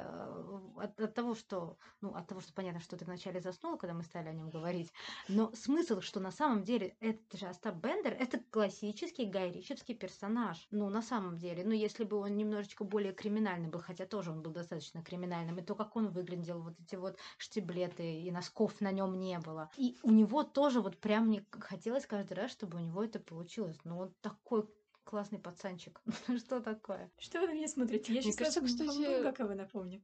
от, 0.76 1.00
от 1.00 1.14
того, 1.14 1.34
что, 1.34 1.76
ну, 2.00 2.14
от 2.14 2.26
того, 2.28 2.40
что 2.40 2.52
понятно, 2.52 2.80
что 2.80 2.96
ты 2.96 3.04
вначале 3.04 3.40
заснула, 3.40 3.76
когда 3.76 3.94
мы 3.94 4.02
стали 4.02 4.28
о 4.28 4.32
нем 4.32 4.50
говорить, 4.50 4.92
но 5.28 5.52
смысл, 5.52 6.00
что 6.00 6.20
на 6.20 6.30
самом 6.30 6.62
деле 6.62 6.96
это 7.00 7.36
же 7.36 7.46
Остап 7.46 7.76
Бендер, 7.76 8.12
это 8.12 8.40
классический 8.50 9.26
гайричевский 9.26 9.94
персонаж. 9.94 10.66
Ну, 10.70 10.88
на 10.88 11.02
самом 11.02 11.38
деле, 11.38 11.64
ну, 11.64 11.72
если 11.72 12.04
бы 12.04 12.18
он 12.18 12.36
немножечко 12.36 12.84
более 12.84 13.12
криминальный 13.12 13.68
был, 13.68 13.80
хотя 13.80 14.06
тоже 14.06 14.30
он 14.30 14.42
был 14.42 14.52
достаточно 14.52 15.02
криминальным, 15.02 15.58
и 15.58 15.62
то, 15.62 15.74
как 15.74 15.96
он 15.96 16.08
выглядел, 16.08 16.60
вот 16.62 16.74
эти 16.80 16.96
вот 16.96 17.18
штиблеты, 17.38 18.20
и 18.20 18.30
носков 18.30 18.80
на 18.80 18.92
нем 18.92 19.18
не 19.18 19.38
было. 19.38 19.70
И 19.76 19.96
у 20.02 20.10
него 20.10 20.44
тоже 20.44 20.80
вот 20.80 20.99
прям 21.00 21.26
мне 21.28 21.44
хотелось 21.50 22.06
каждый 22.06 22.34
раз, 22.34 22.50
чтобы 22.52 22.78
у 22.78 22.80
него 22.80 23.02
это 23.04 23.18
получилось. 23.20 23.76
Ну, 23.84 23.98
он 23.98 24.14
такой 24.20 24.68
классный 25.04 25.38
пацанчик. 25.38 26.00
Что 26.38 26.60
такое? 26.60 27.10
Что 27.18 27.40
вы 27.40 27.48
на 27.48 27.54
меня 27.54 27.68
смотрите? 27.68 28.12
Я 28.12 28.20
Мне 28.20 28.32
сейчас 28.32 28.54
кажется, 28.54 28.60
кстати- 28.62 29.06
Булгакова 29.06 29.54
напомню. 29.54 30.02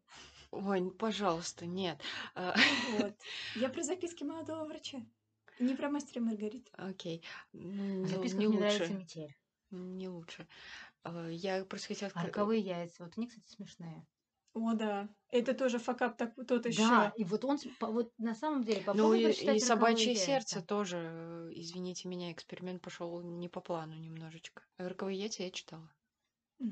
Ой, 0.51 0.81
ну, 0.81 0.91
пожалуйста, 0.91 1.67
нет. 1.67 2.01
А, 2.35 2.55
Вот. 2.99 3.15
Я 3.57 3.69
про 3.69 3.83
записки 3.83 4.25
молодого 4.25 4.65
врача. 4.65 4.99
Не 5.59 5.75
про 5.75 5.89
мастера 5.91 6.21
и 6.23 6.25
Маргариту. 6.25 6.71
Окей. 6.77 7.25
Ну, 7.53 7.71
В 7.71 7.75
не, 8.03 8.07
записках 8.07 8.41
не 8.41 8.47
мне 8.49 8.59
нравится 8.59 8.83
лучше. 8.85 8.95
метель. 8.99 9.37
Не 9.71 10.09
лучше. 10.09 10.47
А, 11.03 11.29
Я 11.29 11.65
просто 11.65 11.89
хотела 11.89 12.09
А 12.09 12.11
сказать... 12.11 12.29
роковые 12.29 12.61
яйца. 12.61 13.05
Вот 13.05 13.13
они, 13.17 13.27
кстати, 13.27 13.49
смешные. 13.49 14.07
О, 14.57 14.73
да. 14.75 15.09
Это 15.29 15.55
тоже 15.55 15.79
факап 15.79 16.17
так, 16.17 16.35
тот 16.49 16.67
еще. 16.67 16.79
Да, 16.79 17.13
и 17.17 17.25
вот 17.25 17.45
он, 17.45 17.59
вот 17.81 18.13
на 18.19 18.35
самом 18.35 18.65
деле, 18.65 18.81
Ну 18.93 19.13
попробуй 19.13 19.21
и, 19.33 19.57
и 19.57 19.61
собачье 19.61 20.15
«Роковые 20.15 20.15
сердце 20.15 20.61
яйца». 20.61 20.63
тоже, 20.63 20.97
э, 20.99 21.51
извините 21.53 22.09
меня, 22.09 22.33
эксперимент 22.33 22.83
пошел 22.83 23.21
не 23.23 23.49
по 23.49 23.61
плану 23.61 23.95
немножечко. 23.97 24.65
Роковые 24.79 25.19
яйца 25.21 25.43
я 25.45 25.51
читала. 25.51 25.91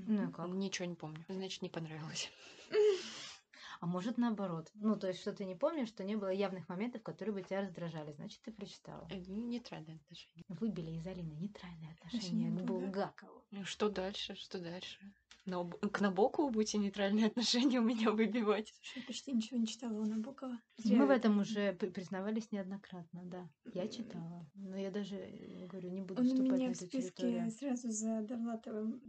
Ну 0.06 0.30
как? 0.32 0.56
Ничего 0.56 0.86
не 0.86 0.94
помню. 0.96 1.26
Значит, 1.28 1.62
не 1.62 1.70
понравилось. 1.70 2.30
А 3.84 3.86
может 3.86 4.16
наоборот. 4.16 4.70
Ну, 4.76 4.96
то 4.96 5.08
есть, 5.08 5.20
что 5.20 5.34
ты 5.34 5.44
не 5.44 5.54
помнишь, 5.54 5.88
что 5.88 6.04
не 6.04 6.16
было 6.16 6.30
явных 6.32 6.70
моментов, 6.70 7.02
которые 7.02 7.34
бы 7.34 7.42
тебя 7.42 7.60
раздражали. 7.60 8.12
Значит, 8.12 8.40
ты 8.40 8.50
прочитала. 8.50 9.06
Э, 9.10 9.22
ну, 9.26 9.46
Нейтральное 9.46 9.96
отношение. 9.96 10.42
Выбили 10.48 10.92
из 10.92 11.06
Алины 11.06 11.32
нейтральное 11.34 11.92
Отношение 11.92 12.48
отношение 12.48 12.50
к 12.50 12.66
Булгакову. 12.66 13.44
Ну, 13.50 13.64
Что 13.66 13.90
дальше? 13.90 14.36
Что 14.36 14.58
дальше? 14.58 14.98
На 15.44 15.60
об- 15.60 15.74
К 15.76 16.00
Набокову 16.00 16.48
будете 16.48 16.78
нейтральные 16.78 17.26
отношения 17.36 17.78
у 17.78 17.82
меня 17.84 18.10
выбивать. 18.10 18.72
Слушай, 18.74 19.00
я 19.02 19.06
почти 19.06 19.32
ничего 19.32 19.60
не 19.60 19.66
читала 19.66 20.00
у 20.00 20.06
Набокова. 20.06 20.58
Мы 20.82 21.06
в 21.06 21.10
этом 21.10 21.38
уже 21.40 21.74
при- 21.74 21.90
признавались 21.90 22.50
неоднократно, 22.52 23.20
да. 23.26 23.50
Я 23.74 23.86
читала. 23.88 24.46
Но 24.54 24.78
я 24.78 24.90
даже, 24.90 25.16
э, 25.16 25.66
говорю, 25.66 25.90
не 25.90 26.00
буду 26.00 26.22
Он 26.22 26.26
у 26.26 26.30
вступать 26.30 26.50
на 26.52 26.54
меня 26.56 26.68
в 26.68 26.70
эту 26.70 26.86
списке 26.86 27.00
территорию. 27.02 27.50
сразу 27.50 27.90
за 27.90 28.22
Довлатовым 28.22 29.02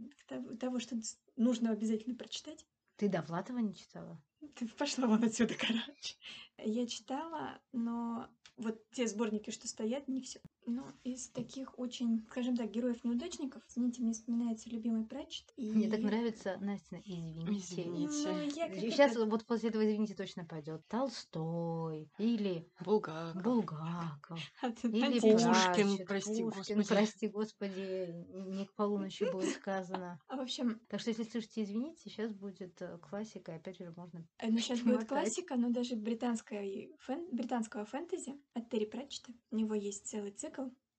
того, 0.60 0.80
что 0.80 0.96
нужно 1.36 1.70
обязательно 1.70 2.14
прочитать. 2.14 2.66
Ты 2.96 3.08
Довлатова 3.08 3.58
не 3.58 3.74
читала? 3.74 4.22
Ты 4.56 4.66
пошла 4.68 5.06
вон 5.06 5.22
отсюда, 5.22 5.54
короче. 5.58 6.16
Я 6.58 6.86
читала, 6.86 7.60
но 7.72 8.28
вот 8.56 8.90
те 8.90 9.06
сборники, 9.06 9.50
что 9.50 9.68
стоят, 9.68 10.08
не 10.08 10.22
все. 10.22 10.40
Ну, 10.66 10.82
из 11.04 11.28
таких 11.28 11.78
очень, 11.78 12.24
скажем 12.30 12.56
так, 12.56 12.70
героев-неудачников, 12.70 13.62
извините, 13.68 14.02
мне 14.02 14.12
вспоминается 14.12 14.68
любимый 14.68 15.04
Пратчет. 15.04 15.52
И... 15.56 15.70
Мне 15.70 15.88
так 15.88 16.00
нравится, 16.00 16.56
Настя, 16.60 17.00
извините. 17.04 17.82
Извините. 17.82 18.32
Ну, 18.32 18.40
я 18.56 18.68
Сейчас 18.90 19.12
это- 19.12 19.26
вот 19.26 19.44
после 19.46 19.68
этого, 19.68 19.86
извините, 19.86 20.14
точно 20.14 20.44
пойдет. 20.44 20.82
Толстой 20.88 22.10
или 22.18 22.68
Булгаков. 22.84 23.42
Булгаков. 23.42 24.40
от- 24.62 24.84
Или 24.84 25.20
Пушкин, 25.20 26.06
прости 26.06 26.42
Пушкин, 26.42 26.76
господи. 26.78 26.88
прости 26.88 27.28
господи, 27.28 28.26
не 28.48 28.66
к 28.66 28.74
полуночи 28.74 29.30
будет 29.30 29.54
сказано. 29.60 30.18
А 30.28 30.36
в 30.36 30.40
общем, 30.40 30.80
Так 30.88 31.00
что, 31.00 31.10
если 31.10 31.24
слышите, 31.24 31.62
извините, 31.62 32.00
сейчас 32.04 32.32
будет 32.32 32.80
э, 32.82 32.98
классика, 32.98 33.54
опять 33.54 33.78
же 33.78 33.92
можно 33.96 34.24
э, 34.38 34.50
ну, 34.50 34.58
сейчас 34.58 34.80
будет 34.80 35.06
классика, 35.08 35.56
но 35.56 35.70
даже 35.70 35.96
британской 35.96 36.92
фэн- 37.06 37.28
британского 37.30 37.84
фэнтези 37.84 38.34
от 38.54 38.68
Терри 38.68 38.86
Пратчета. 38.86 39.32
У 39.50 39.56
него 39.56 39.74
есть 39.74 40.06
целый 40.06 40.32
цикл, 40.32 40.55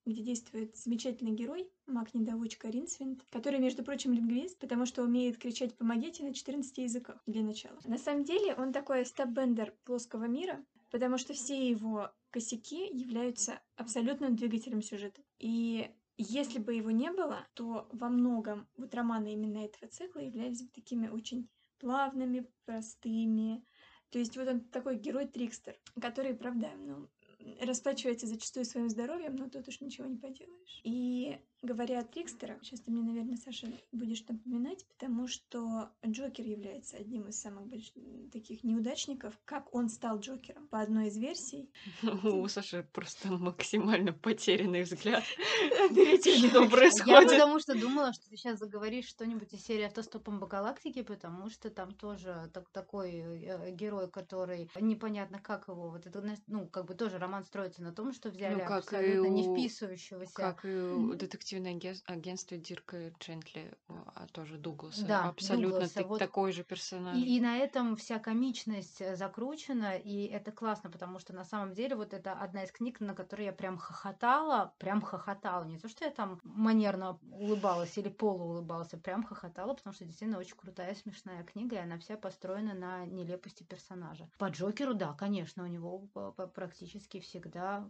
где 0.07 0.23
действует 0.23 0.75
замечательный 0.77 1.33
герой, 1.33 1.69
маг-недоучка 1.85 2.69
Ринсвинд, 2.69 3.25
который, 3.29 3.59
между 3.59 3.83
прочим, 3.83 4.13
лингвист, 4.13 4.57
потому 4.57 4.85
что 4.85 5.03
умеет 5.03 5.37
кричать 5.37 5.77
«помогите» 5.77 6.23
на 6.23 6.33
14 6.33 6.77
языках 6.77 7.21
для 7.25 7.43
начала. 7.43 7.77
На 7.85 7.97
самом 7.97 8.23
деле 8.23 8.55
он 8.55 8.71
такой 8.71 9.05
стаббендер 9.05 9.73
плоского 9.83 10.25
мира, 10.25 10.63
потому 10.91 11.17
что 11.17 11.33
все 11.33 11.69
его 11.69 12.09
косяки 12.29 12.87
являются 12.87 13.61
абсолютным 13.75 14.35
двигателем 14.35 14.81
сюжета. 14.81 15.21
И 15.39 15.91
если 16.17 16.59
бы 16.59 16.73
его 16.73 16.91
не 16.91 17.11
было, 17.11 17.45
то 17.53 17.87
во 17.91 18.09
многом 18.09 18.67
вот 18.77 18.95
романы 18.95 19.33
именно 19.33 19.65
этого 19.65 19.91
цикла 19.91 20.19
являлись 20.19 20.63
бы 20.63 20.69
такими 20.69 21.07
очень 21.07 21.49
плавными, 21.79 22.47
простыми. 22.65 23.63
То 24.09 24.19
есть 24.19 24.37
вот 24.37 24.47
он 24.47 24.61
такой 24.61 24.97
герой-трикстер, 24.97 25.77
который, 25.99 26.33
правда, 26.33 26.71
ну, 26.77 27.09
расплачивается 27.61 28.27
зачастую 28.27 28.65
своим 28.65 28.89
здоровьем, 28.89 29.35
но 29.35 29.49
тут 29.49 29.67
уж 29.67 29.81
ничего 29.81 30.07
не 30.07 30.17
поделаешь. 30.17 30.81
И 30.83 31.39
говоря 31.61 31.99
о 31.99 32.03
трикстерах, 32.03 32.63
сейчас 32.63 32.81
ты 32.81 32.91
мне, 32.91 33.01
наверное, 33.01 33.37
Саша, 33.37 33.67
будешь 33.91 34.25
напоминать, 34.27 34.85
потому 34.87 35.27
что 35.27 35.89
Джокер 36.05 36.45
является 36.45 36.97
одним 36.97 37.27
из 37.27 37.39
самых 37.41 37.67
больших 37.67 37.93
таких 38.31 38.63
неудачников. 38.63 39.37
Как 39.45 39.73
он 39.73 39.89
стал 39.89 40.19
Джокером? 40.19 40.67
По 40.67 40.81
одной 40.81 41.07
из 41.07 41.17
версий. 41.17 41.69
У 42.23 42.47
Саши 42.47 42.87
просто 42.93 43.31
максимально 43.31 44.13
потерянный 44.13 44.83
взгляд. 44.83 45.23
Что 45.89 46.63
Я 46.63 46.69
происходит? 46.69 47.29
потому 47.31 47.59
что 47.59 47.79
думала, 47.79 48.13
что 48.13 48.29
ты 48.29 48.37
сейчас 48.37 48.59
заговоришь 48.59 49.07
что-нибудь 49.07 49.53
из 49.53 49.63
серии 49.63 49.83
«Автостопом 49.83 50.39
по 50.39 50.47
галактике», 50.47 51.03
потому 51.03 51.49
что 51.49 51.69
там 51.69 51.91
тоже 51.91 52.49
так- 52.53 52.69
такой 52.69 53.11
э, 53.15 53.71
герой, 53.71 54.09
который 54.09 54.69
непонятно 54.79 55.39
как 55.39 55.67
его, 55.67 55.89
вот 55.89 56.05
это, 56.05 56.23
ну, 56.47 56.67
как 56.67 56.85
бы 56.85 56.93
тоже 56.93 57.17
роман 57.17 57.36
строится 57.45 57.81
на 57.83 57.91
том, 57.91 58.13
что 58.13 58.29
взяли 58.29 58.55
Ну, 58.55 58.59
как 58.59 58.83
абсолютно 58.83 59.27
не 59.29 59.47
у- 59.47 59.53
вписывающегося. 59.53 60.33
Как 60.33 60.65
и 60.65 60.69
у 60.69 61.13
детективное 61.13 61.73
аген- 61.73 62.01
агентство 62.05 62.57
Дирка 62.57 63.09
Джентли, 63.19 63.73
а 63.87 64.27
тоже 64.31 64.57
Дугласа. 64.57 65.05
Да, 65.05 65.23
Абсолютно 65.29 65.69
Дугласа, 65.71 65.93
так- 65.95 66.07
вот. 66.07 66.19
такой 66.19 66.51
же 66.51 66.63
персонаж. 66.63 67.17
И, 67.17 67.37
и 67.37 67.39
на 67.41 67.57
этом 67.57 67.95
вся 67.95 68.19
комичность 68.19 69.01
э, 69.01 69.15
закручена, 69.15 69.97
и 69.97 70.25
это 70.25 70.51
классно, 70.51 70.89
потому 70.89 71.19
что 71.19 71.33
на 71.33 71.45
самом 71.45 71.73
деле 71.73 71.95
вот 71.95 72.13
это 72.13 72.33
одна 72.33 72.63
из 72.63 72.71
книг, 72.71 72.99
на 72.99 73.13
которой 73.13 73.45
я 73.45 73.53
прям 73.53 73.77
хохотала, 73.77 74.73
прям 74.79 75.01
хохотала. 75.01 75.63
Не 75.65 75.77
то, 75.77 75.87
что 75.89 76.05
я 76.05 76.11
там 76.11 76.39
манерно 76.43 77.19
улыбалась 77.31 77.97
или 77.97 78.09
полуулыбалась, 78.09 78.93
а 78.93 78.97
прям 78.97 79.23
хохотала, 79.23 79.73
потому 79.73 79.93
что 79.93 80.05
действительно 80.05 80.39
очень 80.39 80.55
крутая, 80.55 80.95
смешная 80.95 81.43
книга, 81.43 81.75
и 81.75 81.79
она 81.79 81.97
вся 81.97 82.17
построена 82.17 82.73
на 82.73 83.05
нелепости 83.05 83.63
персонажа. 83.63 84.27
По 84.37 84.45
Джокеру, 84.49 84.93
да, 84.93 85.13
конечно, 85.13 85.63
у 85.63 85.67
него 85.67 85.99
п- 86.13 86.47
практически 86.47 87.19
всегда 87.27 87.89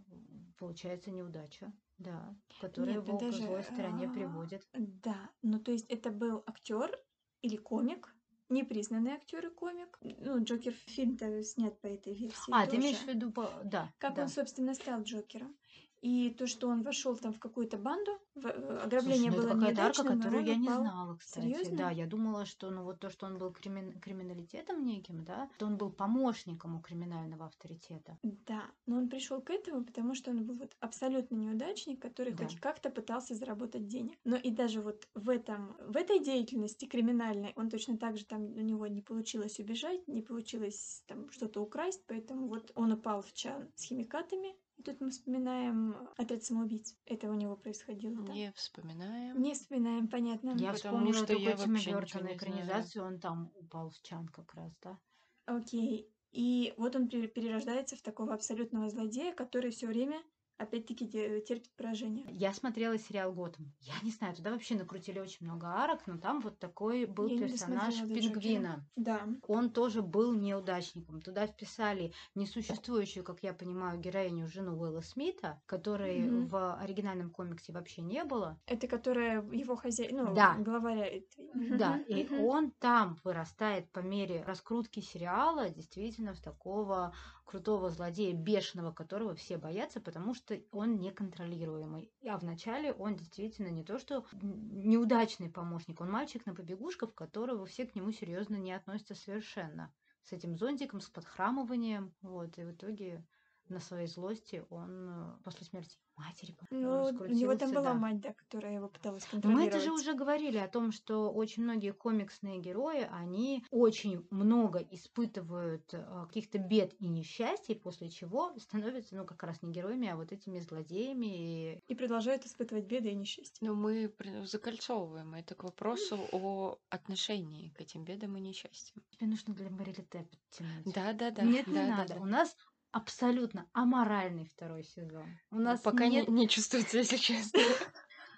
получается 0.57 1.11
неудача. 1.11 1.71
Да, 1.97 2.35
которая 2.61 2.95
Нет, 2.95 3.05
ну 3.07 3.13
его 3.13 3.17
к 3.17 3.21
даже, 3.21 3.43
злой 3.43 3.63
стороне 3.63 4.07
а, 4.07 4.13
приводит. 4.13 4.67
Да, 4.73 5.31
ну 5.41 5.59
то 5.59 5.71
есть 5.71 5.85
это 5.89 6.11
был 6.11 6.43
актер 6.45 6.95
или 7.41 7.57
комик, 7.57 8.13
непризнанный 8.49 9.13
актер 9.13 9.47
и 9.47 9.49
комик. 9.49 9.97
Ну, 10.01 10.43
Джокер 10.43 10.73
фильм-то 10.73 11.43
снят 11.43 11.79
по 11.81 11.87
этой 11.87 12.13
версии. 12.13 12.51
А, 12.51 12.65
ты 12.65 12.71
тоже. 12.75 12.81
имеешь 12.81 12.99
в 12.99 13.07
виду, 13.07 13.31
по- 13.31 13.49
да. 13.63 13.91
Как 13.97 14.15
да. 14.15 14.23
он, 14.23 14.29
собственно, 14.29 14.75
стал 14.75 15.01
Джокером. 15.01 15.55
И 16.01 16.29
то, 16.29 16.45
что 16.45 16.67
он 16.67 16.83
вошел 16.83 17.15
там 17.17 17.33
в 17.33 17.39
какую-то 17.39 17.77
банду, 17.77 18.11
в- 18.35 18.45
э, 18.45 18.79
ограбление 18.83 19.31
Слушай, 19.31 19.47
ну 19.47 19.57
было 19.57 19.69
это 19.69 19.81
арка, 19.83 20.03
неудачным, 20.03 20.13
и 20.13 20.21
которую 20.21 20.45
я 20.45 20.55
не 20.55 20.69
знала, 20.69 21.15
кстати. 21.17 21.45
Серьезно? 21.45 21.77
Да, 21.77 21.89
я 21.91 22.05
думала, 22.05 22.45
что 22.45 22.69
ну 22.69 22.83
вот 22.83 22.99
то, 22.99 23.09
что 23.09 23.25
он 23.25 23.37
был 23.39 23.49
кримин- 23.51 23.99
криминалитетом 23.99 24.85
неким, 24.85 25.23
да, 25.25 25.49
то 25.57 25.65
он 25.65 25.77
был 25.77 25.91
помощником 25.91 26.75
у 26.75 26.81
криминального 26.81 27.45
авторитета. 27.47 28.17
Да, 28.23 28.63
но 28.85 28.97
он 28.97 29.09
пришел 29.09 29.41
к 29.41 29.49
этому, 29.49 29.83
потому 29.85 30.13
что 30.13 30.29
он 30.31 30.45
был 30.45 30.55
вот 30.55 30.75
абсолютно 30.79 31.35
неудачник, 31.35 31.99
который 31.99 32.33
Да. 32.33 32.45
хоть 32.45 32.59
как-то 32.59 32.89
пытался 32.91 33.33
заработать 33.33 33.87
денег. 33.87 34.17
Но 34.23 34.35
и 34.35 34.51
даже 34.51 34.81
вот 34.81 35.07
в 35.15 35.29
этом, 35.29 35.75
в 35.79 35.97
этой 35.97 36.19
деятельности 36.19 36.85
криминальной 36.85 37.53
он 37.55 37.69
точно 37.69 37.97
так 37.97 38.17
же 38.17 38.25
там 38.25 38.41
у 38.43 38.61
него 38.61 38.85
не 38.87 39.01
получилось 39.01 39.59
убежать, 39.59 40.07
не 40.07 40.21
получилось 40.21 41.03
там 41.07 41.31
что-то 41.31 41.61
украсть, 41.61 42.03
поэтому 42.07 42.47
вот 42.47 42.71
он 42.75 42.91
упал 42.91 43.21
в 43.23 43.33
чан 43.33 43.71
с 43.75 43.83
химикатами. 43.83 44.55
И 44.77 44.83
тут 44.83 45.01
мы 45.01 45.09
вспоминаем 45.09 45.95
отряд 46.17 46.43
самоубийц. 46.43 46.95
Это 47.05 47.29
у 47.29 47.33
него 47.33 47.55
происходило. 47.55 48.21
да? 48.23 48.31
Не 48.33 48.51
вспоминаем. 48.53 49.41
Не 49.41 49.53
вспоминаем, 49.53 50.07
понятно. 50.07 50.49
Я 50.51 50.71
Потому 50.73 50.75
вспомнила 50.75 51.13
что 51.13 51.27
только 51.27 51.41
я 51.49 51.57
Тима 51.57 51.79
Бёртона 51.83 52.35
экранизацию, 52.35 53.05
он 53.05 53.19
там 53.19 53.51
упал 53.55 53.89
в 53.89 53.99
чан 54.01 54.27
как 54.27 54.53
раз, 54.53 54.71
да. 54.83 54.99
Окей. 55.45 56.13
И 56.31 56.73
вот 56.77 56.95
он 56.95 57.09
пере- 57.09 57.27
перерождается 57.27 57.95
в 57.95 58.01
такого 58.01 58.33
абсолютного 58.33 58.89
злодея, 58.89 59.33
который 59.33 59.71
все 59.71 59.87
время, 59.87 60.21
опять-таки, 60.57 61.07
терпит 61.07 61.71
поражение. 61.75 62.25
Я 62.29 62.53
смотрела 62.53 62.97
сериал 62.97 63.31
Готэм. 63.33 63.71
Я 63.81 63.93
не 64.03 64.11
знаю, 64.11 64.35
туда 64.35 64.51
вообще 64.51 64.75
накрутили 64.75 65.19
очень 65.19 65.45
много 65.45 65.67
арок, 65.67 66.01
но 66.07 66.17
там 66.17 66.41
вот 66.41 66.59
такой 66.59 67.05
был 67.05 67.27
Я 67.27 67.39
персонаж 67.47 67.95
пингвина. 68.07 68.85
Да. 68.95 69.27
Он 69.47 69.69
тоже 69.69 70.01
был 70.01 70.33
неудачником. 70.33 71.21
Туда 71.21 71.47
вписали 71.47 72.13
несуществующую, 72.35 73.23
как 73.23 73.43
я 73.43 73.53
понимаю, 73.53 73.99
героиню 73.99 74.47
жену 74.47 74.77
Уилла 74.79 75.01
Смита, 75.01 75.61
которой 75.65 76.19
Мгм. 76.19 76.47
в 76.47 76.75
оригинальном 76.75 77.29
комиксе 77.29 77.71
вообще 77.73 78.01
не 78.01 78.23
было. 78.23 78.59
Это 78.65 78.87
которая 78.87 79.41
его 79.51 79.75
хозяин, 79.75 80.17
ну, 80.17 80.33
Да. 80.33 80.55
главаря 80.59 81.05
этой. 81.05 81.77
Да, 81.77 81.97
и 82.07 82.23
мгм. 82.23 82.39
он 82.41 82.71
там 82.79 83.17
вырастает 83.23 83.89
по 83.91 83.99
мере 83.99 84.43
раскрутки 84.43 84.99
сериала 84.99 85.69
действительно 85.69 86.33
в 86.33 86.39
такого 86.39 87.13
крутого 87.47 87.89
злодея, 87.89 88.33
бешеного, 88.33 88.91
которого 88.91 89.33
все 89.33 89.57
боятся, 89.57 90.01
потому 90.01 90.33
что 90.33 90.59
он 90.71 90.99
неконтролируемый. 90.99 92.11
А 92.27 92.37
вначале 92.37 92.91
он 92.91 93.15
действительно 93.15 93.69
не 93.69 93.83
то, 93.85 93.97
что 93.97 94.25
неудачный 94.41 95.49
помощник, 95.49 96.01
он 96.01 96.11
мальчик 96.11 96.45
на 96.45 96.53
побегушках, 96.53 97.15
которого 97.15 97.65
все 97.65 97.85
к 97.85 97.95
нему 97.95 98.11
серьезно 98.11 98.57
не 98.57 98.73
относятся 98.73 99.15
совершенно. 99.15 99.93
С 100.23 100.33
этим 100.33 100.57
зонтиком, 100.57 100.99
с 100.99 101.09
подхрамыванием. 101.09 102.13
Вот, 102.21 102.57
и 102.57 102.63
в 102.63 102.71
итоге 102.71 103.25
на 103.69 103.79
своей 103.79 104.07
злости 104.07 104.65
он 104.69 105.09
э, 105.09 105.37
после 105.43 105.65
смерти 105.65 105.97
матери 106.17 106.55
Ну, 106.71 107.05
у 107.05 107.25
него 107.27 107.55
там 107.55 107.71
была 107.71 107.83
да. 107.83 107.93
мать, 107.93 108.19
да, 108.19 108.33
которая 108.33 108.73
его 108.73 108.87
пыталась 108.87 109.23
Но 109.31 109.37
Мы 109.37 109.41
контролировать. 109.41 109.75
это 109.75 109.83
же 109.83 109.91
уже 109.91 110.13
говорили 110.13 110.57
о 110.57 110.67
том, 110.67 110.91
что 110.91 111.31
очень 111.31 111.63
многие 111.63 111.93
комиксные 111.93 112.59
герои, 112.59 113.07
они 113.11 113.63
очень 113.71 114.25
много 114.31 114.79
испытывают 114.79 115.93
э, 115.93 116.25
каких-то 116.27 116.57
бед 116.57 116.93
и 116.99 117.07
несчастий, 117.07 117.75
после 117.75 118.09
чего 118.09 118.53
становятся, 118.57 119.15
ну, 119.15 119.25
как 119.25 119.43
раз 119.43 119.61
не 119.61 119.71
героями, 119.71 120.07
а 120.07 120.15
вот 120.15 120.31
этими 120.31 120.59
злодеями. 120.59 121.25
И... 121.27 121.81
И 121.87 121.95
продолжают 121.95 122.45
испытывать 122.45 122.85
беды 122.85 123.09
и 123.09 123.15
несчастья. 123.15 123.67
Но 123.67 123.75
мы 123.75 124.11
закольцовываем 124.43 125.35
это 125.35 125.55
к 125.55 125.63
вопросу 125.63 126.19
о 126.31 126.79
отношении 126.89 127.69
к 127.69 127.81
этим 127.81 128.03
бедам 128.03 128.37
и 128.37 128.41
несчастьям. 128.41 129.03
Тебе 129.11 129.27
нужно 129.27 129.53
для 129.53 129.69
Марилите 129.69 130.03
подтянуть. 130.03 130.93
Да, 130.93 131.13
да, 131.13 131.31
да. 131.31 131.43
Нет, 131.43 131.65
да, 131.67 131.71
не 131.71 131.89
да, 131.89 131.97
надо. 131.97 132.13
да. 132.15 132.21
У 132.21 132.25
нас 132.25 132.55
абсолютно 132.91 133.67
аморальный 133.73 134.45
второй 134.55 134.83
сезон. 134.83 135.25
У 135.51 135.59
нас 135.59 135.81
Пока 135.81 136.07
нет... 136.07 136.27
не, 136.27 136.41
не 136.41 136.47
чувствуется, 136.49 136.97
если 136.97 137.17
честно. 137.17 137.59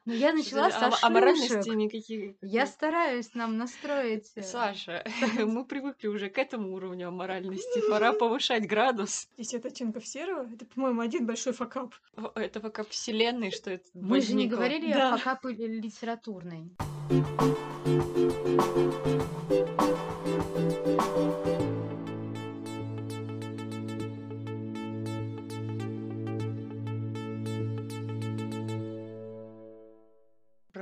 Ну, 0.05 0.13
я 0.15 0.33
начала 0.33 0.71
со 0.71 0.89
шлюшек. 0.89 1.75
никаких. 1.75 2.35
Я 2.41 2.65
стараюсь 2.65 3.35
нам 3.35 3.57
настроить... 3.57 4.31
э, 4.35 4.41
Саша, 4.41 5.03
мы 5.37 5.65
привыкли 5.65 6.07
уже 6.07 6.29
к 6.29 6.37
этому 6.39 6.73
уровню 6.73 7.09
аморальности. 7.09 7.81
Пора 7.91 8.13
повышать 8.13 8.65
градус 8.65 9.27
10 9.37 9.65
оттенков 9.65 10.07
серого, 10.07 10.49
это, 10.51 10.65
по-моему, 10.65 11.01
один 11.01 11.27
большой 11.27 11.53
факап. 11.53 11.93
о- 12.15 12.31
этого 12.39 12.69
как 12.69 12.89
вселенной, 12.89 13.51
что 13.51 13.69
это 13.71 13.85
Мы 13.93 14.21
же 14.21 14.33
не 14.33 14.47
говорили 14.47 14.91
о 14.93 15.15
факапы 15.17 15.53
ли- 15.53 15.79
литературной. 15.81 16.71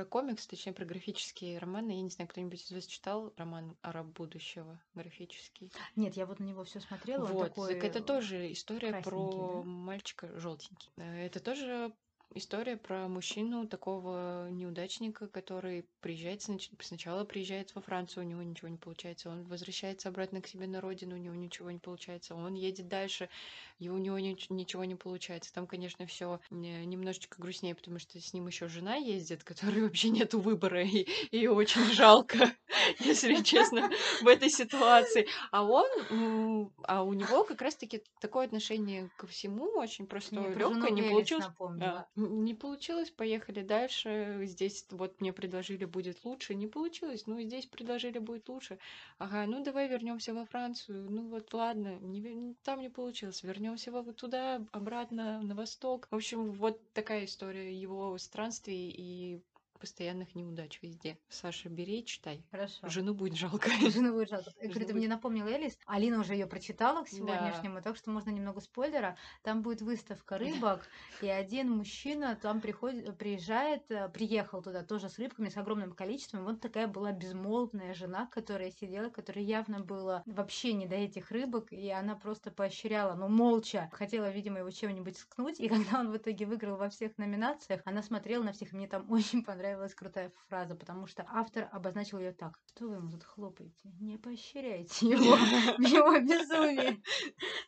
Комикс, 0.08 0.46
точнее, 0.46 0.72
про 0.72 0.84
графические 0.84 1.58
романы. 1.58 1.92
Я 1.92 2.02
не 2.02 2.10
знаю, 2.10 2.28
кто-нибудь 2.28 2.62
из 2.62 2.70
вас 2.72 2.86
читал 2.86 3.32
роман 3.36 3.76
«Араб 3.82 4.06
будущего» 4.06 4.80
графический? 4.94 5.72
Нет, 5.96 6.16
я 6.16 6.26
вот 6.26 6.40
на 6.40 6.44
него 6.44 6.64
все 6.64 6.80
смотрела. 6.80 7.26
Вот, 7.26 7.48
такой, 7.48 7.74
так 7.74 7.84
это 7.84 8.02
тоже 8.02 8.50
история 8.52 9.00
про 9.02 9.62
да? 9.62 9.68
мальчика 9.68 10.38
желтенький. 10.38 10.90
Э, 10.96 11.26
Это 11.26 11.40
тоже 11.40 11.92
История 12.34 12.76
про 12.76 13.08
мужчину, 13.08 13.66
такого 13.66 14.48
неудачника, 14.50 15.28
который 15.28 15.86
приезжает 16.02 16.40
снач- 16.40 16.70
сначала 16.82 17.24
приезжает 17.24 17.74
во 17.74 17.80
Францию, 17.80 18.24
у 18.24 18.28
него 18.28 18.42
ничего 18.42 18.68
не 18.68 18.76
получается, 18.76 19.30
он 19.30 19.44
возвращается 19.44 20.10
обратно 20.10 20.42
к 20.42 20.46
себе 20.46 20.66
на 20.66 20.80
родину, 20.82 21.14
у 21.16 21.18
него 21.18 21.34
ничего 21.34 21.70
не 21.70 21.78
получается, 21.78 22.34
он 22.34 22.54
едет 22.54 22.86
дальше, 22.86 23.30
и 23.78 23.88
у 23.88 23.96
него 23.96 24.18
нич- 24.18 24.46
ничего 24.50 24.84
не 24.84 24.94
получается. 24.94 25.52
Там, 25.54 25.66
конечно, 25.66 26.06
все 26.06 26.38
немножечко 26.50 27.40
грустнее, 27.40 27.74
потому 27.74 27.98
что 27.98 28.20
с 28.20 28.32
ним 28.34 28.46
еще 28.46 28.68
жена 28.68 28.96
ездит, 28.96 29.42
которой 29.42 29.82
вообще 29.84 30.10
нету 30.10 30.38
выбора, 30.38 30.84
и 30.84 31.06
ее 31.32 31.50
очень 31.50 31.84
жалко, 31.92 32.52
если 33.00 33.42
честно, 33.42 33.90
в 34.20 34.28
этой 34.28 34.50
ситуации. 34.50 35.26
А 35.50 35.64
он, 35.64 36.70
а 36.84 37.02
у 37.02 37.12
него 37.14 37.44
как 37.44 37.62
раз-таки 37.62 38.02
такое 38.20 38.46
отношение 38.46 39.08
ко 39.16 39.26
всему 39.26 39.64
очень 39.78 40.04
Мне 40.04 40.10
простое, 40.10 40.52
про 40.54 40.60
жену 40.60 40.74
легкое, 40.74 40.90
не 40.90 41.02
получилось. 41.02 41.46
Да, 41.76 42.06
не 42.26 42.54
получилось, 42.54 43.10
поехали 43.10 43.62
дальше. 43.62 44.40
Здесь 44.44 44.86
вот 44.90 45.20
мне 45.20 45.32
предложили 45.32 45.84
будет 45.84 46.24
лучше, 46.24 46.54
не 46.54 46.66
получилось. 46.66 47.26
Ну, 47.26 47.40
здесь 47.40 47.66
предложили 47.66 48.18
будет 48.18 48.48
лучше. 48.48 48.78
Ага, 49.18 49.46
ну 49.46 49.62
давай 49.62 49.88
вернемся 49.88 50.34
во 50.34 50.44
Францию. 50.46 51.10
Ну 51.10 51.28
вот 51.28 51.52
ладно, 51.54 51.98
не, 52.00 52.54
там 52.64 52.80
не 52.80 52.88
получилось. 52.90 53.42
Вернемся 53.42 53.90
во- 53.92 54.02
вот 54.02 54.16
туда, 54.16 54.64
обратно, 54.72 55.40
на 55.42 55.54
восток. 55.54 56.08
В 56.10 56.16
общем, 56.16 56.52
вот 56.52 56.80
такая 56.92 57.24
история 57.24 57.72
его 57.74 58.16
странствий 58.18 58.90
и 58.90 59.40
постоянных 59.78 60.34
неудач 60.34 60.78
везде. 60.82 61.18
Саша, 61.28 61.68
бери, 61.68 62.04
читай. 62.04 62.44
Хорошо. 62.50 62.88
Жену 62.88 63.14
будет 63.14 63.36
жалко. 63.36 63.68
Жену 63.90 64.12
будет 64.12 64.30
жалко. 64.30 64.50
Жену 64.60 64.72
ты 64.72 64.80
будет- 64.80 64.94
мне 64.94 65.08
напомнила 65.08 65.48
Элис. 65.48 65.78
Алина 65.86 66.20
уже 66.20 66.34
ее 66.34 66.46
прочитала 66.46 67.02
к 67.04 67.10
Да. 67.10 67.16
сегодняшнему, 67.16 67.80
так 67.82 67.96
что 67.96 68.10
можно 68.10 68.30
немного 68.30 68.60
спойлера. 68.60 69.16
Там 69.42 69.62
будет 69.62 69.82
выставка 69.82 70.38
рыбок, 70.38 70.86
и 71.22 71.28
один 71.28 71.70
мужчина 71.70 72.36
там 72.40 72.60
приходит, 72.60 73.16
приезжает, 73.18 73.90
э, 73.90 74.08
приехал 74.08 74.62
туда 74.62 74.82
тоже 74.82 75.08
с 75.08 75.18
рыбками, 75.18 75.48
с 75.48 75.56
огромным 75.56 75.92
количеством. 75.92 76.44
Вот 76.44 76.60
такая 76.60 76.86
была 76.88 77.12
безмолвная 77.12 77.94
жена, 77.94 78.26
которая 78.26 78.70
сидела, 78.70 79.10
которая 79.10 79.44
явно 79.44 79.80
было 79.80 80.22
вообще 80.26 80.72
не 80.72 80.86
до 80.86 80.96
этих 80.96 81.30
рыбок, 81.30 81.72
и 81.72 81.88
она 81.90 82.14
просто 82.16 82.50
поощряла, 82.50 83.14
но 83.14 83.28
молча. 83.28 83.88
Хотела, 83.92 84.30
видимо, 84.30 84.58
его 84.58 84.70
чем-нибудь 84.70 85.16
скнуть, 85.18 85.60
и 85.60 85.68
когда 85.96 86.00
он 86.00 86.10
в 86.10 86.16
итоге 86.16 86.46
выиграл 86.46 86.76
во 86.76 86.88
всех 86.88 87.16
номинациях, 87.18 87.80
она 87.84 88.02
смотрела 88.02 88.42
на 88.42 88.52
всех, 88.52 88.72
и 88.72 88.76
мне 88.76 88.88
там 88.88 89.06
очень 89.10 89.44
понравилась 89.68 89.94
крутая 89.94 90.32
фраза, 90.48 90.74
потому 90.74 91.06
что 91.06 91.26
автор 91.28 91.68
обозначил 91.72 92.18
ее 92.18 92.32
так. 92.32 92.58
Что 92.74 92.88
вы 92.88 92.96
ему 92.96 93.10
тут 93.10 93.24
хлопаете? 93.24 93.92
Не 94.00 94.16
поощряйте 94.16 95.10
его 95.10 95.36
в 95.36 95.82
его 95.82 96.18
безумии. 96.20 97.02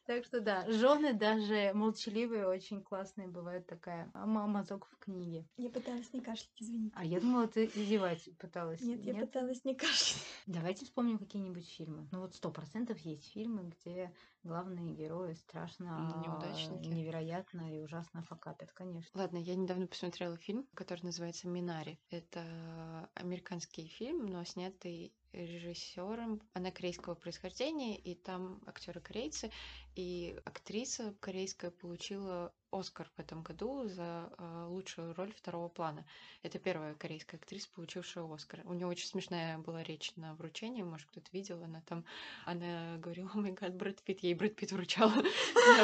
Так 0.07 0.25
что 0.25 0.41
да, 0.41 0.65
жены 0.71 1.13
даже 1.13 1.73
молчаливые, 1.75 2.47
очень 2.47 2.83
классные 2.83 3.29
бывают 3.29 3.67
такая 3.67 4.11
мазок 4.15 4.87
в 4.91 4.99
книге. 4.99 5.47
Я 5.57 5.69
пыталась 5.69 6.13
не 6.13 6.21
кашлять, 6.21 6.51
извините. 6.59 6.95
А 6.97 7.05
я 7.05 7.21
думала, 7.21 7.47
ты 7.47 7.67
издевать 7.67 8.29
пыталась. 8.39 8.81
Нет, 8.81 9.05
я 9.05 9.15
пыталась 9.15 9.65
не 9.65 9.75
кашлять. 9.75 10.23
Давайте 10.51 10.85
вспомним 10.85 11.17
какие-нибудь 11.17 11.69
фильмы. 11.69 12.09
Ну 12.11 12.23
вот 12.23 12.35
сто 12.35 12.51
процентов 12.51 12.99
есть 12.99 13.31
фильмы, 13.31 13.71
где 13.71 14.13
главные 14.43 14.93
герои 14.97 15.35
страшно, 15.35 16.21
Неудачники. 16.27 16.89
невероятно 16.89 17.73
и 17.73 17.81
ужасно 17.81 18.25
факапят, 18.25 18.73
конечно. 18.73 19.09
Ладно, 19.15 19.37
я 19.39 19.55
недавно 19.55 19.87
посмотрела 19.87 20.37
фильм, 20.37 20.67
который 20.75 21.03
называется 21.05 21.47
«Минари». 21.47 22.01
Это 22.11 23.09
американский 23.15 23.87
фильм, 23.87 24.27
но 24.27 24.43
снятый 24.43 25.15
режиссером. 25.33 26.43
Она 26.53 26.73
корейского 26.73 27.15
происхождения, 27.15 27.97
и 27.97 28.17
там 28.17 28.61
актеры 28.67 29.01
корейцы, 29.01 29.53
и 29.95 30.37
актриса 30.45 31.15
корейская 31.21 31.71
получила 31.71 32.53
Оскар 32.73 33.11
в 33.17 33.21
этом 33.21 33.43
году 33.43 33.89
за 33.89 34.31
э, 34.39 34.67
лучшую 34.69 35.15
роль 35.15 35.33
второго 35.33 35.69
плана. 35.69 36.05
Это 36.43 36.59
первая 36.59 36.95
корейская 36.95 37.37
актриса, 37.37 37.69
получившая 37.75 38.25
Оскар. 38.33 38.61
У 38.65 38.75
нее 38.75 38.87
очень 38.87 39.07
смешная 39.07 39.59
была 39.59 39.83
речь 39.83 40.13
на 40.17 40.35
вручении, 40.35 40.83
может, 40.83 41.09
кто-то 41.09 41.29
видел. 41.33 41.63
Она 41.63 41.83
там, 41.83 42.05
она 42.45 42.97
говорила, 42.99 43.31
о 43.35 43.39
май 43.39 43.53
гад, 43.53 43.75
Брэд 43.75 44.03
Питт, 44.03 44.21
ей 44.21 44.35
Брэд 44.35 44.57
Питт 44.57 44.73
вручал 44.73 45.11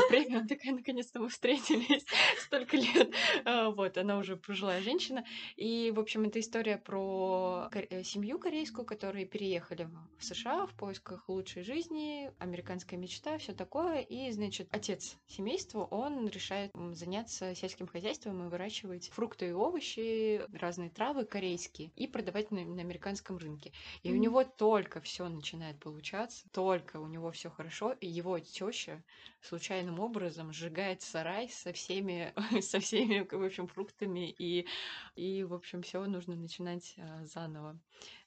премию. 0.08 0.38
Она 0.38 0.48
такая, 0.48 0.72
наконец-то 0.72 1.20
мы 1.20 1.28
встретились 1.28 2.04
столько 2.38 2.76
лет. 2.76 3.12
А, 3.44 3.70
Вот, 3.70 3.98
она 3.98 4.18
уже 4.18 4.36
пожилая 4.36 4.82
женщина. 4.82 5.24
И, 5.56 5.92
в 5.94 6.00
общем, 6.00 6.24
это 6.24 6.40
история 6.40 6.78
про 6.78 7.68
э, 7.72 8.02
семью 8.02 8.38
корейскую, 8.38 8.84
которые 8.84 9.26
переехали 9.26 9.88
в 10.18 10.24
США 10.24 10.66
в 10.66 10.74
поисках 10.74 11.28
лучшей 11.28 11.62
жизни, 11.62 12.30
американская 12.38 12.98
мечта, 12.98 13.38
все 13.38 13.52
такое. 13.52 14.00
И, 14.00 14.30
значит, 14.30 14.68
отец 14.70 15.16
семейства, 15.26 15.84
он 15.84 16.28
решает 16.28 16.75
заняться 16.94 17.54
сельским 17.54 17.86
хозяйством 17.86 18.44
и 18.46 18.50
выращивать 18.50 19.08
фрукты 19.08 19.48
и 19.48 19.52
овощи, 19.52 20.42
разные 20.52 20.90
травы 20.90 21.24
корейские, 21.24 21.90
и 21.96 22.06
продавать 22.06 22.50
на, 22.50 22.64
на 22.64 22.80
американском 22.82 23.36
рынке. 23.38 23.72
И 24.02 24.12
у 24.12 24.16
Мгм. 24.16 24.16
него 24.16 24.44
только 24.44 25.00
все 25.00 25.28
начинает 25.28 25.78
получаться, 25.80 26.48
только 26.52 26.98
у 27.00 27.06
него 27.06 27.30
все 27.32 27.50
хорошо, 27.50 27.92
и 27.92 28.06
его 28.06 28.38
теща 28.40 29.04
случайным 29.40 30.00
образом 30.00 30.52
сжигает 30.52 31.02
сарай 31.02 31.48
со 31.48 31.72
всеми, 31.72 32.32
со 32.60 32.80
всеми, 32.80 33.26
в 33.30 33.42
общем, 33.44 33.66
фруктами, 33.68 34.30
и, 34.30 34.66
и 35.14 35.44
в 35.44 35.54
общем, 35.54 35.82
все 35.82 36.04
нужно 36.06 36.36
начинать 36.36 36.94
а, 36.98 37.24
заново. 37.26 37.80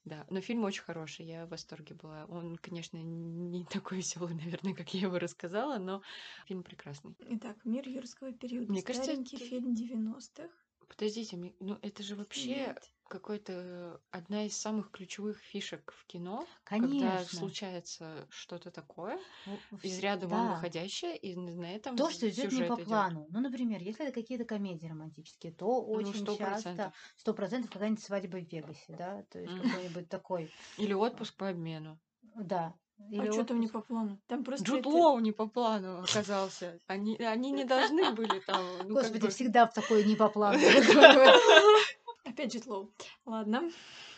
Да, 0.06 0.26
но 0.30 0.42
фильм 0.42 0.64
очень 0.64 0.82
хороший, 0.84 1.26
я 1.26 1.46
в 1.46 1.50
восторге 1.50 1.94
была. 1.94 2.26
Он, 2.26 2.56
конечно, 2.56 2.98
не 2.98 3.66
такой 3.66 3.98
веселый, 3.98 4.34
наверное, 4.34 4.74
как 4.74 4.94
я 4.94 5.02
его 5.02 5.20
рассказала, 5.20 5.78
но 5.78 6.02
фильм 6.48 6.64
прекрасный. 6.64 7.16
Итак, 7.20 7.58
«Мир 7.66 7.88
юрского 7.88 8.32
периода». 8.32 8.72
Мне 8.72 8.82
кажется, 8.82 9.12
Старенький 9.12 9.36
это- 9.36 9.46
фильм 9.46 9.74
90-х. 9.74 10.50
Подождите, 10.90 11.38
мне- 11.38 11.56
ну 11.60 11.78
это 11.82 12.04
же 12.04 12.16
вообще 12.16 12.50
Нет. 12.56 12.84
какой-то 13.08 14.02
одна 14.12 14.46
из 14.46 14.58
самых 14.58 14.92
ключевых 14.92 15.40
фишек 15.40 15.94
в 15.96 16.06
кино, 16.08 16.46
когда 16.64 17.24
Конечно. 17.24 17.40
случается 17.40 18.28
что-то 18.30 18.72
такое, 18.72 19.20
В- 19.46 19.78
из 19.84 19.98
в- 19.98 20.02
ряда 20.02 20.28
вон 20.28 20.48
да. 20.48 20.50
выходящее, 20.50 21.16
и 21.18 21.36
на 21.36 21.72
этом 21.74 21.96
То, 21.96 22.10
что 22.10 22.28
идет 22.30 22.46
не 22.46 22.50
сюжет 22.52 22.68
по 22.70 22.76
идет. 22.76 22.88
плану. 22.88 23.28
Ну, 23.30 23.40
например, 23.40 23.82
если 23.82 24.06
это 24.06 24.14
какие-то 24.14 24.46
комедии 24.46 24.88
романтические, 24.88 25.54
то 25.54 25.68
Ну, 25.68 25.92
очень 25.92 26.22
сто 26.22 26.36
часто 26.38 26.46
процентов. 26.74 26.94
сто 27.16 27.34
процентов 27.34 27.72
какая-нибудь 27.72 28.04
свадьба 28.04 28.38
в 28.38 28.52
Вегасе, 28.52 28.96
да, 28.96 29.24
то 29.30 29.40
есть 29.40 29.54
Мгм. 29.54 29.64
какой-нибудь 29.64 30.10
такой, 30.10 30.54
Или 30.78 30.94
отпуск 30.94 31.36
по 31.38 31.50
обмену. 31.50 32.00
да. 32.22 32.74
А 33.00 33.04
Или 33.12 33.32
что 33.32 33.44
там 33.46 33.60
не 33.60 33.68
по 33.68 33.82
плану? 33.82 34.20
Там 34.28 34.44
просто 34.44 34.66
Джуд 34.66 34.80
это- 34.82 34.90
Лоу 34.90 35.20
не 35.20 35.32
по 35.32 35.48
плану 35.48 36.02
оказался. 36.02 36.80
Они, 36.88 37.16
они 37.18 37.52
не 37.52 37.64
должны 37.66 38.12
были 38.12 38.40
там. 38.42 38.62
Ну, 38.86 38.96
как 38.96 39.04
Господи, 39.06 39.22
бы- 39.26 39.30
всегда 39.30 39.66
в 39.68 39.74
такое 39.74 40.04
не 40.04 40.16
по 40.16 40.30
плану. 40.30 40.60
Опять 42.26 42.54
же 42.54 42.62
Лоу. 42.66 42.92
Ладно. 43.26 43.72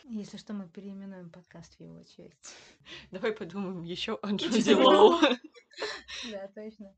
Если 0.05 0.37
что, 0.37 0.53
мы 0.53 0.67
переименуем 0.67 1.29
подкаст 1.29 1.77
в 1.77 1.79
его 1.79 2.01
честь. 2.03 2.55
Давай 3.11 3.31
подумаем 3.31 3.83
еще 3.83 4.15
о 4.21 4.31
Джуди 4.31 4.73
Лоу. 4.73 5.19
Да, 6.23 6.47
точно. 6.49 6.95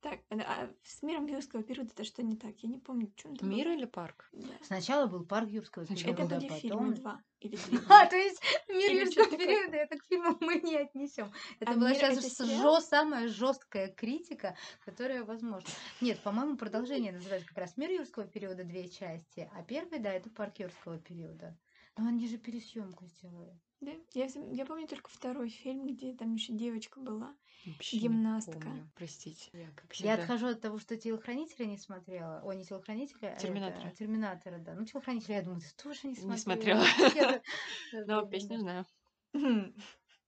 Так, 0.00 0.20
а- 0.30 0.34
а 0.40 0.70
с 0.82 1.02
миром 1.02 1.26
юрского 1.26 1.62
периода 1.62 1.90
это 1.92 2.04
что 2.04 2.22
не 2.22 2.36
так? 2.36 2.56
Я 2.58 2.68
не 2.68 2.78
помню, 2.78 3.12
что 3.16 3.32
там 3.34 3.48
Мир 3.50 3.68
или 3.68 3.84
парк? 3.84 4.28
было. 4.32 4.42
Да. 4.46 4.54
Сначала 4.64 5.06
был 5.06 5.24
парк 5.24 5.48
юрского 5.48 5.84
Это 5.84 5.94
периода, 5.94 6.36
были 6.36 6.48
фильмы 6.60 6.78
потом... 6.78 6.94
два 6.94 7.22
или 7.40 7.56
три. 7.56 7.78
А, 7.88 8.06
то 8.06 8.16
есть 8.16 8.40
мир 8.68 8.90
Или 8.90 9.00
юрского 9.00 9.24
что-то 9.26 9.30
такое. 9.38 9.46
периода 9.46 9.76
это 9.76 9.96
к 9.98 10.04
фильму 10.04 10.36
мы 10.40 10.54
не 10.60 10.76
отнесем. 10.76 11.30
Это 11.60 11.72
А 11.72 11.74
была 11.74 11.94
сейчас 11.94 12.18
это 12.24 12.44
жё- 12.44 12.80
самая 12.80 13.28
жесткая 13.28 13.88
критика, 13.88 14.56
которая 14.84 15.22
возможна. 15.24 15.68
Нет, 16.00 16.18
по-моему, 16.20 16.56
продолжение 16.56 17.12
называется 17.12 17.48
как 17.48 17.58
раз 17.58 17.76
мир 17.76 17.90
юрского 17.90 18.26
периода 18.26 18.64
две 18.64 18.88
части, 18.88 19.48
а 19.54 19.62
первый, 19.62 19.98
да, 20.00 20.12
это 20.12 20.30
парк 20.30 20.58
юрского 20.58 20.98
периода. 20.98 21.56
Но 21.98 22.08
они 22.08 22.28
же 22.28 22.36
пересъемку 22.38 23.06
сделали. 23.06 23.58
Да? 23.80 23.92
Я, 24.14 24.26
я 24.52 24.66
помню 24.66 24.86
только 24.86 25.10
второй 25.10 25.48
фильм, 25.50 25.86
где 25.86 26.14
там 26.14 26.34
еще 26.34 26.52
девочка 26.52 26.98
была. 27.00 27.34
Вообще 27.64 27.96
не 27.96 28.02
Гимнастка. 28.04 28.52
помню, 28.52 28.90
Простите. 28.94 29.50
Я 29.52 29.66
как 29.74 29.84
Я 29.84 29.90
всегда. 29.92 30.14
отхожу 30.14 30.46
от 30.48 30.60
того, 30.60 30.78
что 30.78 30.96
телохранителя 30.96 31.66
не 31.66 31.76
смотрела. 31.78 32.40
Ой, 32.44 32.56
не 32.56 32.64
телохранителя, 32.64 33.34
а 33.34 33.38
Терминатора. 33.38 33.88
это, 33.88 33.96
терминатора, 33.96 34.58
да. 34.58 34.74
Ну, 34.74 34.84
телохранителя, 34.84 35.36
я 35.36 35.42
думаю, 35.42 35.60
ты 35.60 35.82
тоже 35.82 36.00
не 36.04 36.10
Не 36.10 36.36
смотрела. 36.36 36.84
смотрела. 36.84 36.84
Я 37.14 37.42
Но 38.06 38.26
песню 38.26 38.58
знаю. 38.60 38.86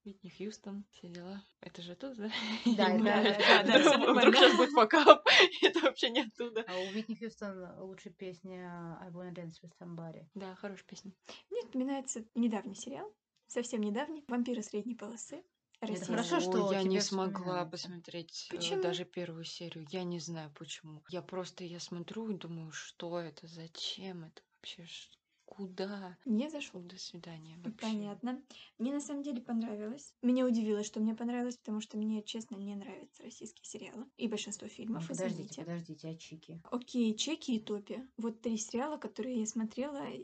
Мгм. 0.09 0.15
Витни 0.15 0.31
Хьюстон, 0.31 0.85
все 0.91 1.09
дела. 1.09 1.43
Это 1.61 1.83
же 1.83 1.93
оттуда, 1.93 2.15
да? 2.15 2.31
Да, 2.77 2.89
это- 2.97 3.43
это- 3.43 3.67
да, 3.67 3.79
всё 3.81 4.15
Вдруг 4.15 4.35
сейчас 4.37 4.57
будет 4.57 4.71
факап. 4.71 5.27
Это 5.63 5.81
вообще 5.81 6.11
не 6.11 6.21
оттуда. 6.23 6.65
А 6.67 6.79
у 6.79 6.87
Витни 6.93 7.15
Хьюстон 7.15 7.79
лучшая 7.81 8.13
песня 8.15 8.99
I 9.01 9.11
Wanna 9.11 9.35
Dance 9.35 9.61
With 9.63 9.73
Somebody. 9.81 10.27
Да, 10.35 10.55
хорошая 10.57 10.87
песня. 10.87 11.13
Мне 11.51 11.61
вспоминается 11.63 12.25
недавний 12.35 12.75
сериал, 12.75 13.13
совсем 13.47 13.81
недавний, 13.83 14.25
«Вампиры 14.29 14.63
средней 14.63 14.95
полосы». 14.95 15.43
Это 15.81 15.93
Российский. 15.93 16.13
хорошо, 16.13 16.41
что 16.41 16.73
я 16.73 16.83
не 16.83 17.01
смогла 17.01 17.65
посмотреть 17.65 18.49
э, 18.51 18.57
Почему? 18.57 18.83
даже 18.83 19.05
первую 19.05 19.45
серию. 19.45 19.87
Я 19.91 20.03
не 20.03 20.19
знаю 20.19 20.51
почему. 20.59 21.05
Я 21.09 21.23
просто 21.23 21.63
я 21.63 21.79
смотрю 21.79 22.29
и 22.31 22.35
думаю, 22.35 22.73
что 22.73 23.21
это, 23.21 23.47
зачем 23.47 24.25
это 24.25 24.43
вообще? 24.57 24.87
Куда? 25.49 26.17
Не 26.25 26.51
зашло. 26.51 26.81
До 26.81 26.99
свидания 26.99 27.57
вообще. 27.65 27.87
Понятно. 27.87 28.41
Мне 28.79 28.93
на 28.93 29.01
самом 29.01 29.23
деле 29.23 29.41
понравилось. 29.41 30.15
Меня 30.23 30.47
удивило, 30.47 30.85
что 30.85 31.01
мне 31.01 31.15
понравилось, 31.15 31.57
потому 31.57 31.81
что 31.81 31.97
мне, 31.97 32.23
честно, 32.23 32.57
не 32.57 32.75
нравятся 32.77 33.23
российские 33.23 33.65
сериалы. 33.65 34.07
И 34.19 34.29
большинство 34.29 34.69
фильмов, 34.69 35.09
Подождите, 35.09 35.43
извините. 35.43 35.61
подождите, 35.65 36.09
а 36.09 36.15
Чики? 36.17 36.61
Окей, 36.71 37.15
Чеки 37.17 37.57
и 37.57 37.61
Топи. 37.61 38.07
Вот 38.19 38.41
три 38.41 38.57
сериала, 38.59 38.99
которые 38.99 39.41
я 39.41 39.47
смотрела 39.47 40.07
и, 40.09 40.19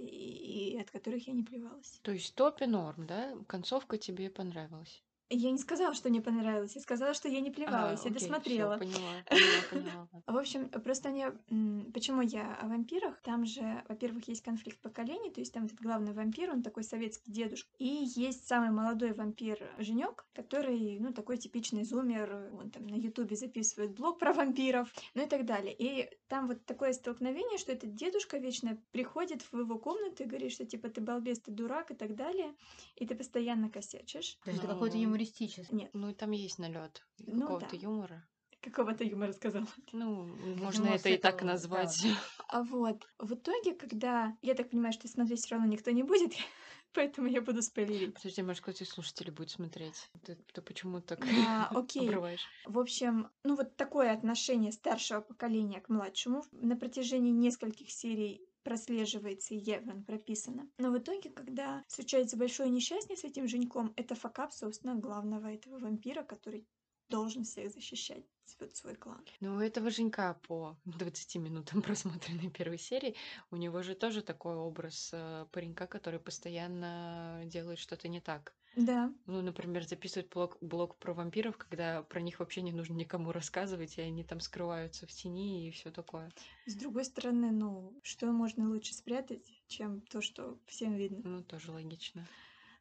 и 0.75 0.79
от 0.79 0.91
которых 0.91 1.27
я 1.27 1.33
не 1.33 1.43
плевалась. 1.43 1.99
То 2.03 2.13
есть 2.13 2.35
топи 2.35 2.65
норм, 2.65 3.07
да? 3.07 3.35
Концовка 3.47 3.99
тебе 3.99 4.31
понравилась? 4.31 5.03
Я 5.31 5.51
не 5.51 5.59
сказала, 5.59 5.95
что 5.95 6.11
мне 6.11 6.21
понравилось. 6.21 6.75
Я 6.77 6.83
сказала, 6.83 7.15
что 7.15 7.29
я 7.29 7.41
не 7.41 7.49
А, 7.51 7.53
плевалась. 7.53 8.01
я 8.05 8.11
окей, 8.11 8.19
всё, 8.19 8.29
досмотрела. 8.29 8.77
поняла, 8.77 8.99
поняла, 9.31 9.63
поняла. 9.71 10.09
ладно. 10.13 10.23
В 10.27 10.37
общем, 10.37 10.69
просто 10.69 11.09
они... 11.09 11.27
м, 11.51 11.91
Почему 11.93 12.21
я 12.21 12.55
о 12.57 12.69
вампирах? 12.69 13.21
Там 13.23 13.47
же, 13.47 13.83
во-первых, 13.89 14.29
есть 14.29 14.43
конфликт 14.43 14.79
поколений, 14.81 15.31
то 15.31 15.41
есть 15.41 15.53
там 15.53 15.65
этот 15.65 15.81
главный 15.81 16.13
вампир, 16.13 16.51
он 16.51 16.63
такой 16.63 16.85
советский 16.85 17.33
дедушка. 17.33 17.69
И 17.79 17.87
есть 18.17 18.47
самый 18.47 18.71
молодой 18.71 19.13
вампир 19.15 19.59
Женек, 19.79 20.27
который, 20.35 20.99
ну, 21.01 21.13
такой 21.13 21.39
типичный 21.39 21.85
зумер, 21.85 22.51
он 22.61 22.71
там 22.71 22.87
на 22.87 22.95
ютубе 22.97 23.35
записывает 23.37 23.93
блог 23.95 24.19
про 24.19 24.33
вампиров, 24.35 24.93
ну 25.15 25.25
и 25.25 25.27
так 25.27 25.47
далее. 25.47 25.75
И 25.77 26.09
там 26.29 26.47
вот 26.49 26.65
такое 26.67 26.93
столкновение, 26.93 27.59
что 27.59 27.73
этот 27.73 27.95
дедушка 27.95 28.39
вечно 28.39 28.77
приходит 28.93 29.43
в 29.43 29.59
его 29.59 29.79
комнату 29.79 30.23
и 30.23 30.27
говорит, 30.27 30.53
что 30.53 30.65
типа 30.67 30.89
ты 30.91 31.01
балбес, 31.01 31.41
ты 31.41 31.51
дурак 31.51 31.91
и 31.91 31.95
так 31.95 32.15
далее, 32.15 32.55
и 32.97 33.07
ты 33.07 33.15
постоянно 33.15 33.71
косячишь. 33.71 34.39
То 34.45 34.51
есть 34.51 34.63
это 34.63 34.73
какой-то 34.73 34.97
Ну. 34.97 35.14
Юмористический. 35.15 35.77
Нет, 35.77 35.91
Ну, 35.95 36.11
и 36.11 36.15
там 36.15 36.31
есть 36.33 36.59
налет 36.59 37.03
Ну 37.19 37.43
какого-то 37.43 37.71
да. 37.71 37.77
юмора. 37.77 38.29
какого-то 38.61 39.05
юмора 39.05 39.33
сказала. 39.33 39.67
Ну, 39.93 40.25
можно 40.57 40.87
это 40.89 41.09
и 41.11 41.17
так 41.19 41.41
да. 41.41 41.47
назвать. 41.47 42.07
А 42.49 42.63
вот, 42.63 43.07
в 43.19 43.35
итоге, 43.35 43.75
когда... 43.75 44.37
Я 44.43 44.55
так 44.55 44.71
понимаю, 44.71 44.93
что 44.93 45.07
смотреть 45.09 45.41
все 45.41 45.55
равно 45.55 45.69
никто 45.71 45.91
не 45.91 46.03
будет, 46.03 46.33
поэтому 46.95 47.29
я 47.29 47.43
буду 47.43 47.61
спойлерить. 47.63 48.15
Подожди, 48.15 48.43
может, 48.43 48.63
кто-то 48.63 48.83
из 48.85 48.89
слушателей 48.91 49.33
будет 49.33 49.51
смотреть. 49.51 50.09
Ты, 50.25 50.37
ты 50.53 50.63
почему 50.63 51.01
так 51.01 51.25
А, 51.47 51.69
окей. 51.75 52.09
обрываешь? 52.09 52.45
В 52.65 52.79
общем, 52.79 53.29
ну 53.45 53.55
вот 53.57 53.77
такое 53.77 54.13
отношение 54.13 54.73
старшего 54.73 55.21
поколения 55.21 55.81
к 55.81 55.89
младшему 55.91 56.45
на 56.53 56.77
протяжении 56.77 57.33
нескольких 57.33 57.91
серий 57.91 58.41
прослеживается 58.65 59.55
и 59.55 59.59
явно 59.59 60.03
прописано. 60.03 60.69
Но 60.79 60.91
в 60.91 60.99
итоге, 60.99 61.31
когда 61.31 61.85
случается 61.89 62.37
большое 62.37 62.71
несчастье 62.71 63.17
с 63.17 63.25
этим 63.25 63.47
Женьком, 63.47 63.93
это 63.97 64.15
факап, 64.15 64.53
собственно, 64.53 64.95
главного 64.97 65.47
этого 65.53 65.79
вампира, 65.79 66.23
который 66.23 66.67
должен 67.09 67.45
всех 67.45 67.71
защищать, 67.71 68.25
вот 68.61 68.75
свой 68.77 68.95
клан. 68.95 69.25
Ну, 69.41 69.57
у 69.57 69.61
этого 69.61 69.91
Женька 69.91 70.41
по 70.49 70.77
20 70.85 71.37
минутам 71.37 71.83
просмотренной 71.83 72.51
первой 72.51 72.79
серии, 72.79 73.15
у 73.51 73.57
него 73.57 73.83
же 73.83 73.95
тоже 73.95 74.23
такой 74.23 74.57
образ 74.57 75.11
э, 75.13 75.47
паренька, 75.53 75.87
который 75.87 76.19
постоянно 76.19 77.43
делает 77.45 77.79
что-то 77.79 78.09
не 78.09 78.21
так. 78.21 78.55
Да, 78.77 79.13
Ну, 79.27 79.41
например, 79.43 79.87
записывает 79.87 80.29
блог, 80.31 80.59
блог 80.61 80.97
про 80.97 81.15
вампиров, 81.15 81.57
когда 81.57 82.03
про 82.03 82.21
них 82.21 82.41
вообще 82.41 82.63
не 82.63 82.73
нужно 82.73 82.95
никому 82.95 83.33
рассказывать, 83.33 83.99
и 83.99 84.03
они 84.03 84.25
там 84.25 84.41
скрываются 84.41 85.07
в 85.07 85.11
тени 85.11 85.69
и 85.69 85.71
все 85.71 85.91
такое. 85.91 86.31
с 86.67 86.75
другой 86.75 87.05
стороны, 87.05 87.51
ну, 87.51 87.93
что 88.03 88.27
можно 88.33 88.69
лучше 88.69 88.95
спрятать, 88.95 89.45
чем 89.69 90.01
то, 90.03 90.21
что 90.21 90.59
всем 90.67 90.95
видно. 90.95 91.21
Ну, 91.25 91.43
тоже 91.43 91.71
логично. 91.71 92.27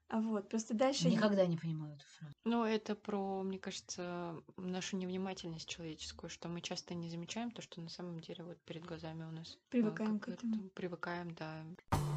А 0.09 0.19
вот, 0.19 0.47
просто 0.47 0.75
дальше... 0.75 1.09
Никогда 1.09 1.45
не 1.47 1.57
понимаю 1.57 1.95
эту 1.95 2.05
фразу. 2.19 2.35
Ну, 2.43 2.63
это 2.63 2.93
про, 2.95 3.41
мне 3.41 3.57
кажется, 3.57 4.35
нашу 4.57 4.97
невнимательность 4.97 5.67
человеческую, 5.67 6.29
что 6.29 6.49
мы 6.49 6.61
часто 6.61 6.93
не 6.93 7.09
замечаем 7.09 7.49
то, 7.49 7.61
что 7.61 7.81
на 7.81 7.89
самом 7.89 8.19
деле 8.19 8.43
вот 8.43 8.59
перед 8.59 8.85
глазами 8.85 9.23
у 9.23 9.31
нас. 9.31 9.57
Привыкаем 9.69 10.19
к 10.19 10.27
этому. 10.27 10.55
это, 10.55 10.69
Привыкаем, 10.75 11.33
да. 11.33 11.65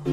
На 0.06 0.12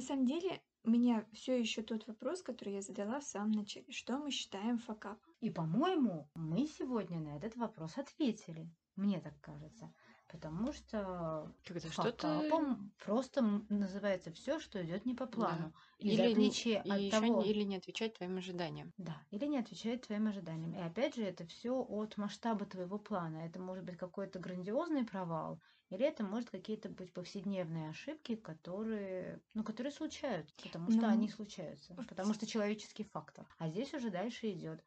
самом 0.00 0.26
деле, 0.26 0.60
меня 0.82 1.24
все 1.32 1.60
еще 1.60 1.82
тот 1.82 2.08
вопрос, 2.08 2.42
который 2.42 2.74
я 2.74 2.82
задала 2.82 3.20
в 3.20 3.24
самом 3.24 3.52
начале. 3.52 3.86
Что 3.90 4.18
мы 4.18 4.32
считаем 4.32 4.78
факап? 4.78 5.20
И, 5.40 5.50
по-моему, 5.50 6.28
мы 6.34 6.66
сегодня 6.66 7.20
на 7.20 7.36
этот 7.36 7.54
вопрос 7.54 7.96
ответили. 7.98 8.68
Мне 8.96 9.20
так 9.20 9.40
кажется. 9.40 9.94
Потому 10.28 10.72
что 10.72 11.54
Когда 11.64 11.92
что-то... 11.94 12.76
просто 12.98 13.42
называется 13.68 14.30
все, 14.32 14.60
что 14.60 14.84
идет 14.84 15.06
не 15.06 15.14
по 15.14 15.26
плану. 15.26 15.74
И 16.04 16.12
в 16.12 16.14
Или, 16.14 16.20
отличие 16.20 16.82
и 16.82 16.90
от 16.90 17.08
ещё 17.08 17.26
того... 17.26 17.44
или 17.50 17.62
не 17.62 17.76
отвечать 17.76 18.14
твоим 18.14 18.36
ожиданиям. 18.38 18.92
Да, 18.96 19.22
или 19.30 19.46
не 19.46 19.58
отвечает 19.58 20.02
твоим 20.02 20.26
ожиданиям. 20.26 20.74
И 20.74 20.78
опять 20.78 21.14
же, 21.14 21.22
это 21.22 21.46
все 21.46 21.80
от 21.82 22.16
масштаба 22.16 22.66
твоего 22.66 22.98
плана. 22.98 23.38
Это 23.46 23.60
может 23.60 23.84
быть 23.84 23.96
какой-то 23.96 24.40
грандиозный 24.40 25.06
провал, 25.06 25.60
или 25.88 26.04
это 26.04 26.24
может 26.24 26.50
какие-то 26.50 26.88
быть 26.88 27.12
повседневные 27.12 27.90
ошибки, 27.90 28.34
которые, 28.34 29.40
ну, 29.54 29.62
которые 29.62 29.92
случаются, 29.92 30.56
потому 30.60 30.90
что 30.90 31.06
Ну, 31.06 31.08
они 31.08 31.28
случаются, 31.28 31.94
в- 31.94 32.04
потому 32.06 32.32
что 32.34 32.46
человеческий 32.46 33.04
фактор. 33.04 33.46
А 33.56 33.68
здесь 33.68 33.94
уже 33.94 34.10
дальше 34.10 34.50
идет. 34.50 34.82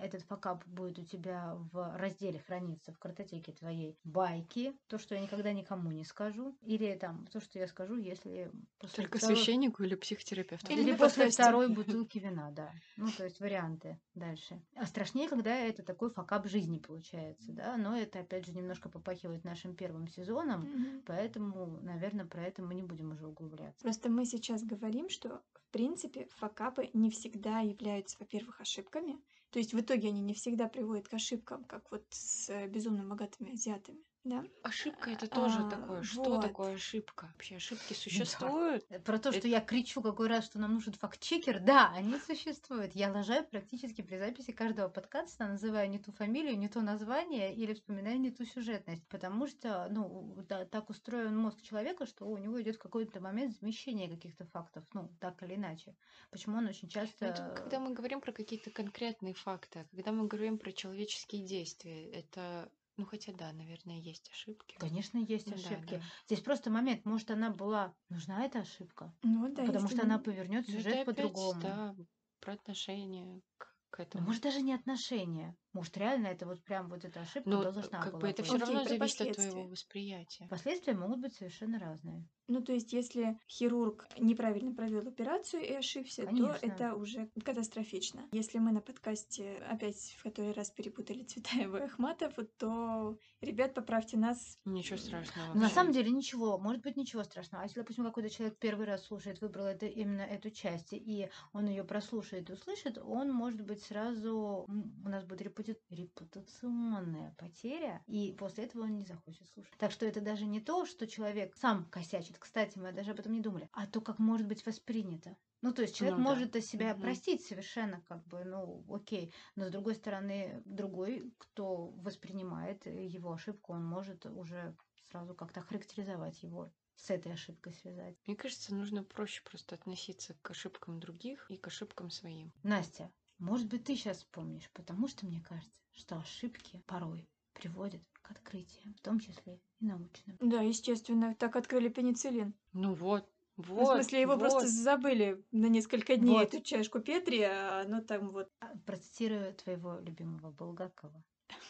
Этот 0.00 0.22
факап 0.22 0.64
будет 0.66 0.98
у 1.00 1.04
тебя 1.04 1.56
в 1.72 1.96
разделе 1.98 2.38
храниться 2.38 2.92
в 2.92 2.98
картотеке 2.98 3.52
твоей 3.52 3.98
байки, 4.04 4.76
то, 4.86 4.96
что 4.98 5.16
я 5.16 5.20
никогда 5.20 5.52
никому 5.52 5.90
не 5.90 6.04
скажу, 6.04 6.56
или 6.62 6.94
там 6.94 7.26
то, 7.32 7.40
что 7.40 7.58
я 7.58 7.66
скажу, 7.66 7.96
если 7.96 8.52
после 8.78 9.04
Только 9.04 9.18
второй- 9.18 9.36
священнику 9.36 9.82
или 9.82 9.96
психотерапевту. 9.96 10.72
Или 10.72 10.82
или 10.82 10.90
после 10.92 11.24
подкасте. 11.24 11.42
второй 11.42 11.68
бутылки 11.68 12.18
вина, 12.18 12.50
да. 12.52 12.72
Ну, 12.96 13.10
то 13.10 13.24
есть 13.24 13.40
варианты 13.40 13.98
дальше. 14.14 14.62
А 14.76 14.86
страшнее, 14.86 15.28
когда 15.28 15.52
это 15.54 15.82
такой 15.82 16.10
факап 16.10 16.46
жизни 16.46 16.78
получается, 16.78 17.52
да. 17.52 17.76
Но 17.76 17.96
это, 17.96 18.20
опять 18.20 18.46
же, 18.46 18.52
немножко 18.52 18.88
попахивает 18.88 19.42
нашим 19.44 19.74
первым 19.74 20.06
сезоном, 20.06 20.60
Мгм. 20.62 21.02
поэтому, 21.06 21.66
наверное, 21.82 22.24
про 22.26 22.44
это 22.44 22.62
мы 22.62 22.74
не 22.74 22.82
будем 22.84 23.10
уже 23.10 23.26
углубляться. 23.26 23.80
Просто 23.82 24.08
мы 24.08 24.26
сейчас 24.26 24.62
говорим, 24.62 25.08
что 25.08 25.42
в 25.54 25.70
принципе 25.72 26.26
факапы 26.36 26.88
не 26.92 27.10
всегда 27.10 27.58
являются, 27.60 28.16
во-первых, 28.20 28.60
ошибками. 28.60 29.18
То 29.52 29.58
есть 29.58 29.74
в 29.74 29.80
итоге 29.80 30.08
они 30.08 30.20
не 30.20 30.32
всегда 30.32 30.66
приводят 30.66 31.08
к 31.08 31.14
ошибкам, 31.14 31.64
как 31.64 31.90
вот 31.92 32.04
с 32.10 32.48
э, 32.48 32.66
безумно 32.68 33.04
богатыми 33.04 33.52
азиатами. 33.52 34.00
Да? 34.24 34.44
Ошибка 34.62 35.10
это 35.10 35.26
тоже 35.26 35.58
А, 35.58 35.70
такое. 35.70 36.02
Что 36.02 36.22
вот. 36.22 36.42
такое 36.42 36.74
ошибка? 36.74 37.28
Вообще 37.32 37.56
ошибки 37.56 37.92
существуют? 37.92 38.84
Э, 38.88 39.00
Про 39.00 39.18
то, 39.18 39.30
что 39.32 39.38
Это- 39.38 39.48
я 39.48 39.60
кричу 39.60 40.00
какой 40.00 40.28
раз, 40.28 40.44
что 40.44 40.60
нам 40.60 40.74
нужен 40.74 40.92
факт-чекер, 40.92 41.58
да, 41.58 41.90
они 41.92 42.16
существуют. 42.20 42.94
Я 42.94 43.10
лажаю 43.10 43.44
практически 43.44 44.00
при 44.00 44.18
записи 44.18 44.52
каждого 44.52 44.88
подкаста, 44.88 45.48
называю 45.48 45.90
не 45.90 45.98
ту 45.98 46.12
фамилию, 46.12 46.56
не 46.56 46.68
то 46.68 46.82
название 46.82 47.52
или 47.52 47.74
вспоминаю 47.74 48.20
не 48.20 48.30
ту 48.30 48.44
сюжетность, 48.44 49.04
потому 49.08 49.48
что, 49.48 49.88
ну, 49.90 50.36
да, 50.48 50.66
так 50.66 50.88
устроен 50.90 51.36
мозг 51.36 51.60
человека, 51.62 52.06
что 52.06 52.26
у 52.26 52.38
него 52.38 52.62
идет 52.62 52.78
какой-то 52.78 53.20
момент 53.20 53.56
замещения 53.58 54.08
каких-то 54.08 54.44
фактов, 54.46 54.84
ну, 54.92 55.10
так 55.18 55.42
или 55.42 55.56
иначе. 55.56 55.96
Почему 56.30 56.58
он 56.58 56.66
очень 56.68 56.88
часто... 56.88 57.26
это 57.26 57.52
когда 57.56 57.80
мы 57.80 57.92
говорим 57.92 58.20
про 58.20 58.30
какие-то 58.30 58.70
конкретные 58.70 59.34
факты, 59.34 59.80
а 59.80 59.84
когда 59.96 60.12
мы 60.12 60.28
говорим 60.28 60.58
про 60.58 60.70
человеческие 60.70 61.42
действия, 61.42 62.08
это, 62.12 62.70
ну 62.96 63.06
хотя 63.06 63.32
да, 63.32 63.52
наверное, 63.52 63.98
есть 63.98 64.30
ошибки. 64.30 64.76
Конечно, 64.78 65.18
есть 65.18 65.46
Ну 65.46 65.52
да, 65.52 65.58
ошибки. 65.70 65.94
да. 65.94 66.00
Здесь 66.26 66.40
просто 66.40 66.70
момент, 66.70 67.04
может, 67.04 67.30
она 67.30 67.50
была 67.50 67.94
нужна 68.08 68.44
эта 68.44 68.60
ошибка, 68.60 69.14
Ну 69.22 69.48
да, 69.54 69.64
потому 69.64 69.88
что 69.88 70.02
она 70.02 70.18
не- 70.18 70.24
повернет 70.24 70.66
Ну, 70.66 70.72
сюжет 70.74 71.04
по-другому. 71.04 71.60
да, 71.62 71.96
про 72.40 72.52
отношение 72.54 73.40
к, 73.58 73.66
к 73.90 74.00
Ну, 74.00 74.02
этому. 74.02 74.26
может, 74.26 74.42
даже 74.42 74.62
не 74.62 74.72
отношения. 74.74 75.54
Может, 75.72 75.96
реально 75.96 76.28
это 76.28 76.46
вот 76.46 76.62
прям 76.62 76.88
вот 76.88 77.04
эта 77.04 77.20
ошибка 77.20 77.48
Ну, 77.48 77.62
должна 77.62 77.82
как 77.82 78.12
была 78.12 78.20
бы 78.20 78.28
это 78.28 78.42
быть. 78.42 78.50
все 78.50 78.58
равно 78.58 78.84
зависит 78.84 79.20
от 79.20 79.32
твоего 79.34 79.52
последствия. 79.52 79.70
восприятия. 79.70 80.46
Последствия 80.48 80.94
могут 80.94 81.20
быть 81.20 81.34
совершенно 81.34 81.78
разные. 81.78 82.28
Ну, 82.48 82.60
то 82.60 82.72
есть, 82.72 82.92
если 82.92 83.38
хирург 83.48 84.06
неправильно 84.18 84.74
провел 84.74 85.06
операцию 85.06 85.62
и 85.66 85.72
ошибся, 85.72 86.26
Конечно. 86.26 86.54
то 86.54 86.66
это 86.66 86.94
уже 86.96 87.30
катастрофично. 87.44 88.28
Если 88.32 88.58
мы 88.58 88.72
на 88.72 88.80
подкасте 88.80 89.56
опять 89.70 90.14
в 90.18 90.22
который 90.24 90.52
раз 90.52 90.70
перепутали 90.70 91.22
Цветаева 91.22 91.76
и 91.78 91.82
Ахматов, 91.82 92.34
то, 92.58 93.16
ребят, 93.40 93.74
поправьте 93.74 94.16
нас. 94.18 94.58
Ничего 94.64 94.98
страшного. 94.98 95.46
Но 95.48 95.54
на 95.54 95.60
вообще. 95.60 95.74
самом 95.74 95.92
деле 95.92 96.10
ничего, 96.10 96.58
может 96.58 96.82
быть 96.82 96.96
ничего 96.96 97.22
страшного. 97.24 97.62
А 97.62 97.66
если, 97.66 97.80
допустим, 97.80 98.04
какой-то 98.04 98.28
человек 98.28 98.58
первый 98.58 98.86
раз 98.86 99.04
слушает, 99.06 99.40
выбрал 99.40 99.66
это, 99.66 99.86
именно 99.86 100.22
эту 100.22 100.50
часть, 100.50 100.92
и 100.92 101.28
он 101.52 101.66
ее 101.68 101.84
прослушает 101.84 102.50
и 102.50 102.52
услышит, 102.52 102.98
он, 102.98 103.30
может 103.32 103.62
быть, 103.62 103.82
сразу... 103.82 104.66
У 105.04 105.08
нас 105.08 105.24
будет 105.24 105.42
репути- 105.62 105.94
репутационная 105.94 107.34
потеря, 107.38 108.02
и 108.06 108.32
после 108.38 108.64
этого 108.64 108.82
он 108.82 108.96
не 108.96 109.04
захочет 109.04 109.48
слушать. 109.48 109.72
Так 109.78 109.90
что 109.92 110.06
это 110.06 110.20
даже 110.20 110.46
не 110.46 110.60
то, 110.60 110.84
что 110.86 111.06
человек 111.06 111.56
сам 111.56 111.88
косячит. 111.90 112.38
Кстати, 112.38 112.78
мы 112.78 112.92
даже 112.92 113.10
об 113.12 113.20
этом 113.20 113.32
не 113.32 113.40
думали. 113.40 113.68
А 113.72 113.86
то, 113.86 114.00
как 114.00 114.18
может 114.18 114.46
быть 114.46 114.64
воспринято. 114.66 115.36
Ну, 115.62 115.72
то 115.72 115.82
есть 115.82 115.94
человек 115.96 116.18
Ну 116.18 116.24
да. 116.24 116.34
может 116.34 116.54
себя 116.64 116.94
Мгм. 116.94 117.00
простить 117.02 117.44
совершенно, 117.44 118.00
как 118.08 118.26
бы, 118.26 118.44
ну, 118.44 118.84
окей. 118.92 119.32
Но 119.54 119.68
с 119.68 119.70
другой 119.70 119.94
стороны, 119.94 120.62
другой, 120.64 121.32
кто 121.38 121.88
воспринимает 121.92 122.86
его 122.86 123.32
ошибку, 123.32 123.72
он 123.72 123.84
может 123.84 124.26
уже 124.26 124.76
сразу 125.08 125.34
как-то 125.34 125.60
характеризовать 125.60 126.42
его 126.42 126.72
с 126.94 127.10
этой 127.10 127.32
ошибкой 127.32 127.72
связать. 127.74 128.16
Мне 128.26 128.36
кажется, 128.36 128.74
нужно 128.74 129.04
проще 129.04 129.42
просто 129.44 129.74
относиться 129.74 130.34
к 130.42 130.50
ошибкам 130.50 130.98
других 131.00 131.50
и 131.50 131.56
к 131.56 131.66
ошибкам 131.68 132.10
своим. 132.10 132.52
Настя, 132.62 133.12
может 133.42 133.66
быть, 133.68 133.84
ты 133.84 133.96
сейчас 133.96 134.18
вспомнишь, 134.18 134.70
потому 134.72 135.08
что 135.08 135.26
мне 135.26 135.40
кажется, 135.40 135.80
что 135.92 136.16
ошибки 136.16 136.82
порой 136.86 137.28
приводят 137.52 138.02
к 138.22 138.30
открытиям, 138.30 138.94
в 138.94 139.00
том 139.00 139.18
числе 139.20 139.60
и 139.80 139.84
научным. 139.86 140.36
Да, 140.40 140.60
естественно, 140.62 141.34
так 141.34 141.56
открыли 141.56 141.88
пенициллин. 141.88 142.54
Ну 142.72 142.94
вот, 142.94 143.28
Ну, 143.56 143.64
вот. 143.64 143.82
в 143.82 143.94
смысле, 143.94 144.20
его 144.20 144.32
вот. 144.36 144.40
просто 144.40 144.68
забыли 144.68 145.44
на 145.50 145.66
несколько 145.66 146.16
дней, 146.16 146.38
Вот. 146.38 146.54
эту 146.54 146.62
чашку 146.62 147.00
Петри, 147.00 147.40
а 147.42 147.82
оно 147.84 148.00
там 148.00 148.30
вот... 148.30 148.48
А, 148.60 148.72
Процитирую 148.86 149.52
твоего 149.54 149.98
любимого 149.98 150.50
Булгакова. 150.52 151.22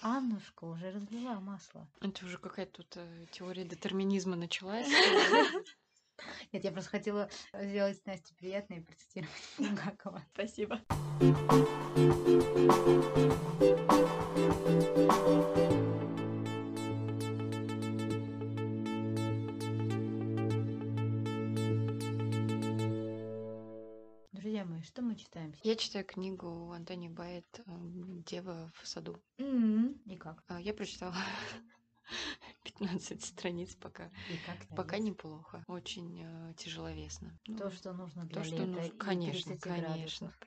Аннушка 0.03 0.64
уже 0.64 0.91
разлила 0.93 1.41
масло. 1.41 1.89
Это 2.01 2.25
уже 2.25 2.39
какая-то 2.39 2.83
тут 2.83 2.97
э, 2.97 3.27
теория 3.33 3.64
детерминизма 3.64 4.37
началась. 4.37 4.87
Нет, 6.52 6.64
я 6.64 6.72
просто 6.72 6.90
хотела 6.90 7.28
сделать 7.54 8.04
Насте 8.06 8.34
приятно 8.34 8.74
и 8.74 8.80
процитировать 8.80 9.32
Булгакова. 9.58 10.22
Спасибо. 10.34 10.80
Друзья 24.32 24.64
мои, 24.64 24.82
что 24.82 25.02
мы 25.02 25.14
читаем? 25.16 25.54
Я 25.62 25.76
читаю 25.76 26.04
книгу 26.04 26.72
Антони 26.72 27.08
Байет 27.08 27.60
эм, 27.66 28.22
«Дева 28.24 28.70
в 28.74 28.86
саду». 28.88 29.20
М. 29.38 29.92
И 30.06 30.16
как? 30.16 30.42
А, 30.48 30.60
Я 30.60 30.74
прочитала 30.74 31.14
15 32.83 33.24
страниц 33.24 33.74
пока. 33.76 34.11
И 34.28 34.37
как 34.47 34.59
Пока 34.70 34.97
нравится? 34.97 35.01
неплохо. 35.01 35.64
Очень 35.68 36.22
э, 36.24 36.55
тяжеловесно. 36.57 37.39
То, 37.45 37.53
Ну, 37.64 37.70
что 37.70 37.93
нужно 37.93 38.24
для 38.24 38.41
то, 38.41 38.45
что 38.45 38.57
лета 38.57 38.66
нужно. 38.66 38.87
и 38.87 38.91
Конечно, 38.91 39.57
30 39.57 39.61
конечно. 39.62 39.89
градусов. 39.95 40.39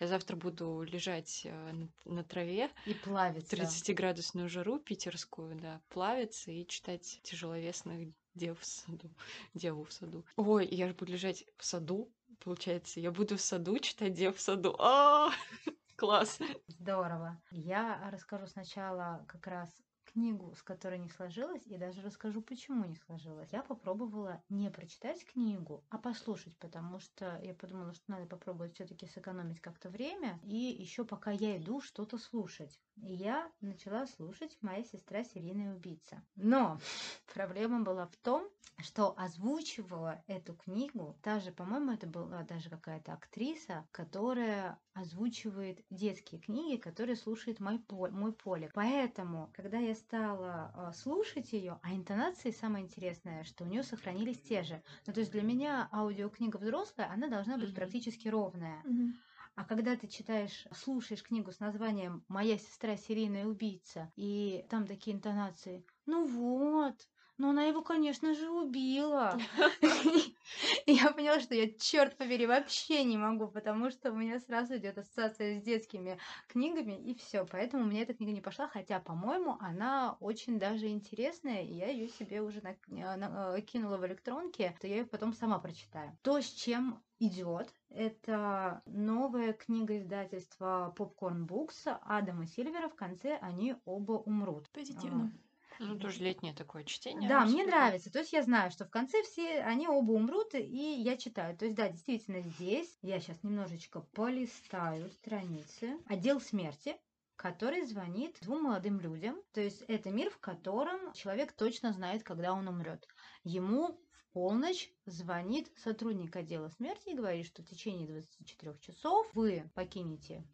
Я 0.00 0.06
завтра 0.06 0.36
буду 0.36 0.82
лежать 0.82 1.42
э, 1.44 1.72
на, 1.72 1.88
на 2.04 2.24
траве, 2.24 2.70
И 2.86 2.94
плавится. 2.94 3.56
30-градусную 3.56 4.48
жару 4.48 4.78
питерскую, 4.78 5.56
да, 5.56 5.80
плавиться 5.88 6.50
и 6.50 6.66
читать 6.66 7.20
тяжеловесных 7.22 8.12
дев 8.34 8.60
в 8.60 8.64
саду. 8.64 9.10
Деву 9.54 9.84
в 9.84 9.92
саду. 9.92 10.24
Ой, 10.36 10.66
я 10.66 10.88
же 10.88 10.94
буду 10.94 11.12
лежать 11.12 11.44
в 11.56 11.64
саду, 11.64 12.12
получается. 12.40 13.00
Я 13.00 13.10
буду 13.10 13.36
в 13.36 13.40
саду 13.40 13.78
читать 13.78 14.14
дев 14.14 14.36
в 14.36 14.40
саду. 14.40 14.76
А, 14.78 15.30
класс! 15.96 16.38
Здорово. 16.68 17.40
Я 17.50 18.08
расскажу 18.12 18.46
сначала 18.46 19.24
как 19.26 19.46
раз 19.48 19.70
книгу, 20.18 20.52
с 20.56 20.62
которой 20.62 20.98
не 20.98 21.08
сложилось, 21.10 21.62
и 21.66 21.78
даже 21.78 22.02
расскажу, 22.02 22.42
почему 22.42 22.84
не 22.84 22.96
сложилось. 22.96 23.52
Я 23.52 23.62
попробовала 23.62 24.42
не 24.48 24.68
прочитать 24.68 25.24
книгу, 25.24 25.84
а 25.90 25.98
послушать, 25.98 26.56
потому 26.58 26.98
что 26.98 27.38
я 27.44 27.54
подумала, 27.54 27.94
что 27.94 28.10
надо 28.10 28.26
попробовать 28.26 28.74
все-таки 28.74 29.06
сэкономить 29.06 29.60
как-то 29.60 29.90
время, 29.90 30.40
и 30.42 30.56
еще 30.56 31.04
пока 31.04 31.30
я 31.30 31.56
иду 31.56 31.80
что-то 31.80 32.18
слушать. 32.18 32.80
И 32.96 33.14
я 33.14 33.48
начала 33.60 34.06
слушать 34.08 34.58
«Моя 34.60 34.82
сестра 34.82 35.22
серийная 35.22 35.76
убийца». 35.76 36.20
Но 36.34 36.80
проблема 37.32 37.84
была 37.84 38.06
в 38.06 38.16
том, 38.16 38.50
что 38.78 39.14
озвучивала 39.16 40.22
эту 40.26 40.54
книгу, 40.54 41.16
та 41.22 41.40
же, 41.40 41.52
по-моему, 41.52 41.92
это 41.92 42.06
была 42.06 42.42
даже 42.42 42.70
какая-то 42.70 43.12
актриса, 43.12 43.86
которая 43.90 44.78
озвучивает 44.94 45.84
детские 45.90 46.40
книги, 46.40 46.80
которые 46.80 47.16
слушает 47.16 47.60
мой, 47.60 47.80
мой 47.90 48.32
поле. 48.32 48.70
Поэтому, 48.74 49.50
когда 49.54 49.78
я 49.78 49.94
стала 50.08 50.70
а, 50.74 50.92
слушать 50.92 51.52
ее, 51.52 51.78
а 51.82 51.94
интонации 51.94 52.50
самое 52.50 52.84
интересное, 52.84 53.44
что 53.44 53.64
у 53.64 53.66
нее 53.66 53.82
сохранились 53.82 54.40
те 54.40 54.62
же. 54.62 54.82
Ну, 55.06 55.12
то 55.12 55.20
есть 55.20 55.30
для 55.32 55.42
меня 55.42 55.88
аудиокнига 55.92 56.56
взрослая, 56.56 57.10
она 57.10 57.28
должна 57.28 57.58
быть 57.58 57.74
Мгм. 57.74 57.74
практически 57.74 58.26
ровная. 58.28 58.86
Мгм. 58.86 59.22
А 59.56 59.64
когда 59.64 59.96
ты 59.96 60.08
читаешь, 60.08 60.66
слушаешь 60.74 61.22
книгу 61.22 61.52
с 61.52 61.60
названием 61.60 62.24
«Моя 62.28 62.58
сестра 62.58 62.96
серийная 62.96 63.46
убийца», 63.46 64.12
и 64.16 64.64
там 64.70 64.86
такие 64.86 65.16
интонации, 65.16 65.84
ну 66.06 66.24
вот, 66.26 66.96
но 67.38 67.50
она 67.50 67.64
его, 67.64 67.82
конечно 67.82 68.34
же, 68.34 68.50
убила. 68.50 69.38
И 70.86 70.92
я 70.92 71.10
поняла, 71.12 71.40
что 71.40 71.54
я, 71.54 71.70
черт 71.70 72.16
побери, 72.16 72.46
вообще 72.46 73.04
не 73.04 73.16
могу, 73.16 73.48
потому 73.48 73.90
что 73.90 74.12
у 74.12 74.16
меня 74.16 74.40
сразу 74.40 74.76
идет 74.76 74.98
ассоциация 74.98 75.58
с 75.58 75.62
детскими 75.62 76.18
книгами, 76.48 76.92
и 76.92 77.14
все. 77.14 77.46
Поэтому 77.46 77.84
мне 77.84 78.02
эта 78.02 78.14
книга 78.14 78.32
не 78.32 78.40
пошла, 78.40 78.68
хотя, 78.68 79.00
по-моему, 79.00 79.56
она 79.60 80.16
очень 80.20 80.58
даже 80.58 80.88
интересная, 80.88 81.62
и 81.62 81.74
я 81.74 81.88
ее 81.88 82.08
себе 82.08 82.42
уже 82.42 82.62
на- 82.62 83.56
э, 83.56 83.60
кинула 83.62 83.96
в 83.96 84.06
электронке, 84.06 84.76
то 84.80 84.86
я 84.86 84.96
ее 84.96 85.04
потом 85.04 85.32
сама 85.32 85.58
прочитаю. 85.58 86.16
То, 86.22 86.40
с 86.40 86.46
чем 86.46 87.02
идет, 87.18 87.72
это 87.90 88.82
новая 88.86 89.52
книга 89.52 89.98
издательства 89.98 90.94
Popcorn 90.96 91.46
Books 91.46 91.98
Адама 92.02 92.46
Сильвера. 92.46 92.88
В 92.88 92.94
конце 92.94 93.36
они 93.40 93.76
оба 93.84 94.12
умрут. 94.12 94.68
Позитивно. 94.70 95.32
Ну, 95.78 95.98
тоже 95.98 96.22
летнее 96.22 96.54
такое 96.54 96.84
чтение. 96.84 97.28
Да, 97.28 97.44
мне 97.44 97.64
нравится. 97.64 98.10
То 98.10 98.20
есть 98.20 98.32
я 98.32 98.42
знаю, 98.42 98.70
что 98.70 98.84
в 98.84 98.90
конце 98.90 99.22
все 99.22 99.60
они 99.60 99.88
оба 99.88 100.12
умрут, 100.12 100.54
и 100.54 101.00
я 101.00 101.16
читаю. 101.16 101.56
То 101.56 101.64
есть, 101.66 101.76
да, 101.76 101.88
действительно, 101.88 102.40
здесь 102.40 102.98
я 103.02 103.20
сейчас 103.20 103.42
немножечко 103.42 104.00
полистаю 104.00 105.10
страницы. 105.10 105.98
Отдел 106.06 106.40
смерти 106.40 106.96
который 107.38 107.86
звонит 107.86 108.36
двум 108.40 108.64
молодым 108.64 108.98
людям. 108.98 109.40
То 109.52 109.60
есть 109.60 109.82
это 109.86 110.10
мир, 110.10 110.28
в 110.28 110.38
котором 110.38 111.12
человек 111.12 111.52
точно 111.52 111.92
знает, 111.92 112.24
когда 112.24 112.52
он 112.52 112.66
умрет. 112.66 113.06
Ему 113.44 114.00
в 114.10 114.32
полночь 114.32 114.90
звонит 115.06 115.70
сотрудник 115.78 116.34
отдела 116.34 116.68
смерти 116.68 117.10
и 117.10 117.14
говорит, 117.14 117.46
что 117.46 117.62
в 117.62 117.66
течение 117.66 118.08
24 118.08 118.78
часов 118.80 119.30
вы 119.34 119.70
покинете 119.74 120.44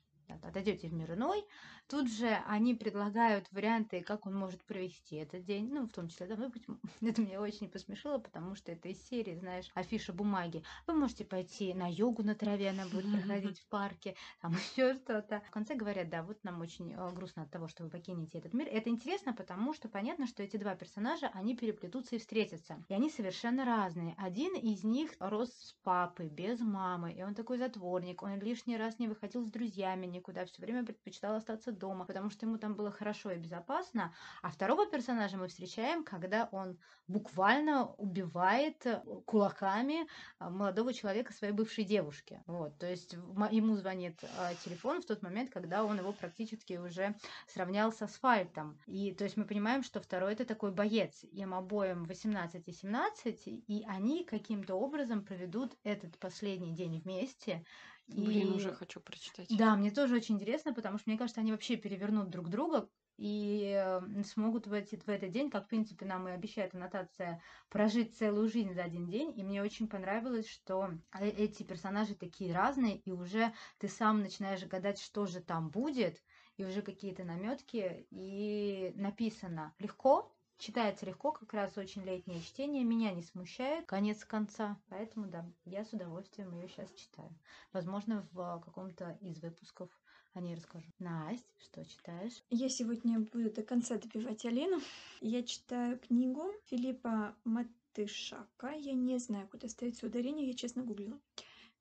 отойдете 0.43 0.89
в 0.89 0.93
мир 0.93 1.15
иной. 1.15 1.45
Тут 1.87 2.11
же 2.11 2.29
они 2.47 2.75
предлагают 2.75 3.47
варианты, 3.53 4.03
как 4.03 4.27
он 4.27 4.35
может 4.35 4.65
провести 4.65 5.17
этот 5.17 5.45
день. 5.45 5.69
Ну, 5.71 5.87
в 5.87 5.93
том 5.93 6.09
числе, 6.09 6.27
да, 6.27 6.37
быть, 6.49 6.65
это 7.03 7.21
меня 7.21 7.41
очень 7.41 7.69
посмешило, 7.69 8.19
потому 8.19 8.55
что 8.55 8.73
это 8.73 8.89
из 8.89 9.03
серии, 9.07 9.35
знаешь, 9.35 9.71
афиша 9.75 10.15
бумаги. 10.15 10.63
Вы 10.87 10.95
можете 10.95 11.25
пойти 11.27 11.75
на 11.75 11.87
йогу 11.87 12.23
на 12.23 12.35
траве, 12.35 12.71
она 12.71 12.87
будет 12.87 13.13
проходить 13.13 13.59
в 13.61 13.67
парке, 13.67 14.17
там 14.41 14.53
еще 14.73 14.95
что-то. 14.95 15.43
В 15.47 15.51
конце 15.51 15.75
говорят, 15.75 16.09
да, 16.09 16.23
вот 16.23 16.43
нам 16.43 16.61
очень 16.63 16.95
э, 16.95 17.13
грустно 17.13 17.43
от 17.43 17.51
того, 17.51 17.69
что 17.69 17.85
вы 17.85 17.91
покинете 17.91 18.39
этот 18.39 18.55
мир. 18.55 18.67
Это 18.71 18.89
интересно, 18.89 19.35
потому 19.35 19.75
что 19.75 19.89
понятно, 19.89 20.27
что 20.27 20.43
эти 20.43 20.57
два 20.57 20.75
персонажа, 20.75 21.31
они 21.35 21.55
переплетутся 21.55 22.17
и 22.17 22.19
встретятся. 22.19 22.83
И 22.89 22.95
они 22.95 23.11
совершенно 23.11 23.67
разные. 23.67 24.15
Один 24.17 24.55
из 24.57 24.85
них 24.85 25.13
рос 25.19 25.51
с 25.51 25.73
папой, 25.83 26.31
без 26.31 26.61
мамы, 26.61 27.13
и 27.13 27.23
он 27.23 27.35
такой 27.35 27.59
затворник, 27.59 28.23
он 28.23 28.41
лишний 28.41 28.79
раз 28.79 28.99
не 28.99 29.09
выходил 29.09 29.45
с 29.45 29.51
друзьями 29.51 30.07
никуда, 30.07 30.47
все 30.47 30.63
время 30.63 30.85
предпочитал 30.85 31.35
остаться 31.35 31.74
дома, 31.75 32.05
потому 32.05 32.31
что 32.31 32.47
ему 32.47 32.59
там 32.59 32.75
было 32.75 32.91
хорошо 32.91 33.31
и 33.31 33.39
безопасно. 33.39 34.15
А 34.43 34.51
второго 34.51 34.87
персонажа 34.87 35.37
мы 35.37 35.49
встречаем, 35.49 36.05
когда 36.05 36.49
он 36.53 36.79
буквально 37.07 37.87
убивает 37.99 38.87
э, 38.87 39.03
кулаками 39.27 40.07
а, 40.39 40.49
молодого 40.49 40.95
человека 40.95 41.33
своей 41.33 41.53
бывшей 41.53 41.85
девушки. 41.85 42.43
Вот, 42.47 42.79
то 42.79 42.89
есть 42.89 43.13
ему 43.13 43.77
звонит 43.77 44.25
а, 44.39 44.55
телефон 44.65 45.03
в 45.03 45.07
тот 45.07 45.23
момент, 45.23 45.51
когда 45.51 45.85
он 45.85 45.99
его 45.99 46.13
практически 46.13 46.75
уже 46.75 47.15
сравнял 47.47 47.93
с 47.93 48.01
асфальтом. 48.01 48.79
И 48.87 49.13
то 49.13 49.25
есть 49.25 49.37
мы 49.37 49.45
понимаем, 49.45 49.83
что 49.83 50.01
второй 50.01 50.33
это 50.33 50.45
такой 50.45 50.73
боец. 50.73 51.25
Им 51.33 51.55
обоим 51.55 52.05
18 52.05 52.67
и 52.67 52.73
17, 52.73 53.43
и 53.47 53.85
они 53.87 54.25
каким-то 54.25 54.75
образом 54.75 55.25
проведут 55.25 55.77
этот 55.85 56.19
последний 56.19 56.73
день 56.73 57.01
вместе. 57.01 57.65
Блин, 58.09 58.53
И- 58.53 58.57
уже 58.57 58.73
хочу 58.73 59.01
прочитать. 59.01 59.49
да, 59.49 59.77
мне 59.77 59.91
тоже 59.91 60.17
очень 60.17 60.37
интересно, 60.37 60.73
потому 60.75 60.99
что 60.99 61.11
мне 61.11 61.19
кажется, 61.19 61.41
они 61.41 61.53
вообще 61.53 61.77
перевернут 61.77 62.31
друг 62.31 62.49
друга 62.49 62.91
и 63.17 63.73
э, 63.77 64.23
смогут 64.25 64.67
в, 64.67 64.73
эти, 64.73 64.97
в 64.97 65.09
этот 65.09 65.31
день, 65.31 65.51
как, 65.51 65.67
в 65.67 65.69
принципе, 65.69 66.05
нам 66.07 66.27
и 66.29 66.33
обещает 66.33 66.75
аннотация, 66.75 67.43
прожить 67.69 68.17
целую 68.17 68.49
жизнь 68.49 68.73
за 68.75 68.83
один 68.85 69.09
день. 69.09 69.39
И 69.39 69.45
мне 69.45 69.63
очень 69.63 69.89
понравилось, 69.89 70.49
что 70.49 70.91
э- 71.19 71.29
эти 71.31 71.63
персонажи 71.63 72.15
такие 72.17 72.53
разные, 72.55 72.99
и 72.99 73.13
уже 73.13 73.53
ты 73.79 73.89
сам 73.89 74.21
начинаешь 74.21 74.65
гадать, 74.65 74.99
что 75.01 75.27
же 75.27 75.41
там 75.43 75.71
будет, 75.71 76.23
и 76.57 76.65
уже 76.65 76.83
какие-то 76.83 77.25
наметки, 77.25 78.07
и 78.11 78.93
написано 78.97 79.75
легко, 79.79 80.34
Читается 80.59 81.05
легко, 81.07 81.33
как 81.33 81.53
раз 81.53 81.77
очень 81.77 82.03
летнее 82.05 82.41
чтение, 82.41 82.85
меня 82.85 83.13
не 83.13 83.23
смущает, 83.23 83.87
конец 83.87 84.25
конца, 84.25 84.81
поэтому 84.89 85.27
да, 85.27 85.45
я 85.65 85.85
с 85.85 85.93
удовольствием 85.93 86.55
ее 86.55 86.69
сейчас 86.69 86.93
читаю. 86.93 87.37
Возможно, 87.73 88.27
в 88.33 88.41
а, 88.41 88.61
каком-то 88.61 89.19
из 89.21 89.43
выпусков 89.43 89.91
о 90.33 90.41
ней 90.41 90.55
расскажу. 90.55 90.89
Настя, 90.99 91.45
что 91.59 91.85
читаешь? 91.85 92.43
Я 92.51 92.69
сегодня 92.69 93.21
буду 93.21 93.51
до 93.51 93.63
конца 93.63 93.99
добивать 93.99 94.45
Алину. 94.45 94.81
Я 95.21 95.43
читаю 95.43 95.99
книгу 95.99 96.53
Филиппа 96.67 97.37
Матышака. 97.45 98.71
Я 98.71 98.95
не 98.95 99.19
знаю, 99.19 99.49
куда 99.49 99.69
ставится 99.69 100.07
ударение, 100.07 100.47
я 100.47 100.55
честно 100.55 100.83
гуглила. 100.83 101.21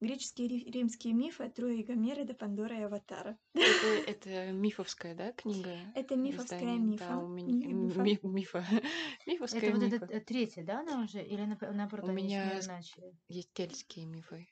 Греческие 0.03 0.47
и 0.49 0.71
римские 0.71 1.13
мифы 1.13 1.43
от 1.45 1.53
Трои 1.55 1.79
и 1.79 1.83
Гомера 1.83 2.25
до 2.25 2.33
Пандоры 2.33 2.77
и 2.77 2.81
Аватара. 2.81 3.37
Это, 3.53 3.87
это 4.07 4.51
мифовская, 4.51 5.15
да, 5.15 5.31
книга? 5.31 5.69
Это 5.95 6.15
мифовская 6.17 6.59
Издание? 6.59 6.79
мифа. 6.79 7.05
Да, 7.07 7.17
у 7.19 7.27
меня 7.27 7.67
Мифа. 7.67 8.01
ми- 8.01 8.19
мифа. 8.23 8.65
Мифовская 9.25 9.61
Это 9.61 9.71
вот 9.79 9.83
мифа. 9.85 9.95
это 10.05 10.05
э, 10.13 10.19
третья, 10.19 10.63
да, 10.65 10.81
она 10.81 11.03
уже? 11.03 11.23
Или 11.23 11.43
нап- 11.45 11.71
наоборот, 11.71 12.05
У 12.05 12.09
они 12.11 12.23
меня 12.23 12.61
с- 12.61 12.67
начали? 12.67 13.15
Есть 13.29 13.53
кельтские 13.53 14.05
мифы. 14.05 14.47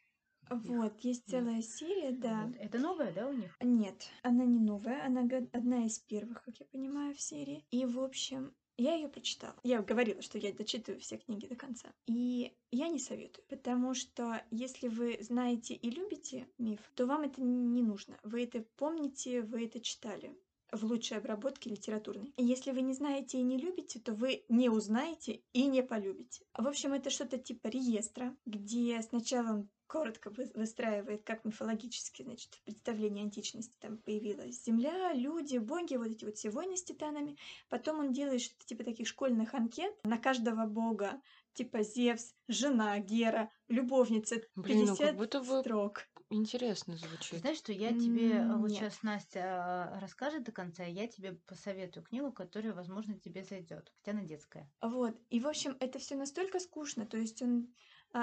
Вот, 0.50 1.00
есть 1.02 1.26
Да. 1.28 1.32
целая 1.38 1.62
серия, 1.62 2.12
да. 2.12 2.46
Вот. 2.48 2.56
Это 2.58 2.80
новая, 2.80 3.14
да, 3.14 3.28
у 3.30 3.34
них? 3.34 3.56
Нет, 3.62 4.10
она 4.22 4.44
не 4.46 4.60
новая, 4.60 5.06
она 5.06 5.22
одна 5.54 5.86
из 5.86 6.00
первых, 6.00 6.44
как 6.44 6.58
я 6.60 6.66
понимаю, 6.66 7.14
в 7.14 7.22
серии. 7.22 7.66
И, 7.72 7.86
в 7.86 8.00
общем, 8.00 8.54
я 8.82 8.96
ее 8.96 9.08
прочитала. 9.08 9.56
Я 9.64 9.82
говорила, 9.82 10.22
что 10.22 10.38
я 10.38 10.52
дочитываю 10.52 11.00
все 11.00 11.18
книги 11.18 11.48
до 11.48 11.56
конца. 11.56 11.94
И 12.08 12.54
я 12.72 12.88
не 12.88 13.00
советую, 13.00 13.46
потому 13.48 13.94
что 13.94 14.42
если 14.52 14.88
вы 14.88 15.18
знаете 15.22 15.74
и 15.74 15.90
любите 15.90 16.48
миф, 16.58 16.80
то 16.96 17.06
вам 17.06 17.22
это 17.22 17.42
не 17.42 17.84
нужно. 17.84 18.18
Вы 18.24 18.44
это 18.44 18.66
помните, 18.78 19.42
вы 19.42 19.66
это 19.66 19.80
читали 19.80 20.36
в 20.72 20.86
лучшей 20.86 21.18
обработке 21.18 21.70
литературной. 21.70 22.34
Если 22.38 22.72
вы 22.72 22.82
не 22.82 22.94
знаете 22.94 23.38
и 23.38 23.44
не 23.44 23.58
любите, 23.58 24.00
то 24.00 24.14
вы 24.14 24.46
не 24.48 24.70
узнаете 24.70 25.42
и 25.54 25.66
не 25.66 25.84
полюбите. 25.84 26.46
В 26.58 26.68
общем, 26.68 26.94
это 26.94 27.10
что-то 27.10 27.38
типа 27.38 27.68
реестра, 27.68 28.36
где 28.46 29.02
сначала 29.02 29.68
коротко 29.92 30.30
вы- 30.30 30.50
выстраивает, 30.56 31.24
как 31.24 31.44
мифологически, 31.44 32.24
значит, 32.24 32.56
в 32.56 32.62
представлении 32.64 33.24
античности 33.24 33.76
там 33.82 33.98
появилась 33.98 34.64
земля, 34.64 35.12
люди, 35.12 35.58
боги, 35.58 35.98
вот 35.98 36.08
эти 36.08 36.24
вот 36.24 36.38
все 36.38 36.50
войны 36.50 36.78
с 36.78 36.84
титанами. 36.84 37.36
Потом 37.68 38.00
он 38.00 38.14
делает 38.14 38.40
что-то 38.42 38.66
типа 38.66 38.86
таких 38.86 39.06
школьных 39.06 39.54
анкет 39.54 39.94
на 40.06 40.18
каждого 40.18 40.66
бога, 40.66 41.22
типа 41.54 41.84
Зевс, 41.84 42.34
жена 42.48 43.00
Гера, 43.00 43.52
любовница, 43.68 44.42
Блин, 44.56 44.86
ну 44.86 44.96
50 44.96 45.08
как 45.08 45.18
будто 45.18 45.42
бы 45.42 45.60
строк. 45.60 46.08
интересно 46.30 46.96
звучит. 46.96 47.42
знаешь, 47.42 47.58
что 47.58 47.74
я 47.74 47.90
тебе, 47.90 48.36
э, 48.36 48.56
вот 48.56 48.72
сейчас 48.72 49.04
Настя 49.04 49.92
э, 49.94 50.00
расскажет 50.00 50.44
до 50.44 50.54
конца, 50.54 50.86
я 50.86 51.06
тебе 51.08 51.34
посоветую 51.48 52.06
книгу, 52.06 52.32
которая, 52.32 52.74
возможно, 52.74 53.20
тебе 53.20 53.44
зайдет, 53.44 53.92
хотя 53.98 54.18
она 54.18 54.26
детская. 54.26 54.72
Вот. 54.82 55.20
И, 55.30 55.42
в 55.42 55.48
общем, 55.48 55.76
это 55.82 56.00
все 56.00 56.16
настолько 56.16 56.62
скучно. 56.62 57.06
То 57.06 57.18
есть 57.18 57.42
он 57.42 57.68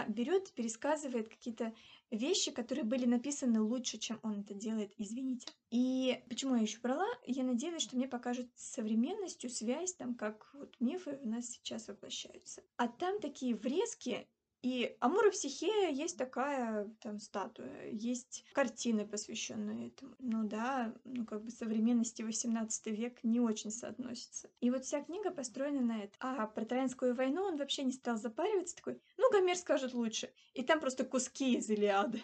берет, 0.08 0.52
пересказывает 0.52 1.28
какие-то 1.28 1.74
вещи, 2.10 2.50
которые 2.50 2.84
были 2.84 3.04
написаны 3.04 3.60
лучше, 3.60 3.98
чем 3.98 4.18
он 4.22 4.40
это 4.40 4.54
делает, 4.54 4.92
извините. 4.96 5.48
И 5.70 6.22
почему 6.28 6.54
я 6.56 6.62
еще 6.62 6.78
брала? 6.80 7.08
Я 7.26 7.44
надеялась, 7.44 7.82
что 7.82 7.96
мне 7.96 8.08
покажут 8.08 8.48
современностью 8.54 9.50
связь, 9.50 9.94
там, 9.94 10.14
как 10.14 10.50
вот 10.54 10.74
мифы 10.80 11.18
у 11.22 11.28
нас 11.28 11.46
сейчас 11.46 11.88
воплощаются. 11.88 12.62
А 12.76 12.88
там 12.88 13.20
такие 13.20 13.54
врезки, 13.54 14.26
и 14.62 14.96
Амура 15.00 15.30
Психея 15.30 15.90
есть 15.90 16.18
такая 16.18 16.88
там 17.00 17.20
статуя, 17.20 17.88
есть 17.90 18.44
картины, 18.54 19.06
посвященные 19.06 19.88
этому. 19.88 20.16
Ну 20.18 20.44
да, 20.44 20.94
ну 21.04 21.24
как 21.24 21.44
бы 21.44 21.50
современности 21.50 22.22
18 22.22 22.86
век 22.86 23.22
не 23.22 23.40
очень 23.40 23.70
соотносится. 23.70 24.50
И 24.60 24.70
вот 24.70 24.84
вся 24.84 25.02
книга 25.02 25.30
построена 25.30 25.80
на 25.80 26.02
это. 26.04 26.16
А 26.20 26.46
про 26.46 26.64
Троянскую 26.64 27.14
войну 27.14 27.42
он 27.42 27.56
вообще 27.56 27.84
не 27.84 27.92
стал 27.92 28.16
запариваться, 28.16 28.74
такой, 28.74 29.00
ну 29.16 29.30
Гомер 29.30 29.56
скажет 29.56 29.94
лучше. 29.94 30.32
И 30.54 30.64
там 30.64 30.80
просто 30.80 31.04
куски 31.04 31.56
из 31.56 31.70
Илиады. 31.70 32.22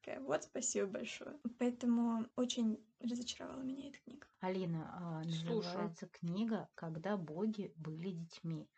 Такая, 0.00 0.20
вот, 0.20 0.44
спасибо 0.44 0.86
большое. 0.86 1.38
Поэтому 1.58 2.26
очень 2.36 2.78
разочаровала 3.00 3.62
меня 3.62 3.88
эта 3.88 3.98
книга. 4.00 4.26
Алина, 4.40 4.90
а, 4.92 5.24
Слушаю. 5.24 5.56
называется 5.56 6.08
книга 6.08 6.68
«Когда 6.74 7.16
боги 7.16 7.72
были 7.76 8.10
детьми». 8.10 8.68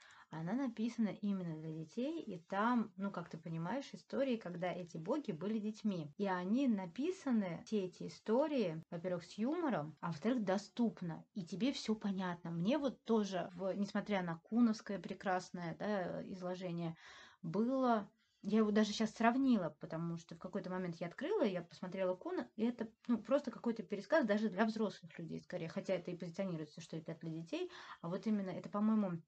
Она 0.40 0.52
написана 0.54 1.08
именно 1.08 1.56
для 1.56 1.72
детей, 1.72 2.20
и 2.22 2.38
там, 2.38 2.92
ну, 2.96 3.10
как 3.10 3.28
ты 3.28 3.38
понимаешь, 3.38 3.90
истории, 3.92 4.36
когда 4.36 4.72
эти 4.72 4.96
боги 4.96 5.32
были 5.32 5.58
детьми. 5.58 6.12
И 6.16 6.26
они 6.26 6.68
написаны, 6.68 7.62
все 7.66 7.84
эти 7.84 8.06
истории, 8.06 8.82
во-первых, 8.90 9.24
с 9.24 9.38
юмором, 9.38 9.96
а 10.00 10.08
во-вторых, 10.08 10.44
доступно. 10.44 11.24
И 11.34 11.44
тебе 11.44 11.72
все 11.72 11.94
понятно. 11.94 12.50
Мне 12.50 12.78
вот 12.78 13.04
тоже, 13.04 13.50
в- 13.54 13.72
несмотря 13.74 14.22
на 14.22 14.38
куновское 14.38 14.98
прекрасное 14.98 15.76
да, 15.76 16.22
изложение, 16.32 16.96
было 17.42 18.10
я 18.42 18.58
его 18.58 18.70
даже 18.70 18.92
сейчас 18.92 19.12
сравнила, 19.12 19.76
потому 19.80 20.16
что 20.16 20.36
в 20.36 20.38
какой-то 20.38 20.70
момент 20.70 20.96
я 21.00 21.08
открыла, 21.08 21.42
я 21.42 21.62
посмотрела 21.62 22.14
Куна, 22.14 22.48
и 22.54 22.64
это 22.64 22.88
ну, 23.08 23.18
просто 23.18 23.50
какой-то 23.50 23.82
пересказ 23.82 24.24
даже 24.24 24.48
для 24.48 24.64
взрослых 24.66 25.18
людей 25.18 25.40
скорее, 25.40 25.68
хотя 25.68 25.94
это 25.94 26.12
и 26.12 26.16
позиционируется, 26.16 26.80
что 26.80 26.96
это 26.96 27.14
для 27.16 27.30
детей, 27.30 27.70
а 28.02 28.08
вот 28.08 28.26
именно 28.26 28.50
это, 28.50 28.68
по-моему, 28.68 29.22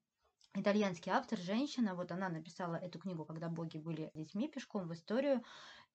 итальянский 0.54 1.12
автор, 1.12 1.38
женщина, 1.38 1.94
вот 1.94 2.12
она 2.12 2.28
написала 2.28 2.76
эту 2.76 2.98
книгу, 2.98 3.24
когда 3.24 3.48
боги 3.48 3.78
были 3.78 4.10
детьми 4.14 4.48
пешком 4.48 4.88
в 4.88 4.92
историю, 4.92 5.42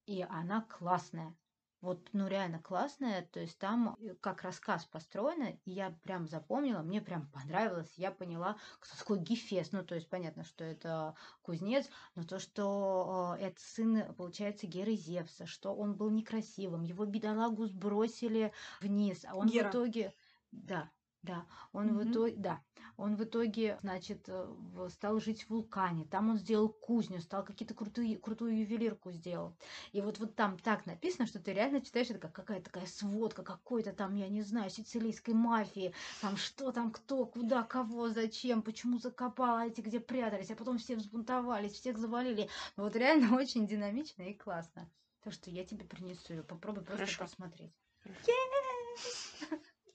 и 0.06 0.22
она 0.22 0.62
классная. 0.62 1.36
Вот, 1.84 2.08
ну, 2.14 2.28
реально 2.28 2.60
классная, 2.60 3.28
то 3.34 3.42
есть 3.42 3.58
там 3.60 3.98
э, 4.00 4.16
как 4.22 4.44
рассказ 4.44 4.86
построено, 4.86 5.50
и 5.66 5.72
я 5.72 5.90
прям 6.04 6.30
запомнила, 6.30 6.82
мне 6.82 7.02
прям 7.02 7.28
понравилось, 7.28 7.92
я 7.98 8.10
поняла, 8.10 8.56
кто 8.80 8.98
такой 8.98 9.20
Гефест, 9.20 9.74
ну, 9.74 9.84
то 9.84 9.94
есть 9.94 10.10
понятно, 10.10 10.46
что 10.46 10.64
это 10.64 11.14
кузнец, 11.42 11.90
но 12.16 12.24
то, 12.24 12.40
что 12.40 13.36
э, 13.38 13.48
это 13.48 13.60
сын, 13.60 14.16
получается, 14.16 14.66
Геры 14.66 14.96
Зевса, 14.96 15.46
что 15.46 15.76
он 15.76 15.98
был 15.98 16.10
некрасивым, 16.10 16.84
его 16.84 17.04
бедолагу 17.04 17.66
сбросили 17.66 18.54
вниз, 18.80 19.26
а 19.28 19.36
он 19.36 19.48
Гера. 19.48 19.68
в 19.68 19.72
итоге... 19.72 20.14
Да, 20.54 20.90
да, 21.24 21.46
он 21.72 21.98
в 21.98 22.02
Мгм. 22.02 22.12
итоге, 22.12 22.36
да, 22.38 22.62
он 22.98 23.16
в 23.16 23.24
итоге, 23.24 23.78
значит, 23.82 24.28
э, 24.30 24.46
в- 24.46 24.90
стал 24.90 25.20
жить 25.20 25.44
в 25.44 25.50
вулкане, 25.50 26.06
там 26.06 26.30
он 26.30 26.38
сделал 26.38 26.70
кузню, 26.70 27.20
стал 27.22 27.44
какие-то 27.46 27.74
крутые, 27.74 28.18
крутую 28.18 28.60
ювелирку 28.60 29.12
сделал. 29.12 29.56
И 29.94 30.02
вот, 30.02 30.20
вот 30.20 30.36
там 30.36 30.58
так 30.60 30.86
написано, 30.86 31.26
что 31.26 31.40
ты 31.42 31.54
реально 31.54 31.82
читаешь, 31.82 32.10
это 32.10 32.20
как 32.20 32.34
какая-то 32.34 32.66
такая 32.66 32.86
сводка 32.86 33.44
какой-то 33.44 33.94
там, 33.94 34.16
я 34.16 34.28
не 34.30 34.42
знаю, 34.42 34.70
сицилийской 34.70 35.34
мафии, 35.34 35.94
там 36.20 36.36
что 36.38 36.72
там, 36.72 36.92
кто, 36.92 37.26
куда, 37.26 37.64
кого, 37.64 38.10
зачем, 38.10 38.62
почему 38.62 39.00
закопал, 39.00 39.58
а 39.58 39.66
эти 39.68 39.82
где 39.82 40.00
прятались, 40.00 40.52
а 40.52 40.56
потом 40.56 40.78
все 40.78 40.96
взбунтовались, 40.96 41.74
всех 41.74 41.98
завалили. 41.98 42.50
Ну, 42.76 42.84
Вот 42.84 42.96
реально 42.96 43.36
очень 43.38 43.66
динамично 43.68 44.24
и 44.24 44.34
классно. 44.34 44.92
Так 45.22 45.32
что 45.34 45.50
я 45.50 45.64
тебе 45.64 45.86
принесу 45.86 46.34
ее, 46.34 46.44
попробуй 46.44 46.84
просто 46.84 47.06
Хорошо. 47.06 47.24
посмотреть. 47.24 47.72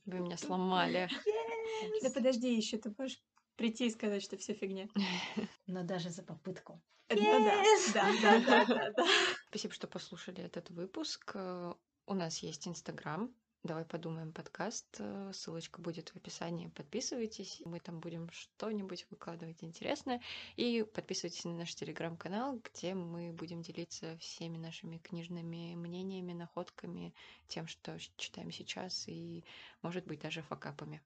Вы 0.09 0.21
меня 0.21 0.37
сломали. 0.37 1.09
Да 2.03 2.11
подожди, 2.11 2.57
еще 2.57 2.79
ты 2.79 2.93
можешь 2.97 3.19
прийти 3.57 3.87
и 3.87 3.91
сказать, 3.91 4.23
что 4.23 4.37
все 4.37 4.55
фигня. 4.55 4.89
Но 5.67 5.85
даже 5.85 6.11
за 6.11 6.23
попытку. 6.23 6.83
Да, 7.09 7.17
да, 7.17 7.63
да, 7.95 8.41
да, 8.41 8.65
да, 8.65 8.93
да. 8.97 9.07
Спасибо, 9.49 9.75
что 9.75 9.87
послушали 9.87 10.43
этот 10.43 10.71
выпуск. 10.71 11.33
Э, 11.35 11.75
У 12.07 12.15
нас 12.15 12.39
есть 12.39 12.67
Инстаграм. 12.67 13.35
Давай 13.65 13.85
подумаем 13.85 14.33
подкаст. 14.33 14.87
Э, 15.01 15.33
Ссылочка 15.35 15.81
будет 15.81 16.11
в 16.11 16.17
описании. 16.17 16.69
Подписывайтесь. 16.69 17.61
Мы 17.65 17.81
там 17.81 17.99
будем 17.99 18.31
что-нибудь 18.31 19.05
выкладывать 19.11 19.65
интересное. 19.65 20.23
И 20.55 20.85
подписывайтесь 20.95 21.45
на 21.45 21.55
наш 21.55 21.75
телеграм-канал, 21.75 22.61
где 22.63 22.95
мы 22.95 23.33
будем 23.33 23.63
делиться 23.63 24.17
всеми 24.19 24.59
нашими 24.59 24.99
книжными 24.99 25.75
мнениями, 25.75 26.33
находками, 26.35 27.13
тем, 27.49 27.67
что 27.67 27.99
читаем 28.17 28.53
сейчас, 28.53 29.09
и, 29.09 29.45
может 29.83 30.07
быть, 30.07 30.21
даже 30.21 30.43
факапами. 30.43 30.97